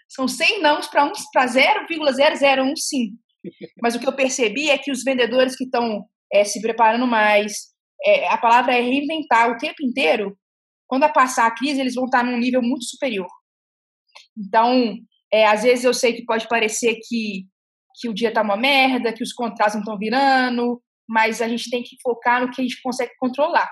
são 0.09 0.27
100 0.27 0.61
nãos 0.61 0.87
para 0.87 1.05
um, 1.05 1.13
0,001 1.13 2.75
sim. 2.75 3.11
Mas 3.81 3.95
o 3.95 3.99
que 3.99 4.07
eu 4.07 4.15
percebi 4.15 4.69
é 4.69 4.77
que 4.77 4.91
os 4.91 5.03
vendedores 5.03 5.55
que 5.55 5.65
estão 5.65 6.05
é, 6.33 6.43
se 6.43 6.61
preparando 6.61 7.05
mais, 7.05 7.53
é, 8.03 8.27
a 8.27 8.37
palavra 8.37 8.75
é 8.75 8.81
reinventar 8.81 9.51
o 9.51 9.57
tempo 9.57 9.83
inteiro. 9.83 10.37
Quando 10.87 11.07
passar 11.13 11.45
a 11.45 11.55
crise, 11.55 11.79
eles 11.79 11.93
vão 11.93 12.05
estar 12.05 12.23
num 12.23 12.37
nível 12.37 12.61
muito 12.61 12.85
superior. 12.85 13.29
Então, 14.35 14.95
é, 15.31 15.45
às 15.45 15.63
vezes 15.63 15.85
eu 15.85 15.93
sei 15.93 16.13
que 16.13 16.25
pode 16.25 16.47
parecer 16.47 16.97
que, 17.07 17.45
que 17.99 18.09
o 18.09 18.13
dia 18.13 18.29
está 18.29 18.41
uma 18.41 18.57
merda, 18.57 19.13
que 19.13 19.23
os 19.23 19.31
contratos 19.31 19.75
não 19.75 19.81
estão 19.81 19.97
virando, 19.97 20.81
mas 21.07 21.41
a 21.41 21.47
gente 21.47 21.69
tem 21.69 21.83
que 21.83 21.97
focar 22.01 22.41
no 22.41 22.51
que 22.51 22.61
a 22.61 22.63
gente 22.63 22.81
consegue 22.81 23.11
controlar. 23.19 23.69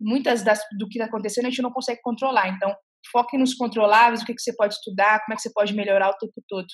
Muitas 0.00 0.42
das, 0.42 0.60
do 0.76 0.88
que 0.88 0.98
está 0.98 1.06
acontecendo 1.06 1.46
a 1.46 1.50
gente 1.50 1.62
não 1.62 1.70
consegue 1.70 2.00
controlar. 2.02 2.48
Então, 2.48 2.74
foque 3.10 3.36
nos 3.38 3.54
controláveis, 3.54 4.22
o 4.22 4.24
que, 4.24 4.34
que 4.34 4.42
você 4.42 4.54
pode 4.54 4.74
estudar, 4.74 5.20
como 5.20 5.34
é 5.34 5.36
que 5.36 5.42
você 5.42 5.52
pode 5.52 5.74
melhorar 5.74 6.10
o 6.10 6.18
tempo 6.18 6.42
todo. 6.48 6.66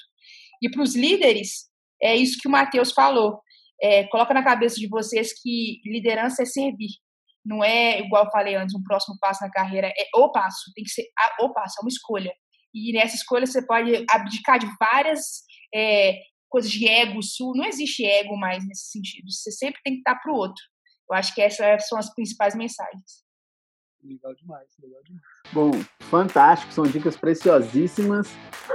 E 0.62 0.70
para 0.70 0.83
os 0.83 0.95
líderes, 0.95 1.70
é 2.03 2.14
isso 2.16 2.39
que 2.41 2.49
o 2.49 2.51
Matheus 2.51 2.93
falou. 2.93 3.41
É, 3.83 4.05
coloca 4.09 4.35
na 4.35 4.45
cabeça 4.45 4.76
de 4.76 4.89
vocês 4.89 5.33
que 5.41 5.81
liderança 5.85 6.43
é 6.43 6.47
servir. 6.47 6.91
Não 7.45 7.64
é, 7.64 8.01
igual 8.01 8.24
eu 8.24 8.31
falei 8.31 8.55
antes, 8.55 8.74
um 8.74 8.83
próximo 8.83 9.16
passo 9.18 9.43
na 9.43 9.51
carreira. 9.51 9.89
É 9.89 10.05
o 10.16 10.31
passo, 10.31 10.72
tem 10.74 10.85
que 10.85 10.91
ser 10.91 11.07
a, 11.18 11.45
o 11.45 11.53
passo, 11.53 11.76
é 11.81 11.83
uma 11.83 11.89
escolha. 11.89 12.33
E 12.74 12.93
nessa 12.93 13.16
escolha 13.16 13.47
você 13.47 13.64
pode 13.66 14.05
abdicar 14.11 14.59
de 14.59 14.66
várias 14.78 15.43
é, 15.74 16.20
coisas 16.49 16.70
de 16.70 16.87
ego, 16.87 17.22
sul. 17.22 17.53
Não 17.57 17.64
existe 17.64 18.05
ego 18.05 18.37
mais 18.37 18.66
nesse 18.66 18.91
sentido. 18.91 19.31
Você 19.31 19.51
sempre 19.51 19.81
tem 19.83 19.95
que 19.95 20.01
estar 20.01 20.16
para 20.16 20.33
o 20.33 20.37
outro. 20.37 20.62
Eu 21.11 21.16
acho 21.16 21.35
que 21.35 21.41
essas 21.41 21.89
são 21.89 21.99
as 21.99 22.12
principais 22.14 22.55
mensagens. 22.55 23.24
Legal 24.03 24.35
demais, 24.35 24.67
legal 24.83 25.01
demais. 25.05 25.23
Bom, 25.53 25.71
fantástico, 26.01 26.73
são 26.73 26.85
dicas 26.85 27.17
preciosíssimas. 27.17 28.29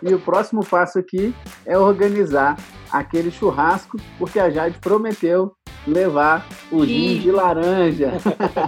E 0.03 0.13
o 0.13 0.19
próximo 0.19 0.63
passo 0.65 0.99
aqui 0.99 1.33
é 1.65 1.77
organizar 1.77 2.57
aquele 2.91 3.31
churrasco, 3.31 3.97
porque 4.17 4.39
a 4.39 4.49
Jade 4.49 4.77
prometeu 4.79 5.55
levar 5.87 6.47
o 6.71 6.85
gin 6.85 7.19
de 7.19 7.31
laranja. 7.31 8.13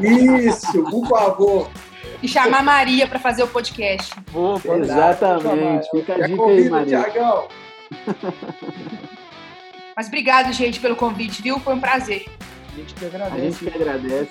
Isso, 0.01 0.84
por 0.84 1.08
favor. 1.08 1.70
E 2.22 2.28
chamar 2.28 2.60
a 2.60 2.64
Maria 2.64 3.08
para 3.08 3.20
fazer 3.20 3.43
o 3.43 3.47
podcast. 3.47 4.16
Boa, 4.32 4.60
Exatamente. 4.78 5.89
Fica 5.91 6.16
a 6.16 6.28
dica 6.28 6.43
aí, 6.43 6.70
Maria. 6.70 7.05
Mas 9.95 10.08
obrigado, 10.08 10.51
gente, 10.53 10.80
pelo 10.80 10.95
convite, 10.95 11.41
viu? 11.41 11.60
Foi 11.60 11.74
um 11.74 11.80
prazer. 11.80 12.26
A 12.78 12.80
gente 12.80 12.93
que 12.93 13.05
agradece. 13.05 13.41
A 13.41 13.49
gente 13.49 13.57
que 13.57 13.69
agradece. 13.69 14.30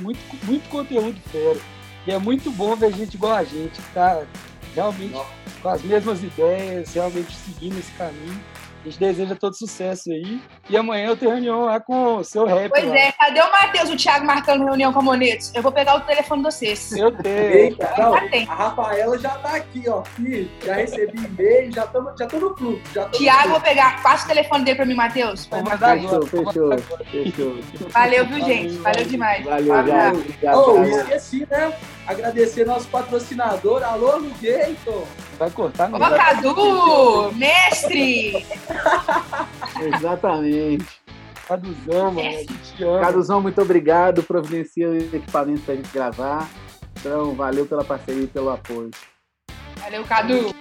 Muito, 0.00 0.46
muito 0.46 0.68
conteúdo 0.68 1.20
fera. 1.32 1.58
E 2.06 2.12
é 2.12 2.18
muito 2.18 2.50
bom 2.52 2.76
ver 2.76 2.92
gente 2.92 3.14
igual 3.14 3.34
a 3.34 3.42
gente, 3.42 3.82
que 3.82 3.92
tá 3.92 4.22
realmente 4.72 5.12
Nossa. 5.12 5.30
com 5.60 5.68
as 5.68 5.82
mesmas 5.82 6.22
ideias, 6.22 6.94
realmente 6.94 7.34
seguindo 7.34 7.76
esse 7.76 7.90
caminho. 7.92 8.40
A 8.80 8.88
gente 8.88 8.98
deseja 8.98 9.34
todo 9.34 9.56
sucesso 9.56 10.10
aí. 10.10 10.40
E 10.70 10.76
amanhã 10.76 11.08
eu 11.08 11.16
tenho 11.16 11.32
reunião 11.32 11.64
lá 11.64 11.80
com 11.80 12.16
o 12.16 12.24
seu 12.24 12.46
rap. 12.46 12.70
Pois 12.70 12.86
lá. 12.86 12.96
é, 12.96 13.12
cadê 13.12 13.40
o 13.40 13.50
Matheus, 13.50 13.90
o 13.90 13.96
Thiago 13.96 14.24
marcando 14.24 14.64
reunião 14.64 14.92
com 14.92 15.00
a 15.00 15.02
Monetos? 15.02 15.52
Eu 15.54 15.62
vou 15.62 15.72
pegar 15.72 15.96
o 15.96 16.00
telefone 16.00 16.42
de 16.42 16.50
vocês. 16.52 16.92
Eu 16.92 17.10
tenho. 17.10 17.36
Eita, 17.36 17.92
não, 17.98 18.14
a 18.14 18.54
Rafaela 18.54 19.18
já 19.18 19.30
tá 19.30 19.56
aqui, 19.56 19.88
ó. 19.88 20.00
Aqui, 20.00 20.50
já 20.64 20.74
recebi 20.74 21.18
e-mail, 21.24 21.72
já 21.72 21.86
tô, 21.86 22.02
já 22.18 22.26
tô 22.26 22.38
no 22.38 22.54
grupo. 22.54 22.80
Thiago, 23.10 23.48
vou 23.50 23.60
pegar. 23.60 24.02
Passa 24.02 24.24
o 24.24 24.28
telefone 24.28 24.64
dele 24.64 24.76
pra 24.76 24.86
mim, 24.86 24.94
Matheus. 24.94 25.46
Fechou, 25.46 26.26
fechou, 26.26 26.78
fechou. 27.10 27.88
Valeu, 27.90 28.26
viu, 28.26 28.44
gente? 28.44 28.74
Valeu 28.78 29.04
demais. 29.04 29.44
Valeu, 29.44 29.74
Valeu. 29.74 30.24
Oh, 30.54 30.82
esqueci, 30.82 31.46
né? 31.50 31.72
Agradecer 32.08 32.64
nosso 32.64 32.88
patrocinador, 32.88 33.82
Alô 33.82 34.16
Lugator. 34.16 35.06
Vai 35.38 35.50
cortar 35.50 35.92
Ô, 35.92 35.98
Cadu! 35.98 37.32
Mestre! 37.32 38.46
Exatamente. 39.94 40.86
Caduzão, 41.46 42.10
mano, 42.10 42.26
a 42.26 42.32
gente 42.32 42.82
ama. 42.82 43.00
Caduzão, 43.00 43.42
muito 43.42 43.60
obrigado. 43.60 44.22
Providencia 44.22 44.88
o 44.88 44.96
equipamento 44.96 45.60
pra 45.60 45.74
gente 45.74 45.90
gravar. 45.92 46.48
Então, 46.98 47.34
valeu 47.34 47.66
pela 47.66 47.84
parceria 47.84 48.24
e 48.24 48.26
pelo 48.26 48.48
apoio. 48.48 48.90
Valeu, 49.76 50.02
Cadu. 50.04 50.54